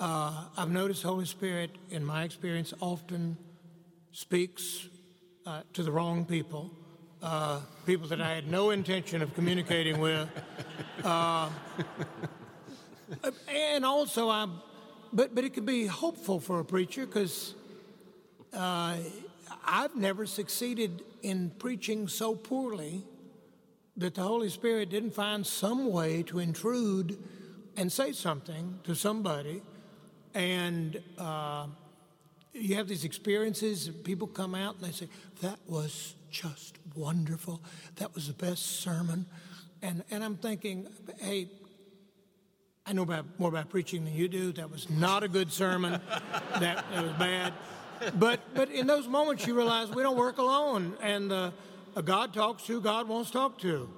Uh, 0.00 0.44
I've 0.56 0.70
noticed 0.70 1.02
Holy 1.02 1.26
Spirit, 1.26 1.70
in 1.90 2.04
my 2.04 2.24
experience, 2.24 2.74
often 2.80 3.36
speaks 4.10 4.88
uh, 5.46 5.62
to 5.74 5.82
the 5.84 5.92
wrong 5.92 6.24
people, 6.24 6.72
uh, 7.22 7.60
people 7.86 8.08
that 8.08 8.20
I 8.20 8.34
had 8.34 8.50
no 8.50 8.70
intention 8.70 9.22
of 9.22 9.32
communicating 9.34 10.00
with. 10.00 10.28
Uh, 11.04 11.48
and 13.48 13.84
also, 13.84 14.28
I'm 14.28 14.60
but 15.12 15.34
but 15.34 15.44
it 15.44 15.54
can 15.54 15.64
be 15.64 15.86
hopeful 15.86 16.40
for 16.40 16.60
a 16.60 16.64
preacher 16.64 17.06
because 17.06 17.54
uh, 18.52 18.96
I've 19.64 19.96
never 19.96 20.26
succeeded 20.26 21.02
in 21.22 21.50
preaching 21.58 22.08
so 22.08 22.34
poorly 22.34 23.02
that 23.96 24.14
the 24.14 24.22
Holy 24.22 24.48
Spirit 24.48 24.90
didn't 24.90 25.12
find 25.12 25.46
some 25.46 25.90
way 25.90 26.22
to 26.24 26.38
intrude 26.38 27.18
and 27.76 27.90
say 27.90 28.12
something 28.12 28.78
to 28.84 28.94
somebody, 28.94 29.62
and 30.34 31.02
uh, 31.18 31.66
you 32.52 32.74
have 32.76 32.88
these 32.88 33.04
experiences. 33.04 33.88
People 34.04 34.26
come 34.26 34.54
out 34.54 34.76
and 34.76 34.84
they 34.84 34.92
say 34.92 35.08
that 35.42 35.58
was 35.66 36.14
just 36.30 36.78
wonderful. 36.94 37.62
That 37.96 38.14
was 38.14 38.28
the 38.28 38.34
best 38.34 38.80
sermon, 38.80 39.26
and 39.82 40.04
and 40.10 40.24
I'm 40.24 40.36
thinking, 40.36 40.86
hey 41.18 41.48
I 42.86 42.92
know 42.92 43.02
about, 43.02 43.26
more 43.38 43.48
about 43.48 43.68
preaching 43.68 44.04
than 44.04 44.14
you 44.14 44.28
do. 44.28 44.52
That 44.52 44.70
was 44.70 44.88
not 44.88 45.24
a 45.24 45.28
good 45.28 45.52
sermon. 45.52 46.00
that, 46.60 46.84
that 46.90 47.02
was 47.02 47.12
bad. 47.14 47.52
But 48.14 48.40
but 48.54 48.70
in 48.70 48.86
those 48.86 49.08
moments, 49.08 49.46
you 49.46 49.54
realize 49.54 49.90
we 49.90 50.02
don't 50.02 50.18
work 50.18 50.38
alone, 50.38 50.96
and 51.00 51.32
uh, 51.32 51.50
God 52.04 52.34
talks 52.34 52.64
to 52.64 52.80
God 52.80 53.08
wants 53.08 53.30
to 53.30 53.38
talk 53.38 53.58
to. 53.60 53.88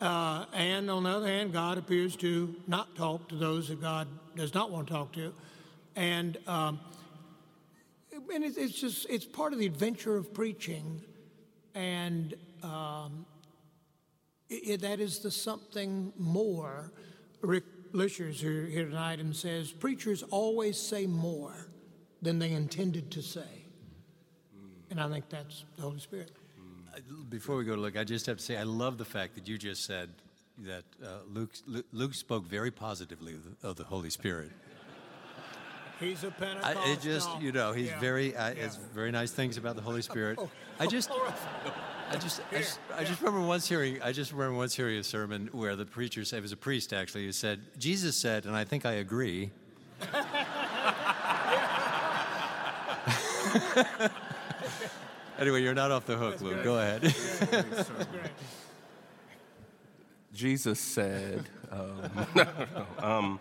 Uh, 0.00 0.44
and 0.52 0.90
on 0.90 1.02
the 1.02 1.10
other 1.10 1.26
hand, 1.26 1.52
God 1.52 1.78
appears 1.78 2.14
to 2.16 2.54
not 2.66 2.94
talk 2.94 3.28
to 3.30 3.34
those 3.34 3.68
that 3.68 3.80
God 3.80 4.06
does 4.36 4.54
not 4.54 4.70
want 4.70 4.86
to 4.86 4.92
talk 4.92 5.12
to. 5.14 5.32
And, 5.96 6.38
um, 6.46 6.78
and 8.32 8.44
it's, 8.44 8.56
it's 8.56 8.80
just, 8.80 9.06
it's 9.10 9.24
part 9.24 9.52
of 9.52 9.58
the 9.58 9.66
adventure 9.66 10.16
of 10.16 10.32
preaching. 10.32 11.00
And 11.74 12.34
um, 12.62 13.26
it, 14.48 14.82
that 14.82 15.00
is 15.00 15.18
the 15.18 15.32
something 15.32 16.12
more. 16.16 16.92
Rick 17.40 17.64
Lischers 17.98 18.34
here, 18.34 18.64
here 18.64 18.84
tonight 18.84 19.18
and 19.18 19.34
says, 19.34 19.72
preachers 19.72 20.22
always 20.30 20.78
say 20.78 21.06
more 21.06 21.66
than 22.22 22.38
they 22.38 22.52
intended 22.52 23.10
to 23.10 23.22
say. 23.22 23.64
And 24.90 25.00
I 25.00 25.08
think 25.08 25.28
that's 25.28 25.64
the 25.76 25.82
Holy 25.82 25.98
Spirit. 25.98 26.30
Before 27.28 27.56
we 27.56 27.64
go 27.64 27.74
to 27.74 27.80
Luke, 27.80 27.96
I 27.96 28.04
just 28.04 28.26
have 28.26 28.38
to 28.38 28.42
say 28.42 28.56
I 28.56 28.62
love 28.62 28.98
the 28.98 29.04
fact 29.04 29.34
that 29.34 29.48
you 29.48 29.58
just 29.58 29.84
said 29.84 30.10
that 30.58 30.84
uh, 31.04 31.08
Luke, 31.32 31.50
Luke 31.92 32.14
spoke 32.14 32.44
very 32.44 32.70
positively 32.70 33.34
of 33.62 33.76
the, 33.76 33.84
Holy 33.84 34.10
Spirit. 34.10 34.50
He's 36.00 36.22
a 36.24 36.30
Pentecostal. 36.30 36.82
I, 36.82 36.92
it 36.92 37.00
just, 37.00 37.28
you 37.40 37.52
know, 37.52 37.72
he's 37.72 37.88
yeah. 37.88 38.00
very, 38.00 38.36
uh, 38.36 38.54
yeah. 38.54 38.68
very 38.94 39.10
nice 39.10 39.32
things 39.32 39.56
about 39.56 39.76
the 39.76 39.82
Holy 39.82 40.02
Spirit. 40.02 40.38
Oh, 40.42 40.50
I 40.78 40.86
just, 40.86 41.10
I 42.10 42.16
just, 42.16 42.40
I 42.50 42.56
just, 42.56 42.80
I 42.96 43.04
just 43.04 43.20
remember 43.20 43.46
once 43.46 43.68
hearing, 43.68 44.00
I 44.02 44.12
just 44.12 44.32
remember 44.32 44.56
once 44.56 44.74
hearing 44.74 44.98
a 44.98 45.04
sermon 45.04 45.48
where 45.52 45.76
the 45.76 45.84
preacher 45.84 46.24
said, 46.24 46.38
it 46.38 46.42
was 46.42 46.52
a 46.52 46.56
priest 46.56 46.92
actually, 46.92 47.26
who 47.26 47.32
said, 47.32 47.60
Jesus 47.78 48.16
said, 48.16 48.46
and 48.46 48.56
I 48.56 48.64
think 48.64 48.86
I 48.86 48.92
agree. 48.94 49.50
anyway, 55.38 55.62
you're 55.62 55.74
not 55.74 55.90
off 55.90 56.06
the 56.06 56.16
hook, 56.16 56.40
Lou. 56.40 56.62
Go 56.62 56.78
ahead. 56.78 57.14
Jesus 60.32 60.78
said, 60.78 61.48
um, 61.70 62.26
um, 62.98 63.40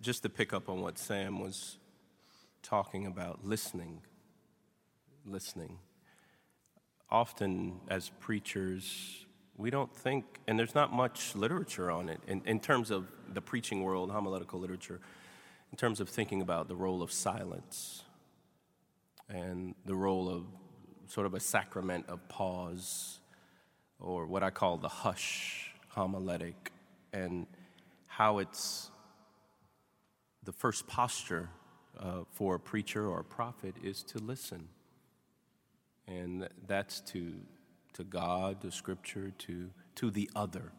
just 0.00 0.22
to 0.22 0.28
pick 0.28 0.52
up 0.52 0.68
on 0.68 0.80
what 0.80 0.98
Sam 0.98 1.40
was 1.40 1.78
talking 2.62 3.06
about, 3.06 3.44
listening. 3.44 4.02
Listening. 5.24 5.78
Often, 7.14 7.74
as 7.86 8.10
preachers, 8.18 9.24
we 9.56 9.70
don't 9.70 9.94
think, 9.94 10.24
and 10.48 10.58
there's 10.58 10.74
not 10.74 10.92
much 10.92 11.36
literature 11.36 11.88
on 11.88 12.08
it 12.08 12.20
in, 12.26 12.42
in 12.44 12.58
terms 12.58 12.90
of 12.90 13.06
the 13.32 13.40
preaching 13.40 13.84
world, 13.84 14.10
homiletical 14.10 14.58
literature, 14.58 15.00
in 15.70 15.78
terms 15.78 16.00
of 16.00 16.08
thinking 16.08 16.42
about 16.42 16.66
the 16.66 16.74
role 16.74 17.04
of 17.04 17.12
silence 17.12 18.02
and 19.28 19.76
the 19.86 19.94
role 19.94 20.28
of 20.28 20.42
sort 21.06 21.24
of 21.24 21.34
a 21.34 21.38
sacrament 21.38 22.04
of 22.08 22.28
pause, 22.28 23.20
or 24.00 24.26
what 24.26 24.42
I 24.42 24.50
call 24.50 24.76
the 24.76 24.88
hush 24.88 25.72
homiletic, 25.94 26.72
and 27.12 27.46
how 28.08 28.38
it's 28.38 28.90
the 30.42 30.52
first 30.52 30.88
posture 30.88 31.48
uh, 31.96 32.24
for 32.32 32.56
a 32.56 32.60
preacher 32.60 33.06
or 33.06 33.20
a 33.20 33.24
prophet 33.24 33.76
is 33.84 34.02
to 34.02 34.18
listen. 34.18 34.66
And 36.06 36.48
that's 36.66 37.00
to, 37.00 37.34
to 37.94 38.04
God, 38.04 38.60
to 38.62 38.70
Scripture, 38.70 39.32
to, 39.38 39.70
to 39.96 40.10
the 40.10 40.30
other, 40.36 40.72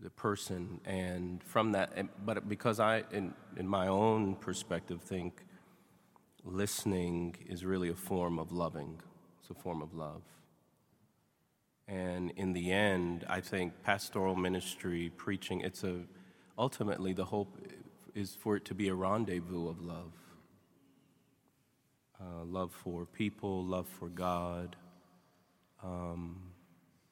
the 0.00 0.10
person. 0.10 0.80
And 0.84 1.42
from 1.42 1.72
that, 1.72 2.24
but 2.24 2.48
because 2.48 2.80
I, 2.80 3.04
in, 3.12 3.34
in 3.56 3.68
my 3.68 3.86
own 3.86 4.34
perspective, 4.34 5.00
think 5.00 5.44
listening 6.44 7.36
is 7.48 7.64
really 7.64 7.88
a 7.88 7.94
form 7.94 8.38
of 8.38 8.52
loving, 8.52 9.00
it's 9.40 9.50
a 9.50 9.54
form 9.54 9.80
of 9.82 9.94
love. 9.94 10.22
And 11.86 12.32
in 12.36 12.52
the 12.52 12.72
end, 12.72 13.24
I 13.28 13.40
think 13.40 13.82
pastoral 13.82 14.34
ministry, 14.34 15.12
preaching, 15.16 15.60
it's 15.60 15.84
a, 15.84 16.00
ultimately 16.56 17.12
the 17.12 17.26
hope 17.26 17.58
is 18.14 18.34
for 18.34 18.56
it 18.56 18.64
to 18.66 18.74
be 18.74 18.88
a 18.88 18.94
rendezvous 18.94 19.68
of 19.68 19.82
love. 19.82 20.12
Uh, 22.20 22.44
love 22.44 22.72
for 22.72 23.06
people, 23.06 23.64
love 23.64 23.88
for 23.98 24.08
God, 24.08 24.76
um, 25.82 26.36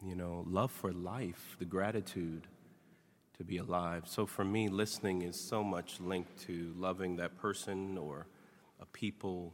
you 0.01 0.15
know, 0.15 0.45
love 0.49 0.71
for 0.71 0.93
life, 0.93 1.57
the 1.59 1.65
gratitude 1.65 2.47
to 3.37 3.45
be 3.45 3.57
alive. 3.59 4.05
So 4.07 4.27
for 4.27 4.45
me, 4.45 4.69
listening 4.69 5.23
is 5.23 5.39
so 5.39 5.65
much 5.65 5.99
linked 6.01 6.39
to 6.47 6.73
loving 6.77 7.17
that 7.17 7.37
person 7.37 7.99
or 7.99 8.27
a 8.81 8.87
people, 8.87 9.53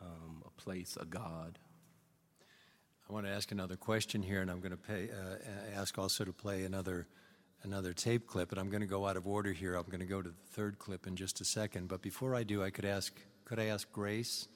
um, 0.00 0.42
a 0.44 0.50
place, 0.60 0.98
a 1.00 1.04
God. 1.04 1.58
I 3.08 3.12
want 3.12 3.26
to 3.26 3.32
ask 3.32 3.52
another 3.52 3.76
question 3.76 4.22
here, 4.22 4.40
and 4.40 4.50
I'm 4.50 4.60
going 4.60 4.72
to 4.72 4.76
pay, 4.76 5.08
uh, 5.10 5.78
ask 5.78 5.98
also 5.98 6.24
to 6.24 6.32
play 6.32 6.64
another 6.64 7.06
another 7.62 7.94
tape 7.94 8.26
clip, 8.26 8.52
and 8.52 8.60
I'm 8.60 8.68
going 8.68 8.82
to 8.82 8.86
go 8.86 9.06
out 9.06 9.16
of 9.16 9.26
order 9.26 9.52
here. 9.52 9.74
I'm 9.74 9.86
going 9.86 10.00
to 10.00 10.06
go 10.06 10.20
to 10.20 10.28
the 10.28 10.34
third 10.52 10.78
clip 10.78 11.06
in 11.06 11.16
just 11.16 11.40
a 11.40 11.44
second. 11.46 11.88
But 11.88 12.02
before 12.02 12.34
I 12.34 12.42
do, 12.42 12.62
I 12.62 12.70
could 12.70 12.84
ask 12.84 13.14
could 13.44 13.58
I 13.58 13.66
ask 13.66 13.90
Grace 13.92 14.48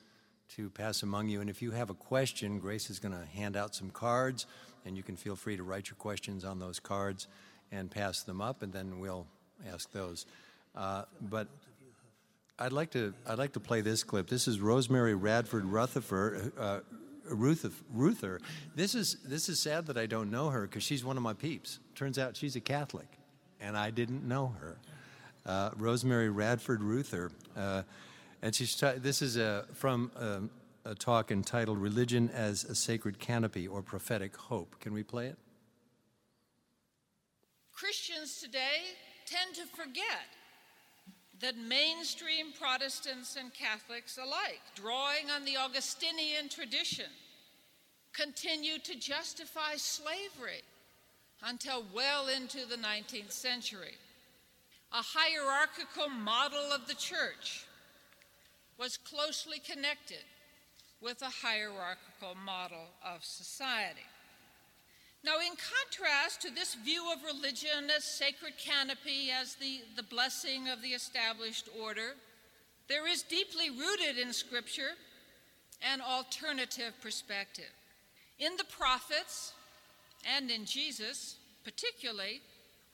to 0.56 0.70
pass 0.70 1.02
among 1.02 1.28
you? 1.28 1.40
And 1.40 1.50
if 1.50 1.62
you 1.62 1.70
have 1.72 1.90
a 1.90 1.94
question, 1.94 2.58
Grace 2.58 2.90
is 2.90 2.98
going 2.98 3.14
to 3.14 3.26
hand 3.26 3.56
out 3.56 3.74
some 3.74 3.90
cards, 3.90 4.46
and 4.84 4.96
you 4.96 5.02
can 5.02 5.16
feel 5.16 5.36
free 5.36 5.56
to 5.56 5.62
write 5.62 5.88
your 5.88 5.96
questions 5.96 6.44
on 6.44 6.58
those 6.58 6.80
cards 6.80 7.28
and 7.70 7.90
pass 7.90 8.22
them 8.22 8.40
up, 8.40 8.62
and 8.62 8.72
then 8.72 9.00
we'll 9.00 9.26
ask 9.72 9.90
those. 9.92 10.26
Uh, 10.74 11.02
but 11.20 11.48
I'd 12.58 12.72
like 12.72 12.90
to 12.92 13.14
I'd 13.26 13.38
like 13.38 13.52
to 13.52 13.60
play 13.60 13.80
this 13.80 14.02
clip. 14.02 14.28
This 14.28 14.48
is 14.48 14.60
Rosemary 14.60 15.14
Radford 15.14 15.64
Rutherford. 15.64 16.52
Uh, 16.58 16.80
Ruether. 17.30 18.40
This 18.74 18.94
is 18.94 19.18
this 19.24 19.48
is 19.48 19.60
sad 19.60 19.86
that 19.86 19.98
I 19.98 20.06
don't 20.06 20.30
know 20.30 20.48
her 20.48 20.62
because 20.62 20.82
she's 20.82 21.04
one 21.04 21.16
of 21.16 21.22
my 21.22 21.34
peeps. 21.34 21.78
Turns 21.94 22.18
out 22.18 22.36
she's 22.36 22.56
a 22.56 22.60
Catholic, 22.60 23.06
and 23.60 23.76
I 23.76 23.90
didn't 23.90 24.26
know 24.26 24.54
her. 24.60 24.78
Uh, 25.44 25.70
Rosemary 25.76 26.30
Radford 26.30 26.80
Ruether, 26.80 27.30
uh, 27.56 27.82
and 28.42 28.54
she's 28.54 28.74
t- 28.74 28.92
this 28.96 29.22
is 29.22 29.36
a, 29.36 29.66
from 29.74 30.10
a 30.84 30.94
talk 30.94 31.30
entitled 31.30 31.78
"Religion 31.78 32.30
as 32.30 32.64
a 32.64 32.74
Sacred 32.74 33.18
Canopy 33.18 33.66
or 33.66 33.82
Prophetic 33.82 34.36
Hope." 34.36 34.78
Can 34.80 34.92
we 34.92 35.02
play 35.02 35.26
it? 35.26 35.38
Christians 37.72 38.40
today 38.40 38.96
tend 39.26 39.54
to 39.54 39.66
forget 39.66 40.26
that 41.40 41.56
mainstream 41.56 42.46
Protestants 42.58 43.36
and 43.36 43.54
Catholics 43.54 44.18
alike, 44.18 44.60
drawing 44.74 45.30
on 45.30 45.44
the 45.44 45.56
Augustinian 45.56 46.48
tradition, 46.48 47.06
continued 48.12 48.84
to 48.84 48.98
justify 48.98 49.76
slavery 49.76 50.62
until 51.44 51.84
well 51.94 52.26
into 52.28 52.66
the 52.66 52.76
19th 52.76 53.30
century. 53.30 53.94
A 54.92 55.02
hierarchical 55.02 56.08
model 56.08 56.72
of 56.72 56.88
the 56.88 56.94
church 56.94 57.66
was 58.78 58.96
closely 58.96 59.58
connected 59.58 60.24
with 61.00 61.22
a 61.22 61.46
hierarchical 61.46 62.34
model 62.44 62.86
of 63.04 63.24
society. 63.24 64.06
Now, 65.24 65.40
in 65.40 65.52
contrast 65.56 66.42
to 66.42 66.50
this 66.50 66.74
view 66.76 67.12
of 67.12 67.24
religion 67.24 67.90
as 67.94 68.04
sacred 68.04 68.54
canopy, 68.56 69.30
as 69.30 69.56
the, 69.56 69.80
the 69.96 70.04
blessing 70.04 70.68
of 70.68 70.80
the 70.80 70.88
established 70.88 71.68
order, 71.80 72.14
there 72.88 73.06
is 73.06 73.22
deeply 73.22 73.70
rooted 73.70 74.16
in 74.16 74.32
Scripture 74.32 74.94
an 75.82 76.00
alternative 76.00 76.94
perspective. 77.02 77.72
In 78.38 78.56
the 78.56 78.64
prophets 78.64 79.52
and 80.36 80.50
in 80.50 80.64
Jesus, 80.64 81.36
particularly, 81.64 82.40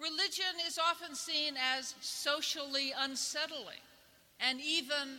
religion 0.01 0.61
is 0.66 0.78
often 0.78 1.14
seen 1.14 1.55
as 1.76 1.95
socially 2.01 2.93
unsettling 2.99 3.80
and 4.41 4.61
even 4.61 5.18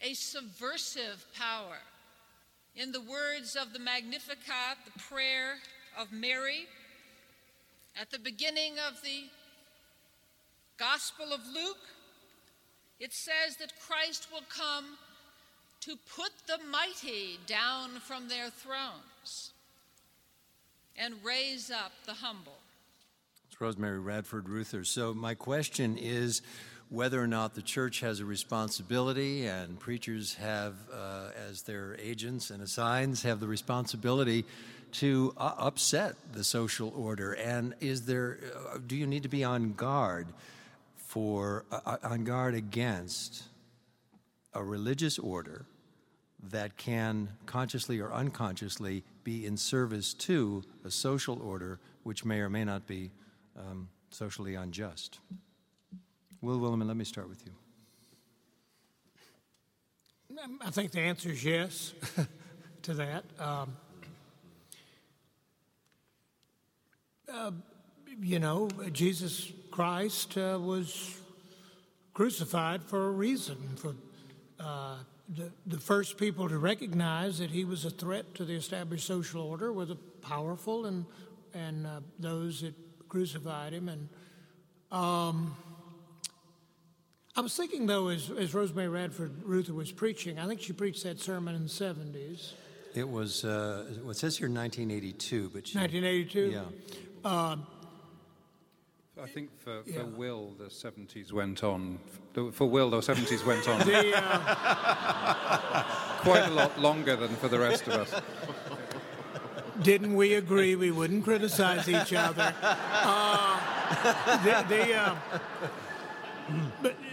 a 0.00 0.14
subversive 0.14 1.24
power. 1.38 1.78
In 2.74 2.92
the 2.92 3.00
words 3.00 3.56
of 3.56 3.72
the 3.72 3.78
Magnificat, 3.78 4.78
the 4.84 4.98
prayer 4.98 5.54
of 5.98 6.12
Mary 6.12 6.66
at 8.00 8.10
the 8.10 8.18
beginning 8.18 8.74
of 8.86 9.00
the 9.02 9.24
Gospel 10.76 11.32
of 11.32 11.40
Luke, 11.54 11.78
it 13.00 13.12
says 13.12 13.56
that 13.58 13.72
Christ 13.80 14.28
will 14.30 14.44
come 14.48 14.98
to 15.80 15.96
put 16.14 16.32
the 16.46 16.58
mighty 16.70 17.38
down 17.46 18.00
from 18.00 18.28
their 18.28 18.50
thrones 18.50 19.52
and 20.96 21.14
raise 21.24 21.70
up 21.70 21.92
the 22.04 22.14
humble. 22.14 22.58
It's 23.48 23.60
Rosemary 23.60 24.00
Radford 24.00 24.46
Ruether. 24.46 24.86
So, 24.86 25.14
my 25.14 25.34
question 25.34 25.96
is 25.96 26.42
whether 26.88 27.20
or 27.20 27.26
not 27.26 27.54
the 27.54 27.62
church 27.62 28.00
has 28.00 28.20
a 28.20 28.24
responsibility 28.24 29.46
and 29.46 29.78
preachers 29.78 30.34
have, 30.34 30.74
uh, 30.92 31.30
as 31.48 31.62
their 31.62 31.96
agents 32.00 32.50
and 32.50 32.62
assigns, 32.62 33.22
have 33.22 33.40
the 33.40 33.48
responsibility 33.48 34.44
to 34.92 35.34
uh, 35.36 35.52
upset 35.58 36.14
the 36.32 36.44
social 36.44 36.92
order? 36.96 37.32
And 37.32 37.74
is 37.80 38.06
there, 38.06 38.38
uh, 38.72 38.78
do 38.86 38.96
you 38.96 39.06
need 39.06 39.24
to 39.24 39.28
be 39.28 39.42
on 39.42 39.72
guard 39.72 40.28
for, 40.96 41.64
uh, 41.72 41.80
uh 41.84 41.96
on 42.04 42.24
guard 42.24 42.54
against 42.54 43.42
a 44.54 44.62
religious 44.62 45.18
order 45.18 45.66
that 46.50 46.76
can 46.76 47.30
consciously 47.46 47.98
or 48.00 48.12
unconsciously 48.12 49.02
be 49.24 49.44
in 49.44 49.56
service 49.56 50.14
to 50.14 50.62
a 50.84 50.90
social 50.90 51.42
order 51.42 51.80
which 52.04 52.24
may 52.24 52.38
or 52.38 52.48
may 52.48 52.64
not 52.64 52.86
be 52.86 53.10
um, 53.58 53.88
socially 54.10 54.54
unjust? 54.54 55.18
Will 56.40 56.58
Willimon, 56.58 56.86
let 56.86 56.96
me 56.96 57.04
start 57.04 57.28
with 57.28 57.44
you. 57.46 57.52
I 60.60 60.70
think 60.70 60.92
the 60.92 61.00
answer 61.00 61.30
is 61.30 61.44
yes 61.44 61.94
to 62.82 62.94
that. 62.94 63.24
Um, 63.38 63.76
uh, 67.32 67.50
you 68.20 68.38
know, 68.38 68.68
Jesus 68.92 69.50
Christ 69.70 70.36
uh, 70.36 70.58
was 70.60 71.18
crucified 72.12 72.82
for 72.82 73.08
a 73.08 73.10
reason, 73.10 73.56
for 73.76 73.94
uh, 74.60 74.96
the, 75.28 75.50
the 75.66 75.78
first 75.78 76.16
people 76.18 76.48
to 76.48 76.58
recognize 76.58 77.38
that 77.38 77.50
he 77.50 77.64
was 77.64 77.84
a 77.84 77.90
threat 77.90 78.34
to 78.34 78.44
the 78.44 78.54
established 78.54 79.06
social 79.06 79.42
order 79.42 79.72
were 79.72 79.84
the 79.84 79.96
powerful 80.22 80.86
and, 80.86 81.04
and 81.54 81.86
uh, 81.86 82.00
those 82.18 82.60
that 82.60 82.74
crucified 83.08 83.72
him. 83.72 83.88
And 83.88 84.08
um, 84.92 85.56
I 87.36 87.42
was 87.42 87.54
thinking, 87.54 87.86
though, 87.86 88.08
as, 88.08 88.30
as 88.30 88.54
Rosemary 88.54 88.88
Radford 88.88 89.42
Ruether 89.42 89.74
was 89.74 89.92
preaching, 89.92 90.38
I 90.38 90.46
think 90.46 90.62
she 90.62 90.72
preached 90.72 91.02
that 91.02 91.20
sermon 91.20 91.54
in 91.54 91.64
the 91.64 91.68
70s. 91.68 92.52
It 92.94 93.06
was, 93.06 93.44
uh, 93.44 93.84
well, 94.00 94.12
it 94.12 94.16
says 94.16 94.38
here 94.38 94.48
1982, 94.48 95.50
but 95.52 95.66
she, 95.68 95.76
1982? 95.78 96.50
Yeah. 96.50 96.62
Uh, 97.22 97.56
I 99.22 99.26
think 99.26 99.50
for, 99.60 99.82
for 99.82 99.90
Yeah. 99.90 100.02
Will, 100.04 100.54
the 100.58 100.66
70s 100.66 101.30
went 101.30 101.62
on. 101.62 101.98
For 102.52 102.66
Will, 102.66 102.88
the 102.88 103.00
70s 103.00 103.44
went 103.44 103.68
on 103.68 103.80
the, 103.86 104.16
uh, 104.16 105.82
quite 106.20 106.46
a 106.48 106.54
lot 106.54 106.80
longer 106.80 107.16
than 107.16 107.36
for 107.36 107.48
the 107.48 107.58
rest 107.58 107.86
of 107.86 107.94
us. 107.94 108.14
didn't 109.82 110.14
we 110.14 110.34
agree 110.34 110.74
we 110.74 110.90
wouldn't 110.90 111.24
criticize 111.24 111.86
each 111.86 112.14
other? 112.14 112.54
Uh, 112.62 113.60
the, 114.42 114.64
the, 114.74 114.94
uh, 114.94 115.16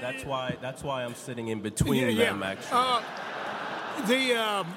That's 0.03 0.25
why. 0.25 0.57
That's 0.61 0.83
why 0.83 1.03
I'm 1.05 1.15
sitting 1.15 1.47
in 1.47 1.61
between 1.61 2.01
Yeah, 2.01 2.07
yeah. 2.09 2.25
them. 2.31 2.43
Actually, 2.43 2.77
Uh, 2.77 3.01
the 4.07 4.33
um, 4.35 4.67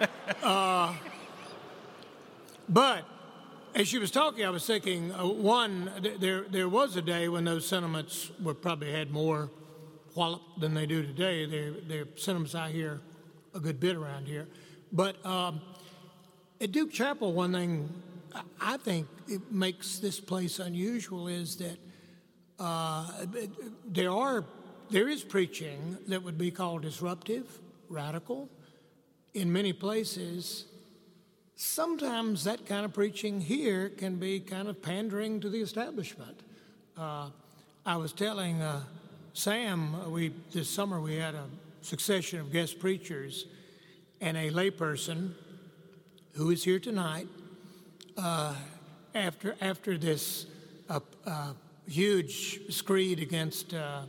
uh, 0.42 0.94
but 2.68 3.04
as 3.74 3.88
she 3.88 3.98
was 3.98 4.10
talking, 4.10 4.44
I 4.44 4.50
was 4.50 4.64
thinking 4.66 5.12
uh, 5.12 5.26
one 5.26 5.90
th- 6.02 6.20
there 6.20 6.42
there 6.48 6.68
was 6.68 6.96
a 6.96 7.02
day 7.02 7.28
when 7.28 7.44
those 7.44 7.66
sentiments 7.66 8.30
were 8.42 8.54
probably 8.54 8.92
had 8.92 9.10
more 9.10 9.50
wallop 10.14 10.42
than 10.58 10.74
they 10.74 10.86
do 10.86 11.02
today. 11.02 11.44
They're, 11.46 11.72
they're 11.72 12.06
sentiments 12.16 12.54
I 12.54 12.70
hear 12.70 13.00
a 13.54 13.60
good 13.60 13.80
bit 13.80 13.96
around 13.96 14.26
here, 14.28 14.46
but 14.92 15.24
um, 15.26 15.60
at 16.60 16.70
Duke 16.72 16.92
Chapel, 16.92 17.32
one 17.32 17.52
thing 17.52 17.88
I- 18.34 18.74
I 18.74 18.76
think 18.76 19.08
it 19.28 19.50
makes 19.50 19.98
this 19.98 20.20
place 20.20 20.58
unusual 20.58 21.26
is 21.28 21.56
that 21.56 21.78
uh, 22.58 23.10
there 23.86 24.10
are 24.10 24.44
there 24.90 25.08
is 25.08 25.22
preaching 25.22 25.98
that 26.08 26.22
would 26.22 26.38
be 26.38 26.50
called 26.50 26.82
disruptive, 26.82 27.58
radical. 27.88 28.48
In 29.34 29.52
many 29.52 29.72
places, 29.72 30.64
sometimes 31.56 32.44
that 32.44 32.66
kind 32.66 32.84
of 32.84 32.92
preaching 32.92 33.40
here 33.40 33.88
can 33.88 34.16
be 34.16 34.40
kind 34.40 34.68
of 34.68 34.80
pandering 34.80 35.40
to 35.40 35.48
the 35.48 35.60
establishment. 35.60 36.40
Uh, 36.96 37.30
I 37.84 37.96
was 37.96 38.12
telling 38.12 38.62
uh, 38.62 38.82
Sam 39.32 40.10
we 40.10 40.32
this 40.52 40.68
summer 40.68 41.00
we 41.00 41.16
had 41.16 41.34
a 41.34 41.44
succession 41.82 42.40
of 42.40 42.52
guest 42.52 42.78
preachers, 42.78 43.46
and 44.20 44.36
a 44.36 44.50
layperson 44.50 45.32
who 46.34 46.50
is 46.50 46.64
here 46.64 46.78
tonight 46.78 47.28
uh, 48.16 48.54
after 49.14 49.56
after 49.60 49.98
this 49.98 50.46
uh, 50.88 51.00
uh, 51.26 51.52
huge 51.86 52.72
screed 52.72 53.20
against 53.20 53.74
uh, 53.74 54.02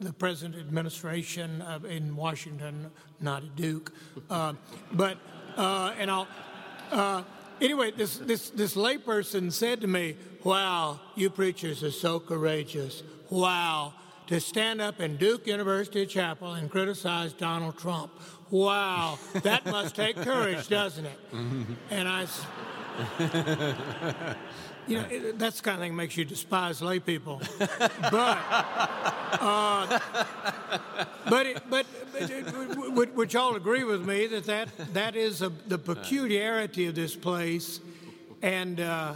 the 0.00 0.12
present 0.12 0.54
administration 0.54 1.62
of, 1.62 1.84
in 1.84 2.16
Washington, 2.16 2.90
not 3.20 3.42
at 3.42 3.56
Duke, 3.56 3.92
uh, 4.30 4.54
but 4.92 5.18
uh, 5.56 5.94
and 5.98 6.10
I'll. 6.10 6.28
Uh, 6.90 7.22
anyway, 7.60 7.90
this, 7.90 8.18
this, 8.18 8.50
this 8.50 8.74
layperson 8.74 9.52
said 9.52 9.80
to 9.80 9.86
me, 9.86 10.16
Wow, 10.44 11.00
you 11.14 11.30
preachers 11.30 11.82
are 11.82 11.90
so 11.90 12.20
courageous. 12.20 13.02
Wow, 13.30 13.94
to 14.26 14.40
stand 14.40 14.80
up 14.80 15.00
in 15.00 15.16
Duke 15.16 15.46
University 15.46 16.06
Chapel 16.06 16.54
and 16.54 16.70
criticize 16.70 17.32
Donald 17.32 17.78
Trump. 17.78 18.12
Wow, 18.50 19.18
that 19.42 19.64
must 19.66 19.96
take 19.96 20.16
courage, 20.16 20.68
doesn't 20.68 21.06
it? 21.06 21.18
And 21.90 22.08
I, 22.08 22.26
you 24.86 24.98
know, 24.98 25.06
it, 25.10 25.38
that's 25.38 25.58
the 25.58 25.62
kind 25.62 25.76
of 25.76 25.82
thing 25.82 25.96
makes 25.96 26.16
you 26.16 26.24
despise 26.24 26.82
lay 26.82 27.00
people. 27.00 27.40
But, 27.58 28.38
uh, 29.40 29.98
but, 31.28 31.46
it, 31.46 31.62
but, 31.70 31.86
but 32.12 32.30
it, 32.30 32.92
would, 32.92 33.16
would 33.16 33.32
y'all 33.32 33.56
agree 33.56 33.84
with 33.84 34.06
me 34.06 34.26
that 34.26 34.44
that, 34.44 34.68
that 34.94 35.16
is 35.16 35.42
a, 35.42 35.50
the 35.66 35.78
peculiarity 35.78 36.86
of 36.86 36.94
this 36.94 37.16
place? 37.16 37.80
And 38.42 38.80
uh, 38.80 39.14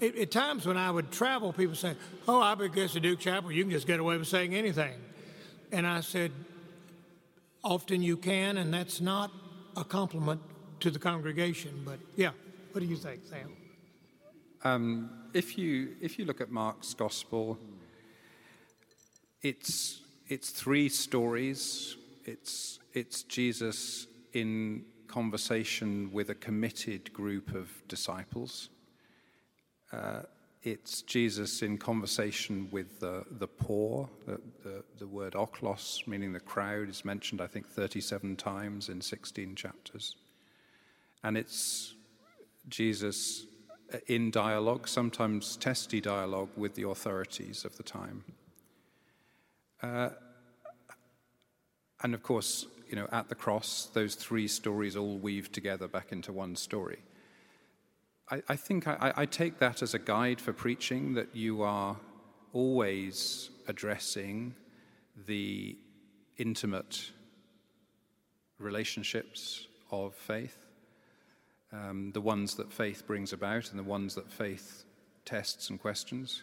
at, 0.00 0.16
at 0.16 0.30
times 0.30 0.66
when 0.66 0.76
I 0.76 0.90
would 0.90 1.10
travel, 1.10 1.52
people 1.52 1.74
say, 1.74 1.94
"Oh, 2.28 2.40
I 2.40 2.54
guess 2.68 2.96
at 2.96 3.02
Duke 3.02 3.18
Chapel 3.20 3.52
you 3.52 3.64
can 3.64 3.72
just 3.72 3.86
get 3.86 4.00
away 4.00 4.16
with 4.16 4.28
saying 4.28 4.54
anything," 4.54 4.94
and 5.72 5.86
I 5.86 6.00
said, 6.00 6.32
"Often 7.64 8.02
you 8.02 8.16
can, 8.16 8.58
and 8.58 8.72
that's 8.72 9.00
not 9.00 9.30
a 9.76 9.84
compliment 9.84 10.40
to 10.80 10.90
the 10.90 10.98
congregation." 10.98 11.82
But 11.84 11.98
yeah, 12.16 12.30
what 12.72 12.80
do 12.80 12.86
you 12.86 12.96
think, 12.96 13.22
Sam? 13.28 13.59
Um, 14.62 15.10
if 15.32 15.56
you 15.56 15.96
if 16.02 16.18
you 16.18 16.26
look 16.26 16.40
at 16.40 16.50
Mark's 16.50 16.92
gospel, 16.92 17.58
it's 19.42 20.02
it's 20.28 20.50
three 20.50 20.88
stories. 20.88 21.96
It's 22.24 22.78
it's 22.92 23.22
Jesus 23.22 24.06
in 24.34 24.84
conversation 25.08 26.12
with 26.12 26.30
a 26.30 26.34
committed 26.34 27.12
group 27.12 27.54
of 27.54 27.70
disciples. 27.88 28.68
Uh, 29.92 30.22
it's 30.62 31.00
Jesus 31.02 31.62
in 31.62 31.78
conversation 31.78 32.68
with 32.70 33.00
the, 33.00 33.24
the 33.30 33.48
poor. 33.48 34.08
The, 34.26 34.40
the, 34.62 34.84
the 34.98 35.06
word 35.06 35.32
ochlos, 35.32 36.06
meaning 36.06 36.32
the 36.32 36.38
crowd, 36.38 36.90
is 36.90 37.02
mentioned, 37.04 37.40
I 37.40 37.46
think, 37.46 37.66
37 37.66 38.36
times 38.36 38.90
in 38.90 39.00
16 39.00 39.56
chapters. 39.56 40.16
And 41.24 41.38
it's 41.38 41.94
Jesus 42.68 43.46
in 44.06 44.30
dialogue, 44.30 44.88
sometimes 44.88 45.56
testy 45.56 46.00
dialogue, 46.00 46.50
with 46.56 46.74
the 46.74 46.88
authorities 46.88 47.64
of 47.64 47.76
the 47.76 47.82
time. 47.82 48.24
Uh, 49.82 50.10
and 52.02 52.14
of 52.14 52.22
course, 52.22 52.66
you 52.88 52.96
know, 52.96 53.08
at 53.12 53.28
the 53.28 53.34
cross, 53.34 53.88
those 53.92 54.14
three 54.14 54.48
stories 54.48 54.96
all 54.96 55.16
weave 55.16 55.52
together 55.52 55.88
back 55.88 56.12
into 56.12 56.32
one 56.32 56.56
story. 56.56 56.98
I, 58.30 58.42
I 58.48 58.56
think 58.56 58.86
I, 58.88 59.12
I 59.16 59.26
take 59.26 59.58
that 59.58 59.82
as 59.82 59.94
a 59.94 59.98
guide 59.98 60.40
for 60.40 60.52
preaching 60.52 61.14
that 61.14 61.34
you 61.34 61.62
are 61.62 61.96
always 62.52 63.50
addressing 63.68 64.54
the 65.26 65.76
intimate 66.36 67.10
relationships 68.58 69.66
of 69.90 70.14
faith, 70.14 70.66
um, 71.72 72.10
the 72.12 72.20
ones 72.20 72.54
that 72.56 72.72
faith 72.72 73.06
brings 73.06 73.32
about 73.32 73.70
and 73.70 73.78
the 73.78 73.84
ones 73.84 74.14
that 74.14 74.30
faith 74.30 74.84
tests 75.24 75.70
and 75.70 75.80
questions. 75.80 76.42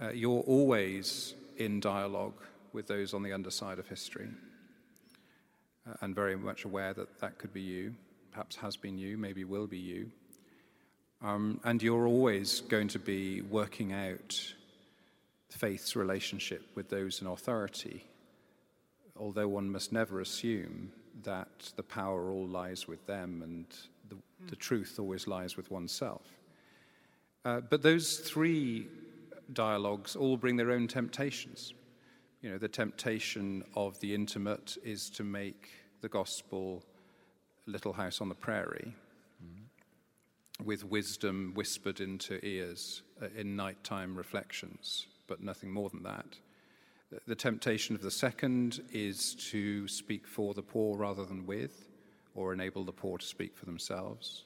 Uh, 0.00 0.10
you're 0.10 0.42
always 0.42 1.34
in 1.56 1.80
dialogue 1.80 2.40
with 2.72 2.86
those 2.86 3.14
on 3.14 3.22
the 3.22 3.32
underside 3.32 3.78
of 3.78 3.88
history 3.88 4.28
uh, 5.88 5.94
and 6.02 6.14
very 6.14 6.36
much 6.36 6.64
aware 6.64 6.92
that 6.92 7.20
that 7.20 7.38
could 7.38 7.52
be 7.52 7.62
you, 7.62 7.94
perhaps 8.30 8.56
has 8.56 8.76
been 8.76 8.98
you, 8.98 9.16
maybe 9.16 9.44
will 9.44 9.66
be 9.66 9.78
you. 9.78 10.10
Um, 11.20 11.60
and 11.64 11.82
you're 11.82 12.06
always 12.06 12.60
going 12.60 12.88
to 12.88 12.98
be 12.98 13.42
working 13.42 13.92
out 13.92 14.54
faith's 15.50 15.96
relationship 15.96 16.62
with 16.76 16.88
those 16.88 17.20
in 17.20 17.26
authority, 17.26 18.04
although 19.16 19.48
one 19.48 19.70
must 19.70 19.92
never 19.92 20.20
assume 20.20 20.92
that 21.24 21.72
the 21.74 21.82
power 21.82 22.30
all 22.30 22.46
lies 22.46 22.86
with 22.86 23.04
them 23.06 23.42
and 23.42 23.66
the, 24.08 24.16
the 24.48 24.56
truth 24.56 24.98
always 24.98 25.26
lies 25.26 25.56
with 25.56 25.70
oneself. 25.70 26.22
Uh, 27.44 27.60
but 27.60 27.82
those 27.82 28.18
three 28.18 28.86
dialogues 29.52 30.16
all 30.16 30.36
bring 30.36 30.56
their 30.56 30.70
own 30.70 30.86
temptations. 30.86 31.72
You 32.42 32.50
know, 32.50 32.58
the 32.58 32.68
temptation 32.68 33.64
of 33.74 33.98
the 34.00 34.14
intimate 34.14 34.76
is 34.84 35.10
to 35.10 35.24
make 35.24 35.70
the 36.00 36.08
gospel 36.08 36.84
a 37.66 37.70
Little 37.70 37.92
House 37.92 38.20
on 38.20 38.28
the 38.28 38.34
Prairie. 38.34 38.94
with 40.64 40.84
wisdom 40.84 41.52
whispered 41.54 42.00
into 42.00 42.44
ears 42.44 43.02
uh, 43.22 43.26
in 43.36 43.54
nighttime 43.54 44.16
reflections, 44.16 45.06
but 45.26 45.42
nothing 45.42 45.70
more 45.70 45.88
than 45.88 46.02
that. 46.02 46.26
The 47.26 47.34
temptation 47.34 47.94
of 47.94 48.02
the 48.02 48.10
second 48.10 48.82
is 48.92 49.34
to 49.50 49.88
speak 49.88 50.26
for 50.26 50.52
the 50.52 50.62
poor 50.62 50.98
rather 50.98 51.24
than 51.24 51.46
with, 51.46 51.88
or 52.38 52.52
enable 52.52 52.84
the 52.84 52.92
poor 52.92 53.18
to 53.18 53.26
speak 53.26 53.56
for 53.56 53.66
themselves, 53.66 54.44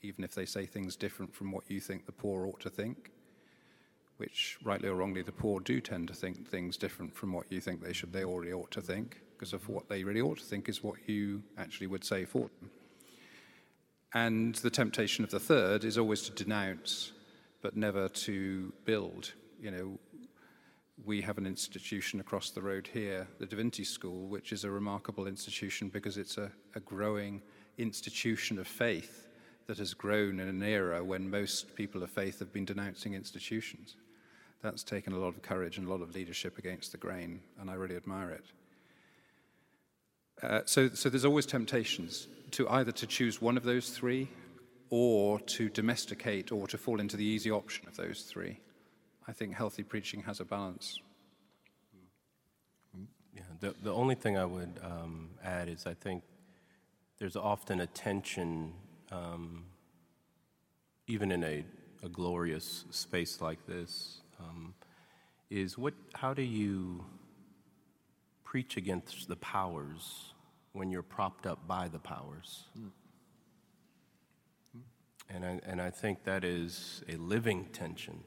even 0.00 0.24
if 0.24 0.34
they 0.34 0.46
say 0.46 0.64
things 0.64 0.96
different 0.96 1.34
from 1.34 1.52
what 1.52 1.70
you 1.70 1.80
think 1.80 2.06
the 2.06 2.12
poor 2.12 2.46
ought 2.46 2.60
to 2.60 2.70
think, 2.70 3.10
which, 4.16 4.56
rightly 4.64 4.88
or 4.88 4.94
wrongly, 4.94 5.20
the 5.20 5.30
poor 5.30 5.60
do 5.60 5.78
tend 5.78 6.08
to 6.08 6.14
think 6.14 6.48
things 6.48 6.78
different 6.78 7.14
from 7.14 7.34
what 7.34 7.44
you 7.52 7.60
think 7.60 7.82
they 7.82 7.92
should, 7.92 8.10
they 8.10 8.24
already 8.24 8.54
ought 8.54 8.70
to 8.70 8.80
think, 8.80 9.20
because 9.34 9.52
of 9.52 9.68
what 9.68 9.86
they 9.90 10.02
really 10.02 10.22
ought 10.22 10.38
to 10.38 10.44
think 10.44 10.66
is 10.66 10.82
what 10.82 10.96
you 11.06 11.42
actually 11.58 11.86
would 11.86 12.04
say 12.04 12.24
for 12.24 12.48
them. 12.58 12.70
And 14.14 14.54
the 14.54 14.70
temptation 14.70 15.22
of 15.22 15.30
the 15.30 15.38
third 15.38 15.84
is 15.84 15.98
always 15.98 16.22
to 16.22 16.32
denounce, 16.32 17.12
but 17.60 17.76
never 17.76 18.08
to 18.08 18.72
build. 18.86 19.34
You 19.60 19.70
know, 19.72 19.98
we 21.04 21.20
have 21.20 21.38
an 21.38 21.46
institution 21.46 22.20
across 22.20 22.50
the 22.50 22.62
road 22.62 22.88
here, 22.92 23.28
the 23.38 23.46
Divinity 23.46 23.84
School, 23.84 24.28
which 24.28 24.52
is 24.52 24.64
a 24.64 24.70
remarkable 24.70 25.26
institution 25.26 25.88
because 25.88 26.16
it's 26.16 26.38
a, 26.38 26.50
a 26.74 26.80
growing 26.80 27.42
institution 27.78 28.58
of 28.58 28.66
faith 28.66 29.28
that 29.66 29.78
has 29.78 29.94
grown 29.94 30.40
in 30.40 30.48
an 30.48 30.62
era 30.62 31.04
when 31.04 31.28
most 31.28 31.74
people 31.74 32.02
of 32.02 32.10
faith 32.10 32.38
have 32.38 32.52
been 32.52 32.64
denouncing 32.64 33.14
institutions. 33.14 33.96
That's 34.62 34.82
taken 34.82 35.12
a 35.12 35.18
lot 35.18 35.28
of 35.28 35.42
courage 35.42 35.76
and 35.76 35.86
a 35.86 35.90
lot 35.90 36.00
of 36.00 36.14
leadership 36.14 36.58
against 36.58 36.92
the 36.92 36.98
grain, 36.98 37.40
and 37.60 37.70
I 37.70 37.74
really 37.74 37.96
admire 37.96 38.30
it. 38.30 38.44
Uh, 40.42 40.60
so, 40.64 40.88
so 40.90 41.08
there's 41.08 41.24
always 41.24 41.46
temptations 41.46 42.28
to 42.52 42.68
either 42.68 42.92
to 42.92 43.06
choose 43.06 43.40
one 43.40 43.56
of 43.56 43.64
those 43.64 43.90
three 43.90 44.28
or 44.90 45.40
to 45.40 45.68
domesticate 45.68 46.52
or 46.52 46.66
to 46.68 46.78
fall 46.78 47.00
into 47.00 47.16
the 47.16 47.24
easy 47.24 47.50
option 47.50 47.86
of 47.88 47.96
those 47.96 48.22
three. 48.22 48.60
I 49.28 49.32
think 49.32 49.54
healthy 49.54 49.82
preaching 49.82 50.22
has 50.22 50.40
a 50.40 50.44
balance. 50.44 51.00
Yeah, 53.34 53.42
the, 53.60 53.74
the 53.82 53.92
only 53.92 54.14
thing 54.14 54.38
I 54.38 54.44
would 54.44 54.80
um, 54.82 55.30
add 55.44 55.68
is 55.68 55.86
I 55.86 55.94
think 55.94 56.22
there's 57.18 57.36
often 57.36 57.80
a 57.80 57.86
tension, 57.86 58.72
um, 59.10 59.64
even 61.06 61.32
in 61.32 61.42
a, 61.42 61.64
a, 62.02 62.08
glorious 62.08 62.84
space 62.90 63.40
like 63.40 63.66
this, 63.66 64.20
um, 64.40 64.74
is 65.50 65.76
what, 65.76 65.94
how 66.14 66.32
do 66.32 66.42
you 66.42 67.04
preach 68.44 68.76
against 68.76 69.28
the 69.28 69.36
powers 69.36 70.32
when 70.72 70.90
you're 70.90 71.02
propped 71.02 71.46
up 71.46 71.66
by 71.66 71.88
the 71.88 71.98
powers? 71.98 72.64
Mm. 72.78 72.90
And 75.28 75.44
I, 75.44 75.60
and 75.66 75.82
I 75.82 75.90
think 75.90 76.24
that 76.24 76.44
is 76.44 77.02
a 77.08 77.16
living 77.16 77.66
tension 77.72 78.22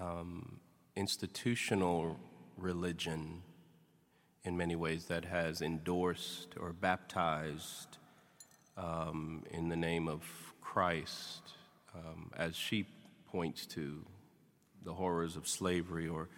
um, 0.00 0.58
institutional 0.96 2.18
religion 2.56 3.42
in 4.44 4.56
many 4.56 4.76
ways 4.76 5.06
that 5.06 5.24
has 5.24 5.60
endorsed 5.60 6.54
or 6.58 6.72
baptized 6.72 7.98
um, 8.76 9.44
in 9.50 9.68
the 9.68 9.76
name 9.76 10.08
of 10.08 10.22
Christ, 10.60 11.42
um, 11.94 12.30
as 12.36 12.54
she 12.54 12.86
points 13.30 13.66
to 13.66 14.04
the 14.84 14.94
horrors 14.94 15.36
of 15.36 15.46
slavery 15.46 16.08
or 16.08 16.28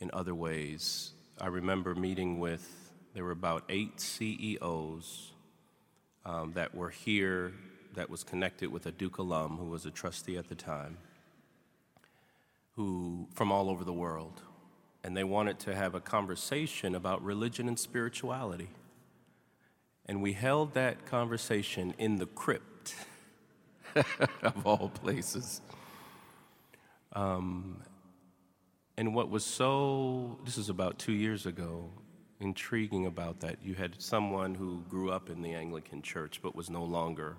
in 0.00 0.10
other 0.12 0.34
ways. 0.34 1.12
I 1.40 1.46
remember 1.46 1.94
meeting 1.94 2.38
with, 2.38 2.92
there 3.14 3.24
were 3.24 3.30
about 3.30 3.64
eight 3.68 4.00
CEOs 4.00 5.32
um, 6.24 6.52
that 6.52 6.74
were 6.74 6.90
here 6.90 7.52
that 7.94 8.10
was 8.10 8.22
connected 8.22 8.70
with 8.70 8.86
a 8.86 8.92
Duke 8.92 9.18
alum 9.18 9.56
who 9.56 9.64
was 9.64 9.86
a 9.86 9.90
trustee 9.90 10.36
at 10.36 10.48
the 10.48 10.54
time 10.54 10.98
who 12.78 13.26
from 13.34 13.50
all 13.50 13.68
over 13.68 13.82
the 13.82 13.92
world, 13.92 14.40
and 15.02 15.16
they 15.16 15.24
wanted 15.24 15.58
to 15.58 15.74
have 15.74 15.96
a 15.96 16.00
conversation 16.00 16.94
about 16.94 17.20
religion 17.24 17.66
and 17.66 17.76
spirituality. 17.76 18.70
And 20.06 20.22
we 20.22 20.32
held 20.32 20.74
that 20.74 21.04
conversation 21.04 21.92
in 21.98 22.16
the 22.16 22.26
crypt 22.26 22.94
of 24.42 24.64
all 24.64 24.90
places. 24.90 25.60
Um, 27.14 27.82
and 28.96 29.12
what 29.12 29.28
was 29.28 29.44
so, 29.44 30.38
this 30.44 30.56
is 30.56 30.68
about 30.68 31.00
two 31.00 31.12
years 31.12 31.46
ago, 31.46 31.90
intriguing 32.38 33.06
about 33.06 33.40
that, 33.40 33.56
you 33.60 33.74
had 33.74 34.00
someone 34.00 34.54
who 34.54 34.84
grew 34.88 35.10
up 35.10 35.30
in 35.30 35.42
the 35.42 35.52
Anglican 35.52 36.00
church 36.00 36.38
but 36.40 36.54
was 36.54 36.70
no 36.70 36.84
longer 36.84 37.38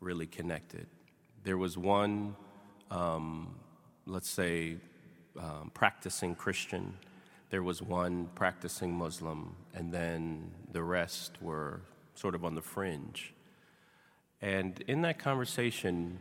really 0.00 0.26
connected. 0.26 0.86
There 1.44 1.58
was 1.58 1.76
one 1.76 2.36
um, 2.90 3.54
let's 4.06 4.28
say, 4.28 4.76
um, 5.38 5.70
practicing 5.74 6.34
Christian. 6.34 6.94
There 7.50 7.62
was 7.62 7.82
one 7.82 8.28
practicing 8.34 8.92
Muslim, 8.92 9.54
and 9.74 9.92
then 9.92 10.50
the 10.72 10.82
rest 10.82 11.40
were 11.40 11.80
sort 12.14 12.34
of 12.34 12.44
on 12.44 12.54
the 12.54 12.62
fringe. 12.62 13.34
And 14.40 14.82
in 14.88 15.02
that 15.02 15.18
conversation, 15.18 16.18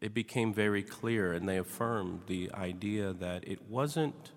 it 0.00 0.12
became 0.12 0.52
very 0.52 0.82
clear, 0.82 1.32
and 1.32 1.48
they 1.48 1.58
affirmed 1.58 2.22
the 2.26 2.50
idea 2.52 3.12
that 3.12 3.46
it 3.46 3.68
wasn't 3.68 4.32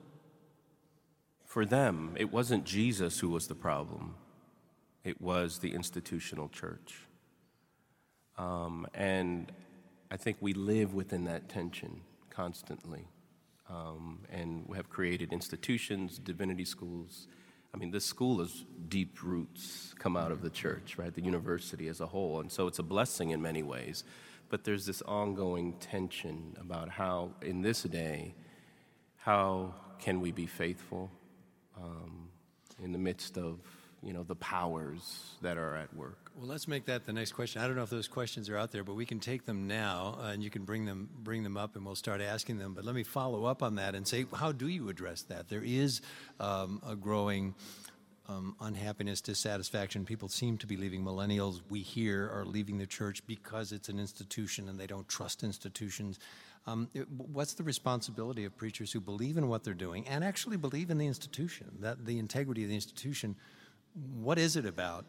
for 1.45 1.65
them, 1.65 2.13
it 2.15 2.31
wasn't 2.31 2.63
Jesus 2.63 3.19
who 3.19 3.29
was 3.29 3.47
the 3.47 3.55
problem, 3.55 4.15
it 5.03 5.19
was 5.19 5.59
the 5.59 5.73
institutional 5.73 6.47
church. 6.47 7.07
Um, 8.37 8.85
and 8.93 9.51
I 10.11 10.17
think 10.17 10.37
we 10.41 10.53
live 10.53 10.93
within 10.93 11.25
that 11.25 11.49
tension 11.49 12.01
constantly. 12.39 13.05
Um, 13.69 14.19
and 14.31 14.63
we 14.65 14.77
have 14.77 14.89
created 14.89 15.33
institutions, 15.33 16.17
divinity 16.17 16.63
schools. 16.63 17.27
I 17.73 17.77
mean, 17.77 17.91
this 17.91 18.05
school 18.05 18.39
has 18.39 18.63
deep 18.87 19.21
roots 19.21 19.93
come 19.99 20.15
out 20.15 20.31
of 20.31 20.41
the 20.41 20.49
church, 20.49 20.97
right? 20.97 21.13
The 21.13 21.21
university 21.21 21.89
as 21.89 21.99
a 21.99 22.05
whole. 22.05 22.39
And 22.39 22.49
so 22.49 22.67
it's 22.67 22.79
a 22.79 22.83
blessing 22.95 23.31
in 23.31 23.41
many 23.41 23.61
ways. 23.61 24.05
But 24.47 24.63
there's 24.63 24.85
this 24.85 25.01
ongoing 25.01 25.73
tension 25.81 26.55
about 26.61 26.87
how, 26.87 27.31
in 27.41 27.61
this 27.61 27.83
day, 27.83 28.35
how 29.17 29.75
can 29.99 30.21
we 30.21 30.31
be 30.31 30.47
faithful 30.47 31.11
um, 31.77 32.29
in 32.81 32.93
the 32.93 32.99
midst 32.99 33.37
of 33.37 33.59
you 34.01 34.13
know 34.13 34.23
the 34.23 34.35
powers 34.35 35.35
that 35.41 35.57
are 35.57 35.75
at 35.75 35.93
work. 35.93 36.28
Well, 36.39 36.47
let's 36.47 36.69
make 36.69 36.85
that 36.85 37.05
the 37.05 37.11
next 37.11 37.33
question. 37.33 37.61
I 37.61 37.67
don't 37.67 37.75
know 37.75 37.83
if 37.83 37.89
those 37.89 38.07
questions 38.07 38.49
are 38.49 38.55
out 38.55 38.71
there, 38.71 38.85
but 38.85 38.93
we 38.93 39.05
can 39.05 39.19
take 39.19 39.45
them 39.45 39.67
now, 39.67 40.17
uh, 40.21 40.27
and 40.27 40.41
you 40.41 40.49
can 40.49 40.63
bring 40.63 40.85
them 40.85 41.09
bring 41.21 41.43
them 41.43 41.57
up, 41.57 41.75
and 41.75 41.85
we'll 41.85 41.95
start 41.95 42.21
asking 42.21 42.59
them. 42.59 42.73
But 42.73 42.85
let 42.85 42.95
me 42.95 43.03
follow 43.03 43.43
up 43.43 43.61
on 43.61 43.75
that 43.75 43.93
and 43.93 44.07
say, 44.07 44.25
how 44.33 44.53
do 44.53 44.69
you 44.69 44.87
address 44.87 45.23
that? 45.23 45.49
There 45.49 45.61
is 45.61 45.99
um, 46.39 46.81
a 46.87 46.95
growing. 46.95 47.55
Um, 48.27 48.55
unhappiness, 48.61 49.21
dissatisfaction. 49.21 50.05
People 50.05 50.29
seem 50.29 50.59
to 50.59 50.67
be 50.67 50.77
leaving. 50.77 51.03
Millennials, 51.03 51.61
we 51.67 51.79
hear, 51.79 52.29
are 52.31 52.45
leaving 52.45 52.77
the 52.77 52.85
church 52.85 53.25
because 53.25 53.71
it's 53.71 53.89
an 53.89 53.97
institution 53.97 54.69
and 54.69 54.79
they 54.79 54.85
don't 54.85 55.07
trust 55.07 55.43
institutions. 55.43 56.19
Um, 56.67 56.89
what's 57.17 57.55
the 57.55 57.63
responsibility 57.63 58.45
of 58.45 58.55
preachers 58.55 58.91
who 58.91 59.01
believe 59.01 59.39
in 59.39 59.47
what 59.47 59.63
they're 59.63 59.73
doing 59.73 60.07
and 60.07 60.23
actually 60.23 60.57
believe 60.57 60.91
in 60.91 60.99
the 60.99 61.07
institution, 61.07 61.71
that 61.79 62.05
the 62.05 62.19
integrity 62.19 62.61
of 62.61 62.69
the 62.69 62.75
institution? 62.75 63.35
what 63.93 64.37
is 64.37 64.55
it 64.55 64.65
about 64.65 65.05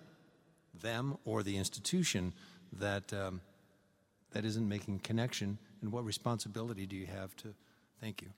them 0.74 1.16
or 1.24 1.42
the 1.42 1.56
institution 1.56 2.32
that 2.72 3.12
um, 3.12 3.40
that 4.32 4.44
isn't 4.44 4.68
making 4.68 5.00
connection, 5.00 5.58
and 5.82 5.92
what 5.92 6.04
responsibility 6.04 6.86
do 6.86 6.96
you 6.96 7.06
have 7.06 7.34
to, 7.36 7.52
thank 8.00 8.22
you, 8.22 8.28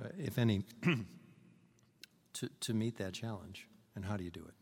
uh, 0.00 0.08
if 0.18 0.38
any, 0.38 0.62
to 2.34 2.48
to 2.60 2.74
meet 2.74 2.96
that 2.98 3.12
challenge, 3.12 3.68
and 3.94 4.04
how 4.04 4.16
do 4.16 4.24
you 4.24 4.30
do 4.30 4.44
it? 4.46 4.54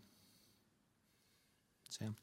Sam. 1.91 2.17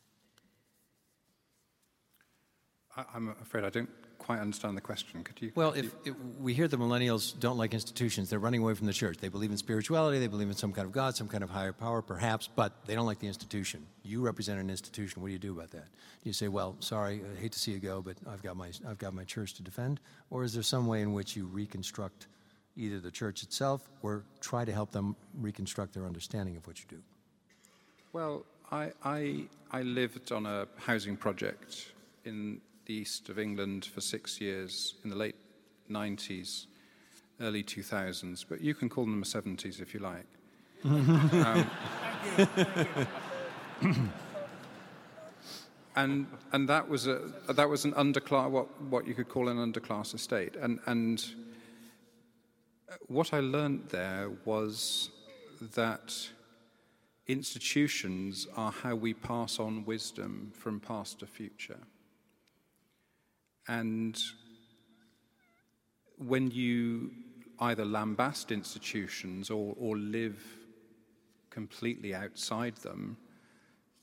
I, 2.98 3.06
I'm 3.14 3.36
afraid 3.42 3.64
I 3.64 3.70
don't 3.70 3.89
quite 4.18 4.39
understand 4.39 4.78
the 4.78 4.82
question. 4.82 5.24
Could 5.24 5.42
you? 5.42 5.52
Well, 5.56 5.72
could 5.72 5.86
if, 5.86 5.96
you... 6.06 6.12
if, 6.12 6.39
we 6.39 6.54
hear 6.54 6.68
the 6.68 6.78
millennials 6.78 7.38
don't 7.39 7.58
like 7.58 7.74
institutions, 7.74 8.30
they're 8.30 8.39
running 8.39 8.62
away 8.62 8.74
from 8.76 8.88
the 8.88 8.94
church. 8.94 9.18
They 9.18 9.30
believe 9.30 9.52
in 9.52 9.58
spirituality, 9.58 10.20
they 10.20 10.28
believe 10.28 10.48
in 10.48 10.56
some 10.56 10.72
kind 10.72 10.86
of 10.86 10.92
God, 10.92 11.16
some 11.16 11.28
kind 11.28 11.44
of 11.44 11.50
higher 11.50 11.74
power, 11.74 12.02
perhaps, 12.02 12.48
but 12.48 12.86
they 12.86 12.94
don't 12.94 13.06
like 13.06 13.20
the 13.20 13.28
institution. 13.28 13.86
You 14.04 14.22
represent 14.22 14.60
an 14.60 14.70
institution. 14.70 15.22
What 15.22 15.30
do 15.30 15.34
you 15.34 15.39
do 15.39 15.54
about 15.54 15.72
that? 15.72 15.86
Do 16.24 16.30
you 16.30 16.34
say, 16.34 16.48
"Well, 16.48 16.76
sorry, 16.80 17.22
I 17.36 17.39
hate 17.39 17.52
to 17.54 17.60
see 17.60 17.72
you 17.72 17.80
go, 17.80 18.02
but 18.02 18.18
I've 18.28 18.44
got 18.44 18.56
my 18.56 18.72
I've 18.88 19.00
got 19.00 19.14
my 19.14 19.24
church 19.24 19.54
to 19.56 19.64
defend," 19.64 20.00
or 20.30 20.44
is 20.44 20.54
there 20.54 20.64
some 20.64 20.86
way 20.88 21.02
in 21.02 21.14
which 21.14 21.36
you 21.36 21.46
reconstruct 21.46 22.28
either 22.78 23.00
the 23.00 23.12
church 23.12 23.44
itself 23.44 23.89
or 24.02 24.24
try 24.39 24.64
to 24.64 24.72
help 24.72 24.92
them 24.92 25.16
reconstruct 25.34 25.94
their 25.94 26.06
understanding 26.06 26.56
of 26.56 26.66
what 26.68 26.80
you 26.80 26.86
do? 26.88 27.02
Well, 28.14 28.46
I 28.72 28.92
I, 29.04 29.46
I 29.72 29.82
lived 29.82 30.32
on 30.32 30.46
a 30.46 30.68
housing 30.78 31.18
project 31.18 31.94
in 32.24 32.62
the 32.92 32.98
east 32.98 33.30
of 33.30 33.39
England 33.39 33.86
for 33.86 34.02
six 34.02 34.42
years 34.42 34.96
in 35.04 35.10
the 35.10 35.16
late 35.16 35.36
90s, 35.89 36.66
early 37.39 37.64
2000s, 37.64 38.44
but 38.50 38.60
you 38.60 38.74
can 38.74 38.89
call 38.89 39.06
them 39.06 39.22
the 39.22 39.26
70s 39.26 39.82
if 39.82 39.94
you 39.94 40.02
like. 40.02 40.26
um, 40.84 41.72
and 45.96 46.28
and 46.52 46.68
that 46.68 46.89
was 46.89 47.08
a 47.08 47.32
that 47.50 47.70
was 47.70 47.86
an 47.86 47.94
underclass 47.94 48.50
what 48.50 48.82
what 48.94 49.06
you 49.06 49.14
could 49.14 49.30
call 49.30 49.48
an 49.48 49.58
underclass 49.58 50.16
estate 50.16 50.56
and 50.56 50.80
and 50.88 51.36
what 53.08 53.32
I 53.32 53.42
learned 53.42 53.89
there 53.89 54.32
was 54.44 55.12
that 55.76 56.30
institutions 57.28 58.48
are 58.56 58.72
how 58.72 58.96
we 58.96 59.14
pass 59.14 59.60
on 59.60 59.86
wisdom 59.86 60.52
from 60.56 60.80
past 60.80 61.20
to 61.20 61.28
future 61.28 61.84
and 63.68 64.20
when 66.18 66.51
you 66.51 67.12
either 67.59 67.86
lambast 67.86 68.51
institutions 68.51 69.49
or, 69.49 69.76
or 69.80 69.97
live 69.97 70.41
completely 71.49 72.14
outside 72.14 72.76
them, 72.78 73.18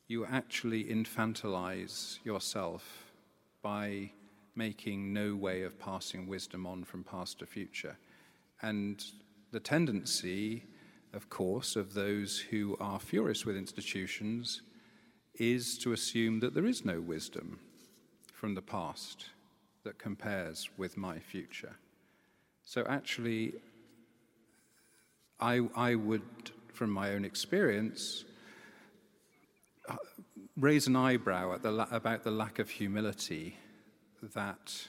you 0.06 0.24
actually 0.24 0.84
infantilize 0.84 2.18
yourself 2.24 3.12
by 3.62 4.10
making 4.54 5.12
no 5.12 5.34
way 5.34 5.62
of 5.62 5.78
passing 5.78 6.26
wisdom 6.26 6.66
on 6.66 6.84
from 6.84 7.04
past 7.04 7.38
to 7.38 7.46
future. 7.46 7.96
And 8.62 9.04
the 9.52 9.60
tendency, 9.60 10.64
of 11.12 11.28
course, 11.30 11.76
of 11.76 11.94
those 11.94 12.38
who 12.38 12.76
are 12.80 12.98
furious 12.98 13.44
with 13.44 13.56
institutions 13.56 14.62
is 15.34 15.78
to 15.78 15.92
assume 15.92 16.40
that 16.40 16.54
there 16.54 16.66
is 16.66 16.84
no 16.84 17.00
wisdom 17.00 17.60
from 18.32 18.54
the 18.54 18.62
past 18.62 19.26
that 19.84 19.98
compares 19.98 20.68
with 20.76 20.96
my 20.96 21.18
future. 21.18 21.76
So 22.64 22.84
actually, 22.88 23.54
I, 25.40 25.62
I 25.74 25.94
would, 25.94 26.22
from 26.72 26.90
my 26.90 27.12
own 27.12 27.24
experience, 27.24 28.24
uh, 29.88 29.96
raise 30.56 30.86
an 30.86 30.96
eyebrow 30.96 31.54
at 31.54 31.62
the, 31.62 31.88
about 31.94 32.24
the 32.24 32.30
lack 32.30 32.58
of 32.58 32.68
humility 32.68 33.56
that 34.34 34.86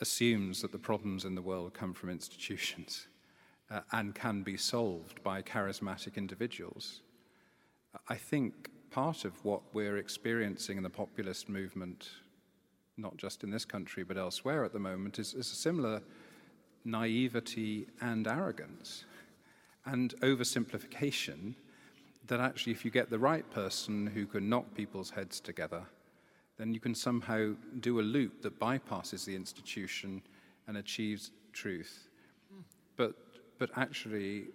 assumes 0.00 0.62
that 0.62 0.72
the 0.72 0.78
problems 0.78 1.24
in 1.24 1.34
the 1.34 1.42
world 1.42 1.74
come 1.74 1.94
from 1.94 2.10
institutions 2.10 3.06
uh, 3.70 3.80
and 3.92 4.14
can 4.14 4.42
be 4.42 4.56
solved 4.56 5.22
by 5.22 5.42
charismatic 5.42 6.16
individuals. 6.16 7.00
I 8.08 8.16
think 8.16 8.70
part 8.90 9.24
of 9.24 9.44
what 9.44 9.62
we're 9.72 9.98
experiencing 9.98 10.76
in 10.76 10.82
the 10.82 10.90
populist 10.90 11.48
movement, 11.48 12.08
not 13.00 13.16
just 13.16 13.42
in 13.42 13.50
this 13.50 13.64
country 13.64 14.02
but 14.02 14.16
elsewhere 14.16 14.64
at 14.64 14.72
the 14.72 14.78
moment, 14.78 15.18
is, 15.18 15.34
is 15.34 15.50
a 15.50 15.56
similar 15.56 16.02
naivety 16.84 17.86
and 18.00 18.26
arrogance 18.26 19.04
and 19.86 20.14
oversimplification 20.20 21.54
that 22.26 22.40
actually, 22.40 22.72
if 22.72 22.84
you 22.84 22.90
get 22.90 23.10
the 23.10 23.18
right 23.18 23.48
person 23.50 24.06
who 24.06 24.24
can 24.24 24.48
knock 24.48 24.72
people's 24.74 25.10
heads 25.10 25.40
together, 25.40 25.82
then 26.58 26.72
you 26.72 26.80
can 26.80 26.94
somehow 26.94 27.54
do 27.80 28.00
a 28.00 28.02
loop 28.02 28.42
that 28.42 28.58
bypasses 28.60 29.24
the 29.24 29.34
institution 29.34 30.22
and 30.68 30.76
achieves 30.76 31.32
truth. 31.52 32.08
But, 32.96 33.14
but 33.58 33.70
actually, 33.76 34.48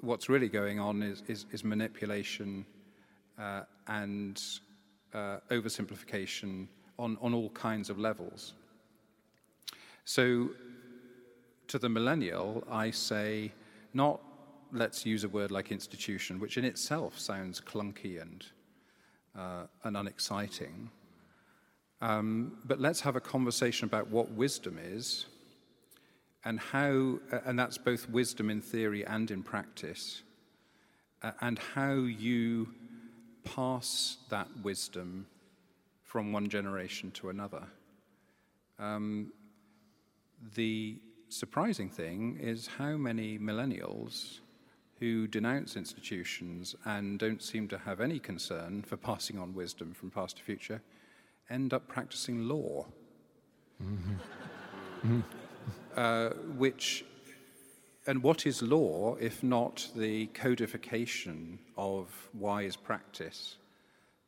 what's 0.00 0.28
really 0.28 0.48
going 0.48 0.80
on 0.80 1.02
is, 1.02 1.22
is, 1.28 1.46
is 1.52 1.62
manipulation 1.62 2.66
uh, 3.38 3.62
and 3.86 4.42
uh, 5.14 5.38
oversimplification 5.50 6.66
on, 6.98 7.18
on 7.20 7.34
all 7.34 7.50
kinds 7.50 7.90
of 7.90 7.98
levels. 7.98 8.54
So 10.04 10.50
to 11.68 11.78
the 11.78 11.88
millennial, 11.88 12.64
I 12.70 12.90
say 12.90 13.52
not 13.92 14.20
let's 14.72 15.06
use 15.06 15.24
a 15.24 15.28
word 15.28 15.50
like 15.50 15.72
institution, 15.72 16.38
which 16.38 16.58
in 16.58 16.64
itself 16.64 17.18
sounds 17.18 17.60
clunky 17.60 18.20
and, 18.20 18.44
uh, 19.36 19.66
and 19.84 19.96
unexciting. 19.96 20.90
Um, 22.00 22.58
but 22.64 22.80
let's 22.80 23.00
have 23.00 23.16
a 23.16 23.20
conversation 23.20 23.86
about 23.86 24.08
what 24.08 24.30
wisdom 24.32 24.78
is 24.80 25.26
and 26.44 26.60
how, 26.60 27.18
and 27.44 27.58
that's 27.58 27.78
both 27.78 28.08
wisdom 28.08 28.50
in 28.50 28.60
theory 28.60 29.04
and 29.04 29.30
in 29.30 29.42
practice, 29.42 30.22
uh, 31.22 31.32
and 31.40 31.58
how 31.58 31.94
you 31.94 32.68
pass 33.44 34.18
that 34.28 34.48
wisdom 34.62 35.26
from 36.06 36.32
one 36.32 36.48
generation 36.48 37.10
to 37.10 37.28
another. 37.28 37.64
Um, 38.78 39.32
the 40.54 41.00
surprising 41.28 41.90
thing 41.90 42.38
is 42.40 42.68
how 42.78 42.96
many 42.96 43.38
millennials 43.38 44.38
who 45.00 45.26
denounce 45.26 45.76
institutions 45.76 46.74
and 46.84 47.18
don't 47.18 47.42
seem 47.42 47.68
to 47.68 47.76
have 47.78 48.00
any 48.00 48.18
concern 48.18 48.82
for 48.82 48.96
passing 48.96 49.38
on 49.38 49.52
wisdom 49.52 49.92
from 49.92 50.10
past 50.10 50.38
to 50.38 50.42
future 50.42 50.80
end 51.50 51.74
up 51.74 51.86
practicing 51.88 52.48
law. 52.48 52.86
Mm-hmm. 53.82 55.20
uh, 55.96 56.30
which, 56.56 57.04
and 58.06 58.22
what 58.22 58.46
is 58.46 58.62
law 58.62 59.16
if 59.20 59.42
not 59.42 59.88
the 59.94 60.26
codification 60.28 61.58
of 61.76 62.08
wise 62.32 62.76
practice? 62.76 63.56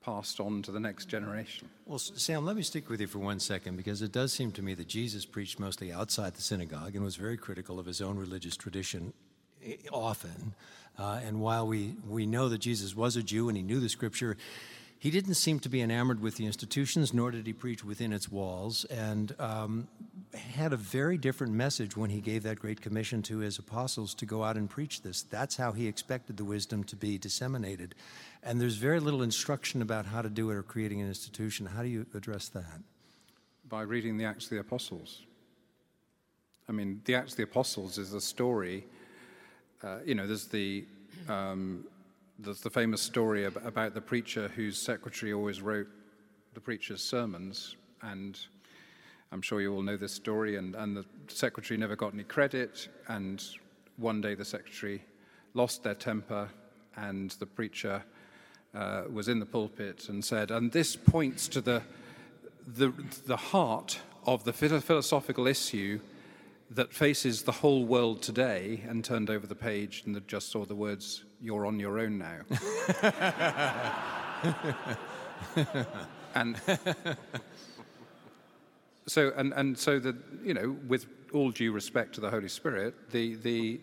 Passed 0.01 0.41
on 0.41 0.63
to 0.63 0.73
the 0.73 0.81
next 0.81 1.07
generation. 1.07 1.69
Well, 1.87 1.99
Sam, 1.99 2.45
let 2.45 2.57
me 2.57 2.63
stick 2.63 2.89
with 2.89 3.01
you 3.01 3.07
for 3.07 3.19
one 3.19 3.41
second 3.41 3.77
because 3.77 4.03
it 4.03 4.13
does 4.13 4.33
seem 4.33 4.53
to 4.53 4.63
me 4.63 4.75
that 4.75 4.89
Jesus 4.89 5.25
preached 5.25 5.59
mostly 5.59 5.93
outside 5.93 6.35
the 6.35 6.43
synagogue 6.43 6.95
and 6.95 7.05
was 7.05 7.17
very 7.17 7.37
critical 7.37 7.79
of 7.79 7.87
his 7.87 8.01
own 8.01 8.19
religious 8.19 8.57
tradition 8.57 9.13
often. 9.93 10.55
Uh, 10.99 11.21
and 11.25 11.41
while 11.41 11.67
we, 11.67 11.95
we 12.09 12.27
know 12.27 12.49
that 12.49 12.59
Jesus 12.59 12.97
was 12.97 13.17
a 13.17 13.23
Jew 13.23 13.49
and 13.49 13.57
he 13.57 13.63
knew 13.63 13.81
the 13.81 13.89
scripture, 13.89 14.37
he 14.99 15.11
didn't 15.11 15.35
seem 15.35 15.61
to 15.61 15.69
be 15.69 15.81
enamored 15.81 16.21
with 16.21 16.37
the 16.37 16.47
institutions, 16.47 17.15
nor 17.15 17.31
did 17.31 17.47
he 17.47 17.53
preach 17.53 17.85
within 17.85 18.13
its 18.13 18.31
walls, 18.31 18.85
and 18.87 19.35
um, 19.39 19.87
had 20.35 20.73
a 20.73 20.77
very 20.77 21.17
different 21.17 21.53
message 21.53 21.97
when 21.97 22.11
he 22.11 22.21
gave 22.21 22.43
that 22.43 22.59
great 22.59 22.81
commission 22.81 23.23
to 23.23 23.39
his 23.39 23.59
apostles 23.59 24.13
to 24.15 24.27
go 24.27 24.43
out 24.43 24.57
and 24.57 24.69
preach 24.69 25.03
this. 25.03 25.23
That's 25.23 25.57
how 25.57 25.71
he 25.71 25.87
expected 25.87 26.37
the 26.37 26.45
wisdom 26.45 26.83
to 26.85 26.97
be 26.97 27.17
disseminated. 27.17 27.95
And 28.43 28.61
there's 28.61 28.75
very 28.75 28.99
little 28.99 29.23
instruction 29.23 29.83
about 29.83 30.07
how 30.07 30.21
to 30.21 30.29
do 30.29 30.51
it 30.51 30.57
or 30.57 30.65
creating 30.65 31.01
an 31.01 31.09
institution. 31.09 31.67
How 31.67 31.83
do 31.83 31.89
you 31.89 32.05
address 32.13 32.49
that? 32.49 32.81
By 33.69 33.83
reading 33.83 34.17
the 34.17 34.25
Acts 34.25 34.45
of 34.45 34.51
the 34.51 34.61
Apostles. 34.61 35.23
I 36.69 36.73
mean, 36.73 37.03
the 37.05 37.15
Acts 37.15 37.33
of 37.33 37.37
the 37.37 37.45
Apostles 37.45 37.99
is 37.99 38.15
a 38.15 38.21
story. 38.21 38.85
Uh, 39.83 39.99
you 40.05 40.17
know, 40.17 40.27
there's 40.27 40.47
the 40.47 40.85
um, 41.29 41.85
there's 42.39 42.61
the 42.61 42.71
famous 42.71 43.03
story 43.03 43.45
about 43.45 43.95
the 43.95 44.01
preacher 44.01 44.49
whose 44.55 44.81
secretary 44.81 45.33
always 45.33 45.61
wrote 45.61 45.89
the 46.55 46.61
preacher's 46.61 47.03
sermons, 47.03 47.75
and 48.03 48.39
I'm 49.33 49.43
sure 49.43 49.61
you 49.61 49.75
all 49.75 49.83
know 49.83 49.97
this 49.97 50.13
story. 50.13 50.57
And, 50.57 50.77
and 50.77 50.97
the 50.97 51.05
secretary 51.27 51.79
never 51.79 51.97
got 51.97 52.15
any 52.15 52.23
credit, 52.23 52.89
and 53.09 53.45
one 53.97 54.21
day 54.21 54.35
the 54.35 54.45
secretary 54.45 55.03
lost 55.55 55.83
their 55.83 55.95
temper, 55.95 56.49
and 56.97 57.31
the 57.33 57.47
preacher 57.47 58.05
uh, 58.73 59.03
was 59.13 59.29
in 59.29 59.41
the 59.41 59.47
pulpit 59.47 60.09
and 60.09 60.25
said, 60.25 60.53
and 60.53 60.71
this 60.71 60.95
points 60.95 61.49
to 61.49 61.61
the, 61.61 61.83
the, 62.67 62.93
the 63.27 63.37
heart 63.37 63.99
of 64.27 64.45
the 64.45 64.53
philosophical 64.53 65.47
issue 65.49 65.99
that 66.71 66.93
faces 66.93 67.43
the 67.43 67.53
whole 67.53 67.85
world 67.85 68.23
today, 68.23 68.83
and 68.87 69.05
turned 69.05 69.31
over 69.31 69.47
the 69.47 69.55
page 69.55 70.03
and 70.07 70.21
just 70.29 70.51
saw 70.51 70.65
the 70.65 70.75
words, 70.75 71.25
You're 71.41 71.67
on 71.67 71.81
your 71.81 71.99
own 71.99 72.19
now. 72.19 72.41
and 76.35 76.61
so, 79.07 79.33
and, 79.37 79.53
and 79.55 79.79
so 79.79 79.99
that, 79.99 80.17
you 80.45 80.55
know, 80.55 80.77
with 80.87 81.07
all 81.33 81.51
due 81.51 81.73
respect 81.73 82.15
to 82.15 82.21
the 82.21 82.31
Holy 82.31 82.49
Spirit, 82.49 83.11
the, 83.11 83.37
the, 83.37 83.81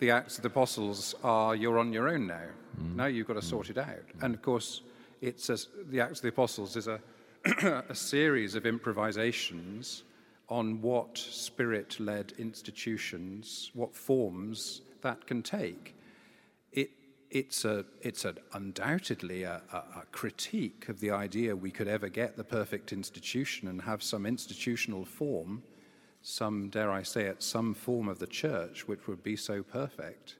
the 0.00 0.10
Acts 0.10 0.36
of 0.36 0.42
the 0.42 0.48
Apostles 0.48 1.14
are 1.22 1.54
you're 1.54 1.78
on 1.78 1.92
your 1.92 2.08
own 2.08 2.26
now. 2.26 2.46
Mm. 2.80 2.96
Now 2.96 3.06
you've 3.06 3.28
got 3.28 3.34
to 3.34 3.42
sort 3.42 3.70
it 3.70 3.78
out. 3.78 4.04
And 4.20 4.34
of 4.34 4.42
course, 4.42 4.82
it's 5.20 5.48
a, 5.48 5.56
the 5.90 6.00
Acts 6.00 6.18
of 6.18 6.22
the 6.22 6.28
Apostles 6.28 6.76
is 6.76 6.88
a, 6.88 7.00
a 7.88 7.94
series 7.94 8.54
of 8.54 8.66
improvisations 8.66 10.02
on 10.48 10.80
what 10.80 11.18
spirit 11.18 11.98
led 11.98 12.32
institutions, 12.38 13.70
what 13.74 13.94
forms 13.94 14.82
that 15.02 15.26
can 15.26 15.42
take. 15.42 15.94
It, 16.72 16.90
it's, 17.30 17.64
a, 17.64 17.84
it's 18.00 18.24
a, 18.24 18.34
undoubtedly 18.52 19.42
a, 19.42 19.60
a, 19.72 19.76
a, 19.76 20.02
critique 20.12 20.88
of 20.88 21.00
the 21.00 21.10
idea 21.10 21.56
we 21.56 21.72
could 21.72 21.88
ever 21.88 22.08
get 22.08 22.36
the 22.36 22.44
perfect 22.44 22.92
institution 22.92 23.66
and 23.66 23.82
have 23.82 24.02
some 24.02 24.24
institutional 24.24 25.04
form, 25.04 25.62
some, 26.22 26.68
dare 26.68 26.92
I 26.92 27.02
say 27.02 27.24
it, 27.24 27.42
some 27.42 27.74
form 27.74 28.08
of 28.08 28.20
the 28.20 28.26
church 28.26 28.86
which 28.86 29.08
would 29.08 29.24
be 29.24 29.36
so 29.36 29.62
perfect 29.62 30.36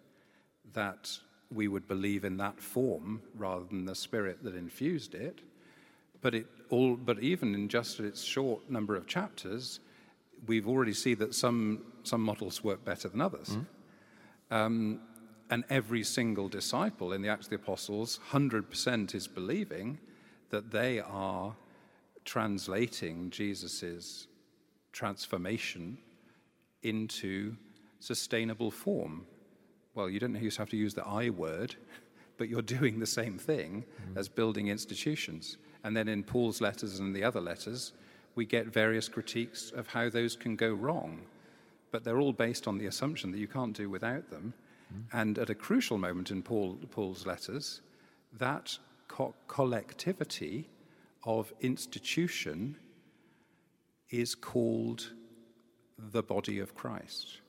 that 0.72 1.18
we 1.52 1.68
would 1.68 1.88
believe 1.88 2.24
in 2.24 2.36
that 2.36 2.60
form 2.60 3.22
rather 3.36 3.64
than 3.64 3.84
the 3.84 3.94
spirit 3.94 4.42
that 4.44 4.54
infused 4.54 5.14
it. 5.14 5.40
But, 6.20 6.34
it 6.34 6.46
all, 6.70 6.96
but 6.96 7.20
even 7.20 7.54
in 7.54 7.68
just 7.68 8.00
its 8.00 8.22
short 8.22 8.68
number 8.70 8.96
of 8.96 9.06
chapters, 9.06 9.80
we've 10.46 10.68
already 10.68 10.92
seen 10.92 11.18
that 11.18 11.34
some, 11.34 11.82
some 12.02 12.20
models 12.20 12.62
work 12.62 12.84
better 12.84 13.08
than 13.08 13.20
others. 13.20 13.56
Mm. 14.50 14.56
Um, 14.56 15.00
and 15.50 15.64
every 15.70 16.02
single 16.02 16.48
disciple 16.48 17.12
in 17.12 17.22
the 17.22 17.28
Acts 17.28 17.46
of 17.46 17.50
the 17.50 17.56
Apostles, 17.56 18.20
100% 18.30 19.14
is 19.14 19.28
believing 19.28 19.98
that 20.50 20.70
they 20.70 21.00
are 21.00 21.54
translating 22.24 23.30
Jesus' 23.30 24.26
transformation 24.92 25.98
into 26.82 27.56
sustainable 28.00 28.70
form. 28.70 29.26
Well, 29.94 30.10
you 30.10 30.18
don't 30.18 30.34
have 30.34 30.70
to 30.70 30.76
use 30.76 30.94
the 30.94 31.06
I 31.06 31.30
word, 31.30 31.76
but 32.38 32.48
you're 32.48 32.62
doing 32.62 32.98
the 32.98 33.06
same 33.06 33.38
thing 33.38 33.84
mm-hmm. 33.84 34.18
as 34.18 34.28
building 34.28 34.68
institutions. 34.68 35.58
And 35.84 35.96
then 35.96 36.08
in 36.08 36.22
Paul's 36.22 36.60
letters 36.60 36.98
and 36.98 37.14
the 37.14 37.22
other 37.22 37.40
letters, 37.40 37.92
we 38.36 38.44
get 38.44 38.66
various 38.66 39.08
critiques 39.08 39.72
of 39.72 39.88
how 39.88 40.08
those 40.08 40.36
can 40.36 40.54
go 40.54 40.72
wrong. 40.72 41.22
But 41.90 42.04
they're 42.04 42.20
all 42.20 42.32
based 42.32 42.68
on 42.68 42.78
the 42.78 42.86
assumption 42.86 43.32
that 43.32 43.38
you 43.38 43.48
can't 43.48 43.76
do 43.76 43.90
without 43.90 44.30
them. 44.30 44.54
Mm-hmm. 44.92 45.18
And 45.18 45.38
at 45.38 45.50
a 45.50 45.54
crucial 45.54 45.98
moment 45.98 46.30
in 46.30 46.42
Paul, 46.42 46.78
Paul's 46.90 47.26
letters, 47.26 47.80
that 48.38 48.78
co- 49.08 49.34
collectivity 49.48 50.68
of 51.24 51.52
institution 51.60 52.76
is 54.10 54.34
called 54.34 55.10
the 55.98 56.22
body 56.22 56.60
of 56.60 56.74
Christ. 56.74 57.40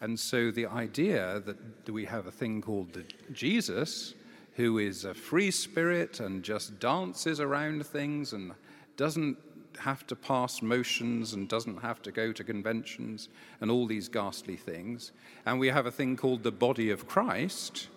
And 0.00 0.18
so 0.18 0.50
the 0.50 0.66
idea 0.66 1.42
that 1.44 1.92
we 1.92 2.06
have 2.06 2.26
a 2.26 2.32
thing 2.32 2.62
called 2.62 2.94
the 2.94 3.04
Jesus, 3.32 4.14
who 4.54 4.78
is 4.78 5.04
a 5.04 5.14
free 5.14 5.50
spirit 5.50 6.20
and 6.20 6.42
just 6.42 6.80
dances 6.80 7.38
around 7.38 7.86
things 7.86 8.32
and 8.32 8.52
doesn't 8.96 9.36
have 9.78 10.06
to 10.06 10.16
pass 10.16 10.62
motions 10.62 11.32
and 11.32 11.48
doesn't 11.48 11.80
have 11.82 12.02
to 12.02 12.12
go 12.12 12.32
to 12.32 12.44
conventions 12.44 13.28
and 13.60 13.70
all 13.70 13.86
these 13.86 14.08
ghastly 14.08 14.56
things. 14.56 15.12
And 15.46 15.58
we 15.58 15.68
have 15.68 15.86
a 15.86 15.90
thing 15.90 16.16
called 16.16 16.42
the 16.42 16.52
body 16.52 16.90
of 16.90 17.06
Christ, 17.06 17.88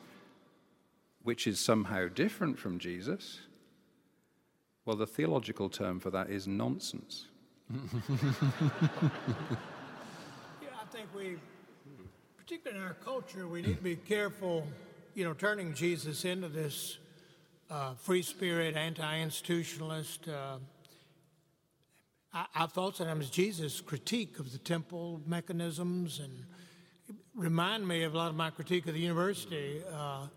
which 1.24 1.48
is 1.48 1.60
somehow 1.60 2.08
different 2.08 2.60
from 2.60 2.80
Jesus. 2.80 3.42
Well, 4.86 4.96
the 4.96 5.08
theological 5.08 5.70
term 5.70 6.00
for 6.00 6.10
that 6.12 6.30
is 6.30 6.48
nonsense. 6.48 7.28
yeah, 7.72 7.80
I 10.80 10.86
think 10.92 11.08
we, 11.16 11.38
particularly 12.38 12.82
in 12.82 12.88
our 12.88 12.96
culture, 12.96 13.48
we 13.48 13.62
need 13.62 13.78
to 13.78 13.84
be 13.84 13.96
careful, 13.96 14.68
you 15.16 15.24
know, 15.24 15.34
turning 15.34 15.74
Jesus 15.74 16.26
into 16.26 16.50
this 16.50 16.98
uh, 17.70 17.94
free 17.96 18.22
spirit, 18.22 18.76
anti 18.76 19.20
institutionalist. 19.20 20.28
Uh, 20.28 20.58
I, 22.34 22.46
I 22.56 22.66
thought 22.66 22.98
sometimes 22.98 23.30
Jesus' 23.30 23.82
critique 23.82 24.40
of 24.40 24.52
the 24.52 24.58
temple 24.58 25.22
mechanisms 25.26 26.20
and 26.20 26.46
remind 27.36 27.88
me 27.88 28.04
of 28.04 28.14
a 28.14 28.18
lot 28.18 28.30
of 28.30 28.36
my 28.36 28.50
critique 28.50 28.88
of 28.88 28.94
the 28.94 29.00
university. 29.00 29.82
Uh, 29.92 30.28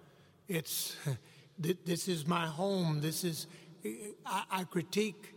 it's 0.48 0.96
this 1.58 2.08
is 2.08 2.26
my 2.26 2.46
home. 2.46 3.00
This 3.00 3.24
is 3.24 3.46
I, 4.26 4.42
I 4.50 4.64
critique 4.64 5.32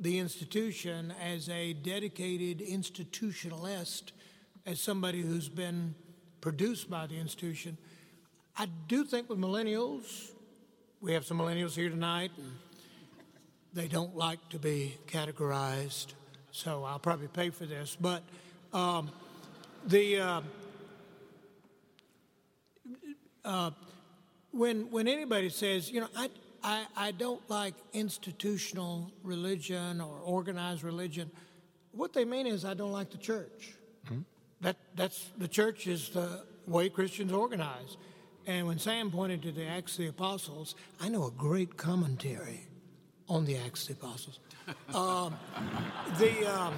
the 0.00 0.18
institution 0.18 1.12
as 1.22 1.48
a 1.50 1.74
dedicated 1.74 2.66
institutionalist, 2.66 4.12
as 4.64 4.80
somebody 4.80 5.20
who's 5.20 5.48
been 5.48 5.94
produced 6.40 6.88
by 6.90 7.06
the 7.06 7.18
institution. 7.18 7.76
I 8.56 8.66
do 8.88 9.04
think 9.04 9.28
with 9.28 9.38
millennials, 9.38 10.30
we 11.00 11.12
have 11.12 11.24
some 11.24 11.38
millennials 11.38 11.74
here 11.74 11.90
tonight, 11.90 12.30
and 12.38 12.52
they 13.72 13.88
don't 13.88 14.16
like 14.16 14.46
to 14.50 14.58
be 14.58 14.96
categorized, 15.06 16.14
so 16.50 16.84
I'll 16.84 16.98
probably 16.98 17.28
pay 17.28 17.50
for 17.50 17.66
this. 17.66 17.96
But 18.00 18.22
um, 18.72 19.10
the 19.86 20.18
uh, 20.18 20.40
uh, 23.44 23.70
when 24.50 24.90
when 24.90 25.08
anybody 25.08 25.48
says, 25.48 25.90
you 25.90 26.00
know, 26.00 26.08
I 26.16 26.28
I, 26.62 26.86
I 26.96 27.10
don't 27.12 27.40
like 27.48 27.74
institutional 27.92 29.12
religion 29.22 30.00
or 30.00 30.18
organized 30.18 30.82
religion. 30.82 31.30
What 31.92 32.12
they 32.12 32.24
mean 32.24 32.46
is 32.46 32.64
I 32.64 32.74
don't 32.74 32.92
like 32.92 33.10
the 33.10 33.18
church. 33.18 33.74
Mm-hmm. 34.06 34.20
That, 34.60 34.76
that's, 34.94 35.30
the 35.38 35.48
church 35.48 35.86
is 35.86 36.10
the 36.10 36.44
way 36.66 36.88
Christians 36.88 37.32
organize. 37.32 37.96
And 38.46 38.66
when 38.66 38.78
Sam 38.78 39.10
pointed 39.10 39.42
to 39.42 39.52
the 39.52 39.66
Acts 39.66 39.92
of 39.92 39.98
the 39.98 40.08
Apostles, 40.08 40.74
I 41.00 41.08
know 41.08 41.26
a 41.26 41.30
great 41.30 41.76
commentary 41.76 42.66
on 43.30 43.44
the 43.44 43.56
Acts 43.56 43.88
of 43.88 43.98
the 43.98 44.06
Apostles. 44.06 44.40
um, 44.94 45.36
the, 46.18 46.54
um, 46.54 46.74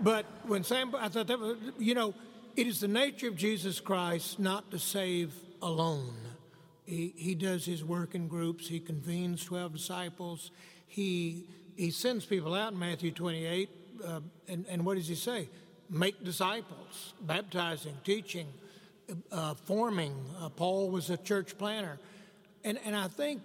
but 0.00 0.26
when 0.46 0.62
Sam, 0.62 0.94
I 0.96 1.08
thought 1.08 1.26
that 1.26 1.40
was, 1.40 1.56
you 1.78 1.94
know, 1.94 2.14
it 2.56 2.66
is 2.66 2.80
the 2.80 2.88
nature 2.88 3.28
of 3.28 3.36
Jesus 3.36 3.80
Christ 3.80 4.38
not 4.38 4.70
to 4.70 4.78
save 4.78 5.32
alone. 5.62 6.14
He, 6.84 7.12
he 7.16 7.34
does 7.34 7.64
his 7.64 7.84
work 7.84 8.14
in 8.14 8.28
groups. 8.28 8.68
He 8.68 8.80
convenes 8.80 9.44
12 9.44 9.72
disciples. 9.72 10.50
He, 10.86 11.46
he 11.76 11.90
sends 11.90 12.24
people 12.24 12.54
out 12.54 12.72
in 12.72 12.78
Matthew 12.78 13.10
28. 13.10 13.70
Uh, 14.04 14.20
and, 14.46 14.66
and 14.68 14.84
what 14.84 14.96
does 14.96 15.08
he 15.08 15.14
say? 15.14 15.48
Make 15.90 16.22
disciples, 16.22 17.14
baptizing, 17.22 17.94
teaching, 18.04 18.46
uh, 19.32 19.54
forming. 19.54 20.14
Uh, 20.40 20.50
Paul 20.50 20.90
was 20.90 21.10
a 21.10 21.16
church 21.16 21.56
planner. 21.58 21.98
And, 22.64 22.78
and 22.84 22.94
I 22.94 23.08
think, 23.08 23.40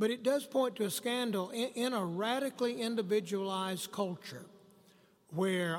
but 0.00 0.10
it 0.10 0.22
does 0.22 0.46
point 0.46 0.76
to 0.76 0.84
a 0.86 0.90
scandal 0.90 1.50
in, 1.50 1.68
in 1.74 1.92
a 1.92 2.02
radically 2.02 2.80
individualized 2.80 3.92
culture 3.92 4.46
where 5.34 5.78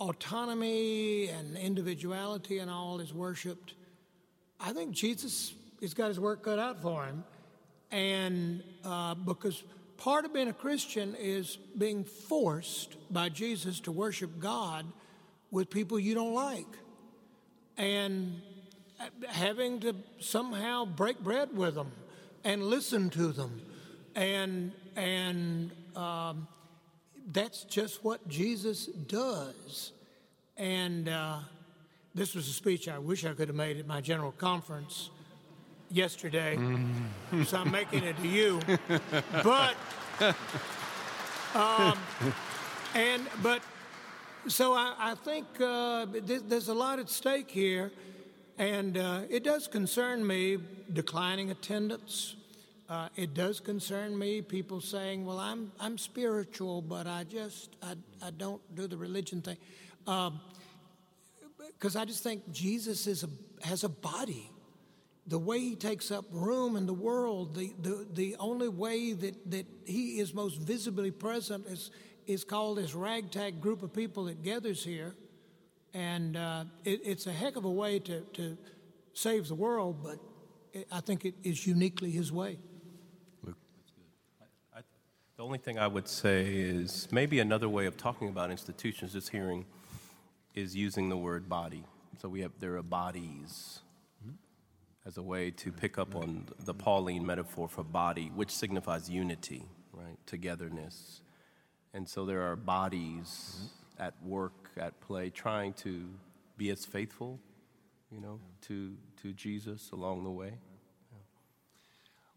autonomy 0.00 1.28
and 1.28 1.56
individuality 1.56 2.58
and 2.58 2.68
all 2.68 2.98
is 2.98 3.14
worshiped. 3.14 3.74
I 4.58 4.72
think 4.72 4.90
Jesus 4.90 5.54
he's 5.78 5.94
got 5.94 6.08
his 6.08 6.18
work 6.18 6.42
cut 6.42 6.58
out 6.58 6.82
for 6.82 7.06
him. 7.06 7.22
And 7.92 8.64
uh, 8.84 9.14
because 9.14 9.62
part 9.98 10.24
of 10.24 10.34
being 10.34 10.48
a 10.48 10.52
Christian 10.52 11.14
is 11.14 11.56
being 11.78 12.02
forced 12.02 12.96
by 13.12 13.28
Jesus 13.28 13.78
to 13.80 13.92
worship 13.92 14.40
God 14.40 14.84
with 15.52 15.70
people 15.70 15.96
you 15.96 16.16
don't 16.16 16.34
like. 16.34 16.66
And 17.76 18.42
having 19.28 19.78
to 19.80 19.94
somehow 20.18 20.86
break 20.86 21.20
bread 21.20 21.56
with 21.56 21.76
them 21.76 21.92
and 22.44 22.62
listen 22.62 23.10
to 23.10 23.32
them. 23.32 23.60
And, 24.14 24.72
and 24.96 25.70
um, 25.96 26.46
that's 27.32 27.64
just 27.64 28.04
what 28.04 28.26
Jesus 28.28 28.86
does. 28.86 29.92
And 30.56 31.08
uh, 31.08 31.38
this 32.14 32.34
was 32.34 32.48
a 32.48 32.52
speech 32.52 32.88
I 32.88 32.98
wish 32.98 33.24
I 33.24 33.32
could 33.32 33.48
have 33.48 33.56
made 33.56 33.78
at 33.78 33.86
my 33.86 34.00
general 34.00 34.32
conference 34.32 35.10
yesterday, 35.90 36.56
mm-hmm. 36.56 37.42
so 37.44 37.58
I'm 37.58 37.70
making 37.70 38.04
it 38.04 38.16
to 38.18 38.28
you. 38.28 38.60
But, 39.42 39.74
um, 41.54 41.98
and 42.94 43.22
but, 43.42 43.62
so 44.48 44.74
I, 44.74 44.94
I 44.98 45.14
think 45.14 45.46
uh, 45.60 46.06
there's 46.24 46.68
a 46.68 46.74
lot 46.74 46.98
at 46.98 47.08
stake 47.08 47.50
here, 47.50 47.90
and 48.58 48.96
uh, 48.96 49.22
it 49.30 49.44
does 49.44 49.66
concern 49.66 50.26
me 50.26 50.58
declining 50.92 51.50
attendance. 51.50 52.36
Uh, 52.88 53.08
it 53.16 53.34
does 53.34 53.60
concern 53.60 54.18
me 54.18 54.42
people 54.42 54.80
saying, 54.80 55.24
"Well, 55.24 55.38
I'm 55.38 55.72
I'm 55.80 55.98
spiritual, 55.98 56.82
but 56.82 57.06
I 57.06 57.24
just 57.24 57.76
I, 57.82 57.94
I 58.22 58.30
don't 58.30 58.60
do 58.74 58.86
the 58.86 58.96
religion 58.96 59.42
thing," 59.42 59.56
because 60.04 61.96
um, 61.96 62.02
I 62.02 62.04
just 62.04 62.22
think 62.22 62.52
Jesus 62.52 63.06
is 63.06 63.24
a, 63.24 63.66
has 63.66 63.84
a 63.84 63.88
body 63.88 64.50
the 65.26 65.38
way 65.38 65.58
he 65.58 65.74
takes 65.74 66.10
up 66.10 66.24
room 66.30 66.76
in 66.76 66.86
the 66.86 66.94
world, 66.94 67.54
the, 67.54 67.72
the, 67.80 68.06
the 68.12 68.36
only 68.38 68.68
way 68.68 69.14
that, 69.14 69.50
that 69.50 69.66
he 69.86 70.20
is 70.20 70.34
most 70.34 70.60
visibly 70.60 71.10
present 71.10 71.66
is, 71.66 71.90
is 72.26 72.44
called 72.44 72.78
this 72.78 72.94
ragtag 72.94 73.60
group 73.60 73.82
of 73.82 73.92
people 73.92 74.24
that 74.24 74.42
gathers 74.42 74.84
here. 74.84 75.14
And 75.94 76.36
uh, 76.36 76.64
it, 76.84 77.00
it's 77.04 77.26
a 77.26 77.32
heck 77.32 77.56
of 77.56 77.64
a 77.64 77.70
way 77.70 77.98
to, 78.00 78.20
to 78.20 78.58
save 79.12 79.48
the 79.48 79.54
world, 79.54 79.98
but 80.02 80.18
it, 80.72 80.88
I 80.90 81.00
think 81.00 81.24
it 81.24 81.34
is 81.42 81.66
uniquely 81.66 82.10
his 82.10 82.32
way. 82.32 82.58
Luke. 83.42 83.56
I, 84.76 84.80
the 85.36 85.44
only 85.44 85.58
thing 85.58 85.78
I 85.78 85.86
would 85.86 86.08
say 86.08 86.44
is 86.46 87.08
maybe 87.10 87.38
another 87.38 87.68
way 87.68 87.86
of 87.86 87.96
talking 87.96 88.28
about 88.28 88.50
institutions, 88.50 89.12
this 89.12 89.28
hearing, 89.28 89.64
is 90.54 90.74
using 90.74 91.08
the 91.08 91.16
word 91.16 91.48
body. 91.48 91.84
So 92.20 92.28
we 92.28 92.40
have 92.40 92.52
there 92.60 92.76
are 92.76 92.82
bodies 92.82 93.80
as 95.06 95.18
a 95.18 95.22
way 95.22 95.50
to 95.50 95.70
pick 95.70 95.98
up 95.98 96.16
on 96.16 96.46
the 96.64 96.74
Pauline 96.74 97.26
metaphor 97.26 97.68
for 97.68 97.84
body, 97.84 98.30
which 98.34 98.50
signifies 98.50 99.10
unity, 99.10 99.64
right? 99.92 100.16
Togetherness. 100.26 101.20
And 101.92 102.08
so 102.08 102.24
there 102.24 102.42
are 102.42 102.56
bodies 102.56 103.56
mm-hmm. 103.56 104.02
at 104.02 104.14
work, 104.22 104.63
at 104.78 105.00
play, 105.00 105.30
trying 105.30 105.72
to 105.74 106.08
be 106.56 106.70
as 106.70 106.84
faithful, 106.84 107.40
you 108.10 108.20
know, 108.20 108.40
to, 108.62 108.94
to 109.22 109.32
Jesus 109.32 109.90
along 109.92 110.24
the 110.24 110.30
way. 110.30 110.54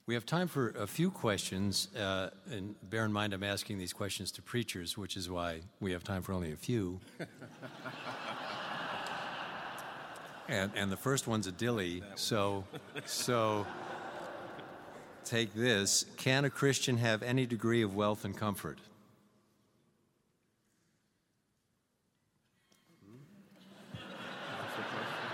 We 0.05 0.13
have 0.13 0.25
time 0.25 0.47
for 0.47 0.69
a 0.69 0.87
few 0.87 1.11
questions, 1.11 1.89
uh, 1.93 2.29
and 2.49 2.75
bear 2.89 3.03
in 3.03 3.11
mind 3.11 3.33
I'm 3.33 3.43
asking 3.43 3.77
these 3.77 3.91
questions 3.91 4.31
to 4.33 4.41
preachers, 4.41 4.97
which 4.97 5.17
is 5.17 5.29
why 5.29 5.61
we 5.81 5.91
have 5.91 6.03
time 6.03 6.21
for 6.21 6.31
only 6.31 6.53
a 6.53 6.55
few. 6.55 7.01
And, 10.49 10.71
and 10.75 10.91
the 10.91 10.97
first 10.97 11.27
one's 11.27 11.47
a 11.47 11.51
dilly, 11.51 12.03
so, 12.15 12.63
so 13.05 13.67
take 15.25 15.53
this. 15.53 16.05
Can 16.15 16.45
a 16.45 16.49
Christian 16.49 16.97
have 16.97 17.21
any 17.21 17.45
degree 17.45 17.81
of 17.81 17.95
wealth 17.95 18.23
and 18.23 18.35
comfort? 18.35 18.79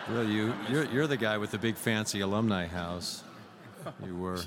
Well, 0.10 0.24
you, 0.26 0.54
you're, 0.70 0.86
you're 0.86 1.08
the 1.08 1.18
guy 1.18 1.38
with 1.38 1.52
the 1.52 1.58
big 1.58 1.76
fancy 1.76 2.20
alumni 2.20 2.68
house. 2.68 3.24
You 4.06 4.16
were. 4.16 4.40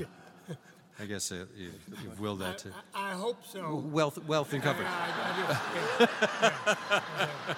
I 0.98 1.04
guess 1.04 1.30
uh, 1.30 1.44
you, 1.56 1.70
you 2.02 2.12
willed 2.18 2.40
that 2.40 2.58
to. 2.58 2.70
I, 2.94 3.10
I 3.10 3.14
hope 3.14 3.44
so. 3.46 3.74
Wealth, 3.74 4.18
wealth 4.26 4.52
and 4.52 4.62
comfort. 4.62 4.86
I, 4.86 6.08
I 6.30 7.56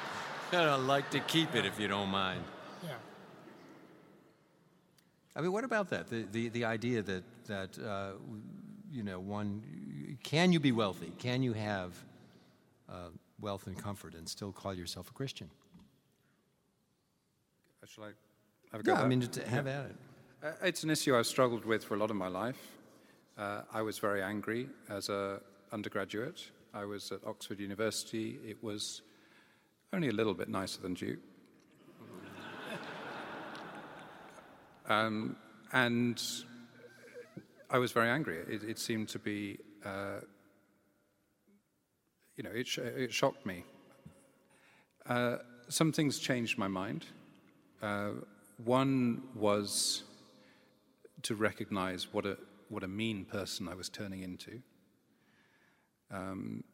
yeah, 0.53 0.75
I'd 0.75 0.81
like 0.81 1.11
to 1.11 1.21
keep 1.21 1.55
it 1.55 1.65
if 1.65 1.79
you 1.79 1.87
don't 1.89 2.09
mind. 2.09 2.43
yeah. 2.85 2.95
I 5.37 5.41
mean, 5.41 5.53
what 5.53 5.63
about 5.65 5.91
that? 5.91 6.09
The, 6.09 6.27
the, 6.33 6.49
the 6.49 6.65
idea 6.65 7.03
that, 7.03 7.23
that 7.47 7.79
uh, 7.79 8.13
you 8.91 9.05
know, 9.05 9.21
one, 9.21 10.19
can 10.25 10.53
you 10.53 10.59
be 10.59 10.73
wealthy? 10.73 11.13
Can 11.19 11.43
you 11.43 11.53
have 11.53 11.93
uh, 12.89 13.11
wealth 13.41 13.67
and 13.69 13.81
comfort 13.81 14.15
and 14.15 14.29
still 14.29 14.51
call 14.51 14.75
yourself 14.75 15.11
a 15.11 15.13
Christian? 15.13 15.49
Shall 17.95 18.05
I 18.05 18.11
have 18.73 18.81
a 18.83 18.85
go? 18.85 18.93
Yeah, 18.93 19.03
I 19.03 19.07
mean, 19.07 19.23
have 19.23 19.67
at 19.67 19.87
it. 19.87 19.97
Uh, 20.43 20.53
It's 20.63 20.83
an 20.85 20.91
issue 20.91 21.17
I've 21.17 21.27
struggled 21.27 21.65
with 21.65 21.83
for 21.83 21.95
a 21.95 21.97
lot 21.97 22.11
of 22.11 22.17
my 22.17 22.29
life. 22.29 22.61
Uh, 23.39 23.63
I 23.73 23.81
was 23.81 23.99
very 23.99 24.23
angry 24.23 24.69
as 24.91 25.09
a 25.09 25.41
undergraduate. 25.73 26.51
I 26.75 26.85
was 26.85 27.11
at 27.13 27.25
Oxford 27.27 27.61
University. 27.61 28.39
It 28.45 28.63
was 28.63 29.01
only 29.95 30.09
a 30.09 30.13
little 30.13 30.35
bit 30.35 30.51
nicer 30.51 30.83
than 30.83 30.95
Duke. 30.95 31.19
um, 34.89 35.37
and 35.73 36.23
I 37.71 37.79
was 37.79 37.93
very 37.93 38.11
angry. 38.11 38.37
It, 38.49 38.65
it 38.65 38.79
seemed 38.79 39.09
to 39.11 39.19
be, 39.19 39.59
uh, 39.83 40.21
you 42.37 42.43
know, 42.45 42.51
it, 42.51 42.67
sh- 42.67 42.79
it 42.79 43.15
shocked 43.15 43.47
me. 43.47 43.65
Uh, 45.07 45.39
some 45.69 45.91
things 45.91 46.19
changed 46.19 46.59
my 46.59 46.69
mind. 46.69 47.07
Uh, 47.83 48.11
one 48.65 49.23
was 49.35 50.03
to 51.23 51.35
recognize 51.35 52.13
what 52.13 52.27
a, 52.27 52.37
what 52.69 52.83
a 52.83 52.89
mean 52.89 53.25
person 53.25 53.69
I 53.69 53.75
was 53.75 53.89
turning 53.89 54.23
into. 54.23 54.61
Um, 56.11 56.65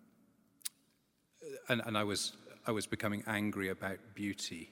and 1.68 1.82
and 1.84 1.98
I, 1.98 2.04
was, 2.04 2.32
I 2.66 2.70
was 2.70 2.86
becoming 2.86 3.22
angry 3.26 3.68
about 3.68 3.98
beauty 4.14 4.70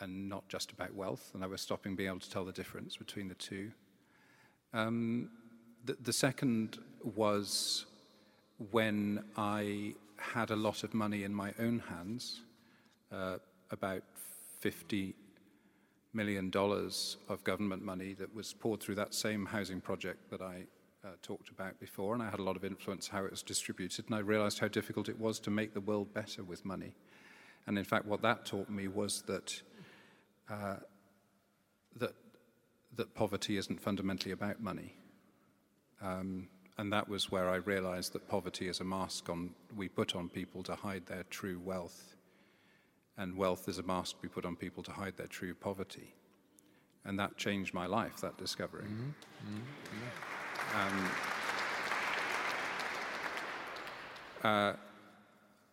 and 0.00 0.28
not 0.28 0.48
just 0.48 0.70
about 0.72 0.94
wealth, 0.94 1.30
and 1.34 1.42
I 1.42 1.46
was 1.46 1.60
stopping 1.60 1.96
being 1.96 2.08
able 2.08 2.20
to 2.20 2.30
tell 2.30 2.44
the 2.44 2.52
difference 2.52 2.96
between 2.96 3.28
the 3.28 3.34
two. 3.34 3.72
Um, 4.72 5.30
the, 5.84 5.96
the 6.00 6.12
second 6.12 6.78
was 7.02 7.86
when 8.70 9.24
I 9.36 9.94
had 10.16 10.50
a 10.50 10.56
lot 10.56 10.84
of 10.84 10.94
money 10.94 11.24
in 11.24 11.34
my 11.34 11.52
own 11.58 11.80
hands, 11.80 12.42
uh, 13.12 13.38
about 13.70 14.02
50 14.60 15.14
million 16.12 16.50
dollars 16.50 17.16
of 17.28 17.44
government 17.44 17.82
money 17.82 18.14
that 18.14 18.34
was 18.34 18.52
poured 18.52 18.80
through 18.80 18.94
that 18.96 19.14
same 19.14 19.46
housing 19.46 19.80
project 19.80 20.30
that 20.30 20.40
I 20.40 20.64
uh, 21.04 21.10
talked 21.22 21.50
about 21.50 21.78
before, 21.78 22.14
and 22.14 22.22
I 22.22 22.30
had 22.30 22.40
a 22.40 22.42
lot 22.42 22.56
of 22.56 22.64
influence 22.64 23.08
how 23.08 23.24
it 23.24 23.30
was 23.30 23.42
distributed, 23.42 24.06
and 24.06 24.14
I 24.14 24.18
realized 24.18 24.58
how 24.58 24.68
difficult 24.68 25.08
it 25.08 25.18
was 25.18 25.38
to 25.40 25.50
make 25.50 25.74
the 25.74 25.80
world 25.80 26.12
better 26.12 26.42
with 26.42 26.64
money. 26.64 26.94
And 27.66 27.78
in 27.78 27.84
fact, 27.84 28.06
what 28.06 28.22
that 28.22 28.46
taught 28.46 28.68
me 28.68 28.88
was 28.88 29.22
that 29.22 29.62
uh, 30.50 30.76
that 31.96 32.14
that 32.96 33.14
poverty 33.14 33.56
isn't 33.56 33.80
fundamentally 33.80 34.32
about 34.32 34.60
money. 34.60 34.94
Um, 36.02 36.48
and 36.76 36.92
that 36.92 37.08
was 37.08 37.30
where 37.30 37.48
I 37.48 37.56
realized 37.56 38.12
that 38.12 38.28
poverty 38.28 38.68
is 38.68 38.80
a 38.80 38.84
mask 38.84 39.28
on, 39.28 39.50
we 39.76 39.88
put 39.88 40.14
on 40.14 40.28
people 40.28 40.62
to 40.64 40.74
hide 40.74 41.06
their 41.06 41.24
true 41.24 41.60
wealth. 41.64 42.14
And 43.18 43.36
wealth 43.36 43.68
is 43.68 43.78
a 43.78 43.82
mask 43.82 44.16
we 44.22 44.28
put 44.28 44.44
on 44.44 44.54
people 44.56 44.82
to 44.84 44.92
hide 44.92 45.16
their 45.16 45.26
true 45.26 45.52
poverty. 45.52 46.14
And 47.04 47.18
that 47.18 47.36
changed 47.36 47.74
my 47.74 47.86
life, 47.86 48.20
that 48.20 48.38
discovery. 48.38 48.84
Um, 50.74 51.10
uh, 54.44 54.72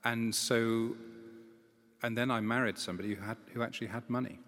and 0.04 0.34
so, 0.34 0.96
and 2.02 2.18
then 2.18 2.32
I 2.32 2.40
married 2.42 2.78
somebody 2.80 3.14
who, 3.14 3.22
had, 3.24 3.38
who 3.54 3.62
actually 3.62 3.88
had 3.88 4.10
money. 4.10 4.40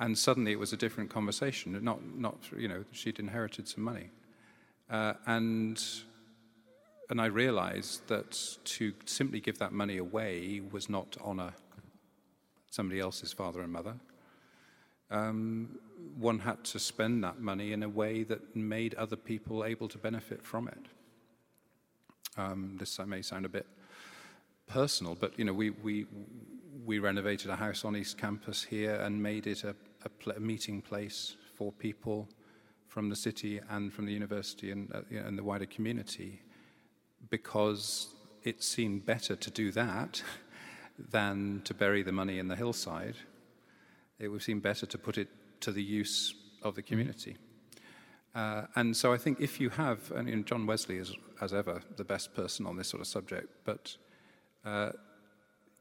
And 0.00 0.16
suddenly 0.16 0.52
it 0.52 0.58
was 0.58 0.72
a 0.72 0.76
different 0.76 1.10
conversation. 1.10 1.78
Not, 1.82 2.00
not 2.16 2.36
you 2.56 2.68
know, 2.68 2.84
she'd 2.92 3.18
inherited 3.18 3.68
some 3.68 3.84
money. 3.84 4.10
Uh, 4.90 5.14
and, 5.26 5.82
and 7.08 7.20
I 7.20 7.26
realized 7.26 8.08
that 8.08 8.56
to 8.64 8.92
simply 9.04 9.40
give 9.40 9.58
that 9.58 9.72
money 9.72 9.98
away 9.98 10.60
was 10.72 10.88
not 10.88 11.16
honor 11.20 11.52
somebody 12.70 13.00
else's 13.00 13.32
father 13.32 13.62
and 13.62 13.72
mother. 13.72 13.94
Um, 15.10 15.78
one 16.18 16.40
had 16.40 16.64
to 16.64 16.78
spend 16.78 17.22
that 17.22 17.40
money 17.40 17.72
in 17.72 17.82
a 17.82 17.88
way 17.88 18.24
that 18.24 18.56
made 18.56 18.94
other 18.94 19.16
people 19.16 19.64
able 19.64 19.88
to 19.88 19.98
benefit 19.98 20.42
from 20.42 20.68
it. 20.68 20.86
Um, 22.36 22.76
this 22.78 22.98
may 23.06 23.22
sound 23.22 23.46
a 23.46 23.48
bit 23.48 23.66
personal, 24.66 25.14
but 25.14 25.38
you 25.38 25.44
know, 25.44 25.52
we, 25.52 25.70
we, 25.70 26.06
we 26.84 26.98
renovated 26.98 27.50
a 27.50 27.56
house 27.56 27.84
on 27.84 27.96
East 27.96 28.18
Campus 28.18 28.64
here 28.64 28.96
and 28.96 29.22
made 29.22 29.46
it 29.46 29.62
a, 29.64 29.76
a, 30.04 30.08
pl- 30.08 30.32
a 30.36 30.40
meeting 30.40 30.82
place 30.82 31.36
for 31.54 31.72
people 31.72 32.28
from 32.88 33.08
the 33.08 33.16
city 33.16 33.60
and 33.70 33.92
from 33.92 34.06
the 34.06 34.12
university 34.12 34.70
and, 34.72 34.92
uh, 34.92 35.00
you 35.08 35.20
know, 35.20 35.26
and 35.26 35.38
the 35.38 35.44
wider 35.44 35.66
community 35.66 36.40
because 37.30 38.08
it 38.42 38.62
seemed 38.62 39.04
better 39.04 39.36
to 39.36 39.50
do 39.50 39.70
that 39.72 40.22
than 40.98 41.62
to 41.64 41.74
bury 41.74 42.02
the 42.02 42.12
money 42.12 42.38
in 42.38 42.48
the 42.48 42.56
hillside. 42.56 43.16
It 44.18 44.28
would 44.28 44.42
seem 44.42 44.60
better 44.60 44.86
to 44.86 44.98
put 44.98 45.18
it 45.18 45.28
to 45.60 45.72
the 45.72 45.82
use 45.82 46.34
of 46.62 46.74
the 46.74 46.82
community. 46.82 47.36
Uh, 48.34 48.66
and 48.74 48.94
so 48.96 49.12
I 49.12 49.16
think 49.16 49.40
if 49.40 49.60
you 49.60 49.70
have, 49.70 50.10
and 50.12 50.28
you 50.28 50.36
know, 50.36 50.42
John 50.42 50.66
Wesley 50.66 50.98
is, 50.98 51.12
as 51.40 51.54
ever, 51.54 51.80
the 51.96 52.04
best 52.04 52.34
person 52.34 52.66
on 52.66 52.76
this 52.76 52.88
sort 52.88 53.00
of 53.00 53.06
subject, 53.06 53.48
but 53.64 53.96
uh, 54.64 54.90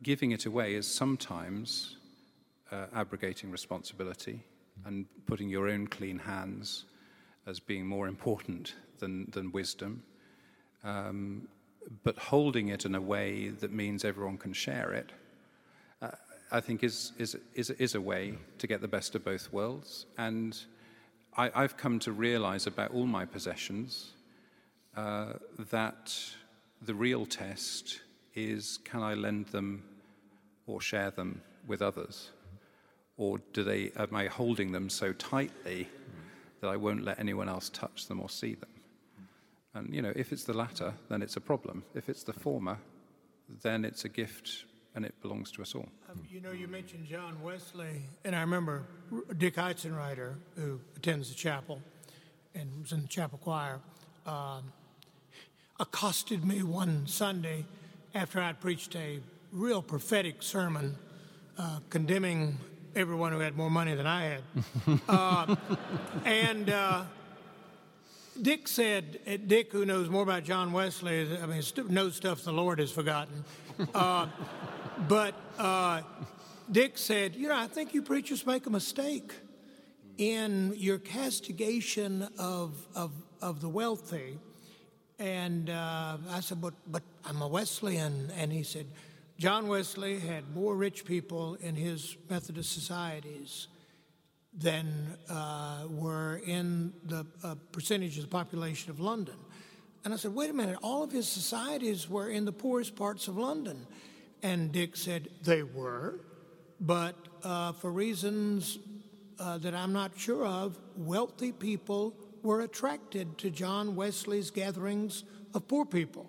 giving 0.03 0.31
it 0.31 0.45
away 0.45 0.75
is 0.75 0.87
sometimes 0.87 1.97
uh, 2.71 2.85
abrogating 2.93 3.51
responsibility 3.51 4.41
and 4.85 5.05
putting 5.25 5.49
your 5.49 5.67
own 5.67 5.87
clean 5.87 6.19
hands 6.19 6.85
as 7.45 7.59
being 7.59 7.85
more 7.85 8.07
important 8.07 8.75
than, 8.99 9.29
than 9.31 9.51
wisdom. 9.51 10.03
Um, 10.83 11.47
but 12.03 12.17
holding 12.17 12.69
it 12.69 12.85
in 12.85 12.95
a 12.95 13.01
way 13.01 13.49
that 13.49 13.71
means 13.71 14.03
everyone 14.03 14.37
can 14.37 14.53
share 14.53 14.91
it, 14.93 15.11
uh, 16.01 16.11
I 16.51 16.59
think 16.59 16.83
is, 16.83 17.11
is, 17.17 17.37
is, 17.53 17.69
is 17.71 17.95
a 17.95 18.01
way 18.01 18.35
to 18.57 18.67
get 18.67 18.81
the 18.81 18.87
best 18.87 19.15
of 19.15 19.23
both 19.23 19.51
worlds. 19.51 20.05
And 20.17 20.57
I, 21.37 21.51
I've 21.53 21.77
come 21.77 21.99
to 21.99 22.11
realize 22.11 22.67
about 22.67 22.91
all 22.91 23.05
my 23.05 23.25
possessions 23.25 24.11
uh, 24.95 25.33
that 25.71 26.17
the 26.81 26.95
real 26.95 27.25
test 27.25 28.01
is 28.33 28.79
can 28.83 29.01
I 29.01 29.13
lend 29.13 29.47
them 29.47 29.83
or 30.67 30.81
share 30.81 31.11
them 31.11 31.41
with 31.67 31.81
others? 31.81 32.29
Or 33.17 33.39
do 33.53 33.63
they, 33.63 33.91
am 33.95 34.15
I 34.15 34.27
holding 34.27 34.71
them 34.71 34.89
so 34.89 35.13
tightly 35.13 35.87
that 36.61 36.69
I 36.69 36.75
won't 36.75 37.03
let 37.03 37.19
anyone 37.19 37.47
else 37.47 37.69
touch 37.69 38.07
them 38.07 38.19
or 38.19 38.29
see 38.29 38.55
them? 38.55 38.69
And, 39.75 39.93
you 39.93 40.01
know, 40.01 40.13
if 40.15 40.31
it's 40.31 40.45
the 40.45 40.53
latter, 40.53 40.93
then 41.09 41.21
it's 41.21 41.35
a 41.35 41.41
problem. 41.41 41.83
If 41.93 42.07
it's 42.07 42.23
the 42.23 42.33
former, 42.33 42.77
then 43.61 43.83
it's 43.83 44.05
a 44.05 44.09
gift 44.09 44.65
and 44.95 45.03
it 45.05 45.13
belongs 45.21 45.51
to 45.51 45.61
us 45.61 45.75
all. 45.75 45.89
Um, 46.09 46.23
You 46.31 46.39
know, 46.39 46.53
you 46.53 46.67
mentioned 46.69 47.05
John 47.05 47.41
Wesley, 47.43 48.03
and 48.23 48.33
I 48.33 48.39
remember 48.39 48.83
Dick 49.37 49.55
Heitzenrater, 49.55 50.35
who 50.55 50.79
attends 50.95 51.27
the 51.29 51.35
chapel 51.35 51.81
and 52.55 52.69
was 52.81 52.93
in 52.93 53.01
the 53.01 53.07
chapel 53.07 53.37
choir, 53.37 53.79
um, 54.25 54.71
accosted 55.77 56.45
me 56.45 56.63
one 56.63 57.05
Sunday 57.05 57.65
after 58.13 58.39
I'd 58.39 58.61
preached 58.61 58.95
a 58.95 59.19
real 59.51 59.81
prophetic 59.81 60.41
sermon 60.41 60.95
uh, 61.57 61.79
condemning 61.89 62.57
everyone 62.95 63.33
who 63.33 63.39
had 63.39 63.57
more 63.57 63.69
money 63.69 63.93
than 63.93 64.07
I 64.07 64.23
had. 64.23 64.41
uh, 65.09 65.55
and 66.23 66.69
uh, 66.69 67.03
Dick 68.41 68.67
said, 68.67 69.19
uh, 69.25 69.37
Dick, 69.45 69.71
who 69.71 69.85
knows 69.85 70.09
more 70.09 70.23
about 70.23 70.43
John 70.43 70.73
Wesley, 70.73 71.27
I 71.41 71.45
mean, 71.45 71.61
knows 71.89 72.15
stuff 72.15 72.43
the 72.43 72.51
Lord 72.51 72.79
has 72.79 72.91
forgotten. 72.91 73.45
Uh, 73.93 74.27
but 75.07 75.35
uh, 75.57 76.01
Dick 76.71 76.97
said, 76.97 77.35
You 77.35 77.47
know, 77.47 77.57
I 77.57 77.67
think 77.67 77.93
you 77.93 78.01
preachers 78.01 78.45
make 78.45 78.65
a 78.65 78.69
mistake 78.69 79.31
in 80.17 80.73
your 80.75 80.97
castigation 80.97 82.27
of, 82.37 82.85
of, 82.93 83.11
of 83.41 83.61
the 83.61 83.69
wealthy. 83.69 84.37
And 85.17 85.69
uh, 85.69 86.17
I 86.29 86.41
said, 86.41 86.59
but, 86.59 86.73
but 86.87 87.03
I'm 87.23 87.41
a 87.41 87.47
Wesleyan. 87.47 88.31
And 88.37 88.51
he 88.51 88.63
said, 88.63 88.85
John 89.37 89.67
Wesley 89.67 90.19
had 90.19 90.53
more 90.53 90.75
rich 90.75 91.05
people 91.05 91.55
in 91.55 91.75
his 91.75 92.17
Methodist 92.29 92.73
societies 92.73 93.67
than 94.57 95.17
uh, 95.29 95.83
were 95.89 96.41
in 96.45 96.93
the 97.05 97.25
uh, 97.43 97.55
percentage 97.71 98.17
of 98.17 98.23
the 98.23 98.29
population 98.29 98.89
of 98.89 98.99
London. 98.99 99.35
And 100.03 100.13
I 100.13 100.17
said, 100.17 100.33
wait 100.33 100.49
a 100.49 100.53
minute, 100.53 100.77
all 100.81 101.03
of 101.03 101.11
his 101.11 101.27
societies 101.27 102.09
were 102.09 102.29
in 102.29 102.45
the 102.45 102.51
poorest 102.51 102.95
parts 102.95 103.27
of 103.27 103.37
London. 103.37 103.85
And 104.43 104.71
Dick 104.71 104.95
said, 104.95 105.29
they 105.43 105.63
were, 105.63 106.19
but 106.79 107.15
uh, 107.43 107.73
for 107.73 107.91
reasons 107.91 108.77
uh, 109.39 109.57
that 109.57 109.73
I'm 109.73 109.91
not 109.91 110.11
sure 110.17 110.45
of, 110.45 110.77
wealthy 110.95 111.51
people 111.51 112.15
were 112.43 112.61
attracted 112.61 113.37
to 113.39 113.49
John 113.49 113.95
Wesley's 113.95 114.51
gatherings 114.51 115.23
of 115.53 115.67
poor 115.67 115.85
people. 115.85 116.27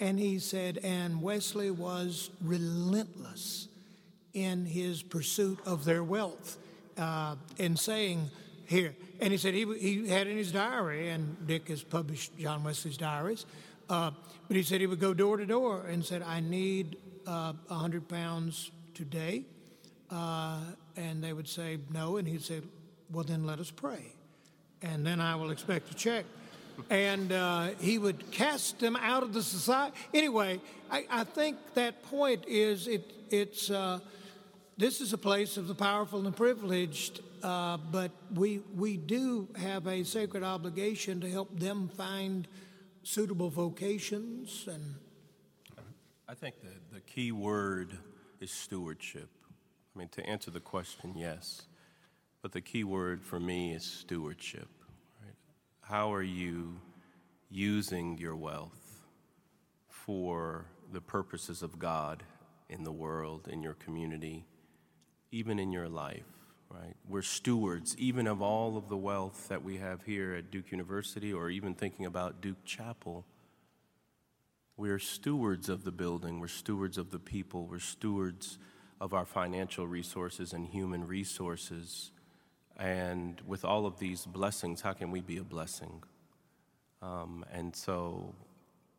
And 0.00 0.18
he 0.18 0.38
said, 0.38 0.78
and 0.82 1.22
Wesley 1.22 1.70
was 1.70 2.30
relentless 2.42 3.68
in 4.34 4.66
his 4.66 5.02
pursuit 5.02 5.58
of 5.64 5.84
their 5.84 6.04
wealth, 6.04 6.58
uh, 6.98 7.36
in 7.56 7.76
saying, 7.76 8.30
here, 8.66 8.94
and 9.20 9.32
he 9.32 9.38
said 9.38 9.54
he, 9.54 9.64
he 9.78 10.08
had 10.08 10.26
in 10.26 10.36
his 10.36 10.52
diary, 10.52 11.08
and 11.10 11.46
Dick 11.46 11.68
has 11.68 11.82
published 11.82 12.36
John 12.38 12.64
Wesley's 12.64 12.96
diaries, 12.96 13.46
uh, 13.88 14.10
but 14.46 14.56
he 14.56 14.62
said 14.62 14.80
he 14.80 14.86
would 14.86 15.00
go 15.00 15.14
door 15.14 15.36
to 15.36 15.46
door 15.46 15.86
and 15.86 16.04
said, 16.04 16.22
I 16.22 16.40
need 16.40 16.96
uh, 17.26 17.54
100 17.68 18.08
pounds 18.08 18.70
today. 18.94 19.44
Uh, 20.10 20.60
and 20.96 21.22
they 21.22 21.32
would 21.32 21.48
say 21.48 21.78
no, 21.92 22.16
and 22.16 22.26
he'd 22.26 22.42
say, 22.42 22.60
well, 23.10 23.24
then 23.24 23.44
let 23.44 23.58
us 23.58 23.70
pray. 23.70 24.12
And 24.82 25.06
then 25.06 25.20
I 25.20 25.36
will 25.36 25.50
expect 25.50 25.90
a 25.90 25.94
check 25.94 26.24
and 26.90 27.32
uh, 27.32 27.68
he 27.80 27.98
would 27.98 28.30
cast 28.30 28.78
them 28.78 28.96
out 28.96 29.22
of 29.22 29.32
the 29.32 29.42
society. 29.42 29.96
Anyway, 30.14 30.60
I, 30.90 31.06
I 31.10 31.24
think 31.24 31.56
that 31.74 32.02
point 32.04 32.44
is 32.46 32.86
it, 32.86 33.10
it's 33.30 33.70
uh, 33.70 33.98
this 34.78 35.00
is 35.00 35.12
a 35.12 35.18
place 35.18 35.56
of 35.56 35.66
the 35.66 35.74
powerful 35.74 36.18
and 36.18 36.26
the 36.26 36.32
privileged, 36.32 37.20
uh, 37.42 37.76
but 37.76 38.12
we 38.32 38.62
we 38.74 38.96
do 38.96 39.48
have 39.56 39.86
a 39.86 40.04
sacred 40.04 40.44
obligation 40.44 41.20
to 41.20 41.30
help 41.30 41.58
them 41.58 41.88
find 41.88 42.48
suitable 43.02 43.50
vocations 43.50 44.66
and. 44.66 44.94
I 46.30 46.34
think 46.34 46.60
the, 46.60 46.68
the 46.92 47.00
key 47.00 47.32
word 47.32 47.96
is 48.38 48.50
stewardship. 48.50 49.30
I 49.96 49.98
mean, 49.98 50.08
to 50.10 50.26
answer 50.26 50.50
the 50.50 50.60
question, 50.60 51.14
yes. 51.16 51.62
But 52.42 52.52
the 52.52 52.60
key 52.60 52.84
word 52.84 53.24
for 53.24 53.40
me 53.40 53.72
is 53.72 53.82
stewardship. 53.82 54.68
How 55.80 56.12
are 56.12 56.22
you 56.22 56.78
using 57.50 58.18
your 58.18 58.36
wealth 58.36 59.06
for 59.88 60.66
the 60.92 61.00
purposes 61.00 61.62
of 61.62 61.78
God 61.78 62.22
in 62.68 62.84
the 62.84 62.92
world, 62.92 63.48
in 63.50 63.62
your 63.62 63.72
community, 63.74 64.44
even 65.30 65.58
in 65.58 65.72
your 65.72 65.88
life? 65.88 66.24
Right? 66.70 66.94
We're 67.08 67.22
stewards, 67.22 67.96
even 67.98 68.26
of 68.26 68.42
all 68.42 68.76
of 68.76 68.88
the 68.88 68.96
wealth 68.96 69.48
that 69.48 69.64
we 69.64 69.78
have 69.78 70.02
here 70.02 70.34
at 70.34 70.50
Duke 70.50 70.70
University, 70.70 71.32
or 71.32 71.48
even 71.48 71.74
thinking 71.74 72.04
about 72.04 72.42
Duke 72.42 72.62
Chapel. 72.64 73.24
We're 74.76 74.98
stewards 74.98 75.68
of 75.68 75.84
the 75.84 75.90
building, 75.90 76.40
we're 76.40 76.48
stewards 76.48 76.98
of 76.98 77.10
the 77.10 77.18
people, 77.18 77.66
we're 77.66 77.78
stewards 77.78 78.58
of 79.00 79.14
our 79.14 79.24
financial 79.24 79.86
resources 79.86 80.52
and 80.52 80.66
human 80.66 81.06
resources. 81.06 82.10
And 82.76 83.40
with 83.46 83.64
all 83.64 83.86
of 83.86 83.98
these 83.98 84.26
blessings, 84.26 84.80
how 84.80 84.92
can 84.92 85.10
we 85.10 85.20
be 85.20 85.38
a 85.38 85.44
blessing? 85.44 86.02
Um, 87.00 87.44
and 87.52 87.74
so, 87.74 88.34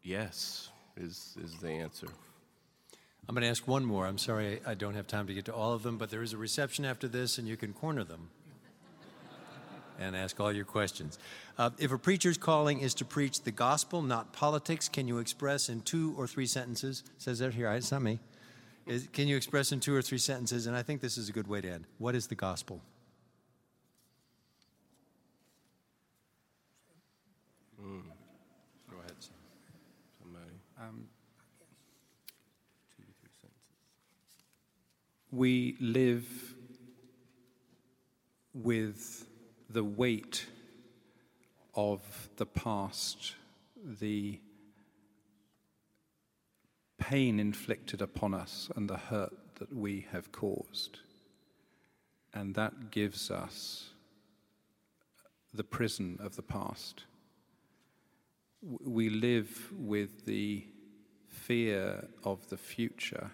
yes, 0.03 0.69
is, 0.97 1.38
is 1.41 1.56
the 1.60 1.69
answer. 1.69 2.07
I'm 3.30 3.35
going 3.35 3.43
to 3.43 3.49
ask 3.49 3.68
one 3.68 3.85
more. 3.85 4.07
I'm 4.07 4.18
sorry 4.18 4.60
I 4.65 4.73
don't 4.73 4.95
have 4.95 5.06
time 5.06 5.27
to 5.27 5.35
get 5.35 5.45
to 5.45 5.53
all 5.53 5.72
of 5.72 5.84
them, 5.84 5.99
but 5.99 6.10
there 6.10 6.23
is 6.23 6.34
a 6.34 6.38
reception 6.38 6.84
after 6.84 7.07
this, 7.07 7.38
and 7.38 7.47
you 7.47 7.57
can 7.57 7.73
corner 7.73 8.03
them 8.03 8.31
and 9.99 10.15
ask 10.15 10.39
all 10.39 10.51
your 10.51 10.65
questions. 10.65 11.19
Uh, 11.56 11.69
if 11.77 11.91
a 11.91 11.99
preacher's 11.99 12.39
calling 12.39 12.80
is 12.80 12.95
to 12.95 13.06
preach 13.06 13.43
the 13.43 13.51
gospel, 13.51 14.01
not 14.01 14.34
politics, 14.34 14.89
can 14.89 15.07
you 15.07 15.19
express 15.19 15.69
in 15.69 15.81
two 15.81 16.15
or 16.18 16.26
three 16.26 16.47
sentences? 16.47 17.03
It 17.06 17.22
says 17.22 17.38
that 17.38 17.53
here, 17.53 17.72
it's 17.73 17.91
not 17.91 18.01
me. 18.01 18.18
Is, 18.88 19.07
can 19.14 19.27
you 19.27 19.38
express 19.38 19.72
in 19.72 19.80
two 19.80 19.93
or 19.93 20.01
three 20.01 20.18
sentences? 20.18 20.65
And 20.65 20.76
I 20.76 20.81
think 20.81 20.99
this 20.99 21.15
is 21.15 21.30
a 21.30 21.31
good 21.31 21.47
way 21.47 21.61
to 21.61 21.69
end. 21.69 21.85
What 21.99 22.15
is 22.15 22.26
the 22.26 22.35
gospel? 22.35 22.81
We 35.31 35.77
live 35.80 36.56
with 38.53 39.27
the 39.69 39.84
weight 39.84 40.47
of 41.76 42.30
the 42.38 42.45
past, 42.45 43.35
the 43.99 44.39
pain 46.97 47.39
inflicted 47.39 48.01
upon 48.01 48.34
us, 48.34 48.69
and 48.76 48.89
the 48.89 48.97
hurt 48.97 49.34
that 49.60 49.76
we 49.76 50.07
have 50.11 50.31
caused. 50.31 50.99
And 52.34 52.56
that 52.56 52.91
gives 52.91 53.30
us 53.30 53.89
the 55.53 55.64
prison 55.64 56.18
of 56.22 56.35
the 56.35 56.41
past. 56.41 57.03
We 58.61 59.10
live 59.10 59.72
with 59.72 60.26
the 60.26 60.65
fear 61.27 62.07
of 62.23 62.49
the 62.49 62.57
future 62.57 63.31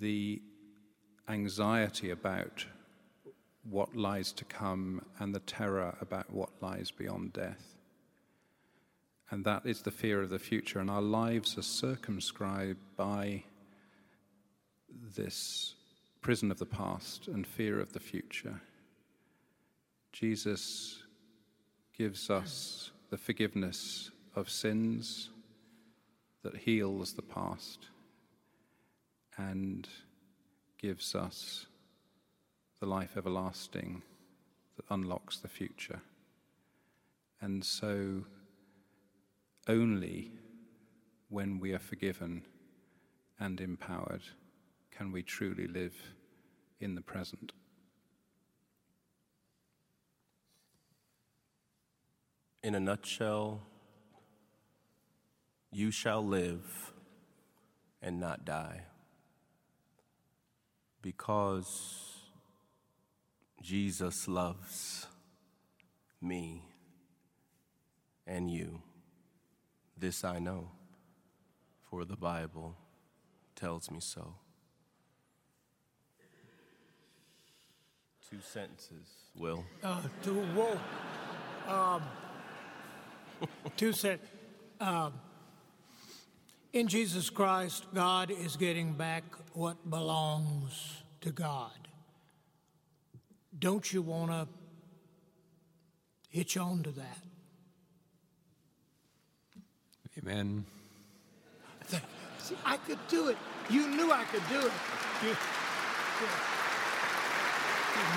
the 0.00 0.40
anxiety 1.28 2.10
about 2.10 2.64
what 3.68 3.96
lies 3.96 4.32
to 4.32 4.44
come 4.44 5.02
and 5.18 5.34
the 5.34 5.40
terror 5.40 5.96
about 6.00 6.30
what 6.32 6.50
lies 6.60 6.90
beyond 6.90 7.32
death. 7.32 7.74
And 9.30 9.44
that 9.44 9.66
is 9.66 9.82
the 9.82 9.90
fear 9.90 10.22
of 10.22 10.30
the 10.30 10.38
future. 10.38 10.78
And 10.78 10.88
our 10.88 11.02
lives 11.02 11.58
are 11.58 11.62
circumscribed 11.62 12.78
by 12.96 13.42
this 15.16 15.74
prison 16.20 16.50
of 16.50 16.58
the 16.58 16.66
past 16.66 17.26
and 17.26 17.46
fear 17.46 17.80
of 17.80 17.92
the 17.92 18.00
future. 18.00 18.60
Jesus 20.12 21.02
gives 21.96 22.30
us 22.30 22.92
the 23.10 23.18
forgiveness 23.18 24.10
of 24.34 24.48
sins 24.48 25.30
that 26.42 26.56
heals 26.56 27.14
the 27.14 27.22
past 27.22 27.88
and 29.36 29.88
gives 30.78 31.14
us 31.14 31.66
the 32.80 32.86
life 32.86 33.16
everlasting 33.16 34.02
that 34.76 34.84
unlocks 34.90 35.38
the 35.38 35.48
future. 35.48 36.00
And 37.40 37.64
so, 37.64 38.24
only 39.68 40.32
when 41.28 41.58
we 41.58 41.72
are 41.72 41.78
forgiven 41.78 42.42
and 43.38 43.60
empowered 43.60 44.22
can 44.90 45.12
we 45.12 45.22
truly 45.22 45.66
live 45.66 45.94
in 46.80 46.94
the 46.94 47.00
present. 47.00 47.52
In 52.62 52.74
a 52.74 52.80
nutshell, 52.80 53.62
you 55.70 55.90
shall 55.90 56.24
live 56.24 56.92
and 58.00 58.18
not 58.18 58.44
die 58.44 58.82
because 61.06 62.18
Jesus 63.62 64.26
loves 64.26 65.06
me 66.20 66.64
and 68.26 68.50
you. 68.50 68.82
This 69.96 70.24
I 70.24 70.40
know, 70.40 70.68
for 71.88 72.04
the 72.04 72.16
Bible 72.16 72.74
tells 73.54 73.88
me 73.88 74.00
so. 74.00 74.34
Two 78.28 78.40
sentences, 78.42 79.06
Will. 79.36 79.64
Uh, 79.84 80.00
two, 80.24 80.40
whoa. 80.56 80.76
Um, 81.72 82.02
two 83.76 83.92
sent. 83.92 84.20
Um, 84.80 85.12
in 86.76 86.88
Jesus 86.88 87.30
Christ, 87.30 87.86
God 87.94 88.30
is 88.30 88.56
getting 88.56 88.92
back 88.92 89.24
what 89.54 89.88
belongs 89.88 91.02
to 91.22 91.30
God. 91.30 91.70
Don't 93.58 93.90
you 93.90 94.02
want 94.02 94.30
to 94.30 94.46
hitch 96.28 96.58
on 96.58 96.82
to 96.82 96.90
that? 96.90 97.18
Amen. 100.18 100.66
See, 102.38 102.56
I 102.64 102.76
could 102.76 102.98
do 103.08 103.28
it. 103.28 103.38
You 103.70 103.88
knew 103.88 104.12
I 104.12 104.24
could 104.24 104.46
do 104.50 104.58
it. 104.58 104.72
You, 105.22 105.28
you 105.30 105.34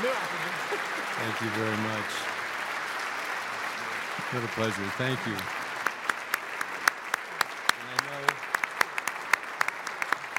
knew 0.01 0.11
I 0.11 0.27
could 0.27 0.43
do 0.69 0.75
it. 0.75 0.81
Thank 1.15 1.41
you 1.41 1.49
very 1.51 1.77
much. 1.77 2.11
What 4.33 4.43
a 4.43 4.47
pleasure. 4.47 4.91
Thank 4.97 5.25
you. 5.25 5.58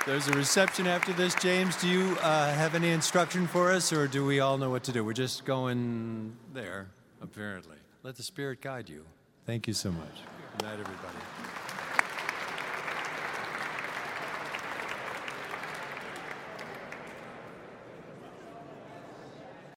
There's 0.07 0.29
a 0.29 0.33
reception 0.33 0.87
after 0.87 1.13
this. 1.13 1.35
James, 1.35 1.77
do 1.77 1.89
you 1.89 2.17
uh, 2.23 2.53
have 2.55 2.75
any 2.75 2.89
instruction 2.91 3.47
for 3.47 3.71
us, 3.71 3.93
or 3.93 4.09
do 4.09 4.25
we 4.25 4.41
all 4.41 4.57
know 4.57 4.71
what 4.71 4.83
to 4.85 4.93
do? 4.93 5.05
We're 5.05 5.13
just 5.13 5.45
going 5.45 6.37
there. 6.55 6.89
Apparently. 7.21 7.77
Let 8.03 8.17
the 8.17 8.23
Spirit 8.23 8.63
guide 8.63 8.89
you. 8.89 9.05
Thank 9.45 9.69
you 9.69 9.75
so 9.75 9.93
much. 9.93 10.15
Good 10.57 10.65
night, 10.65 10.81
everybody. 10.81 11.19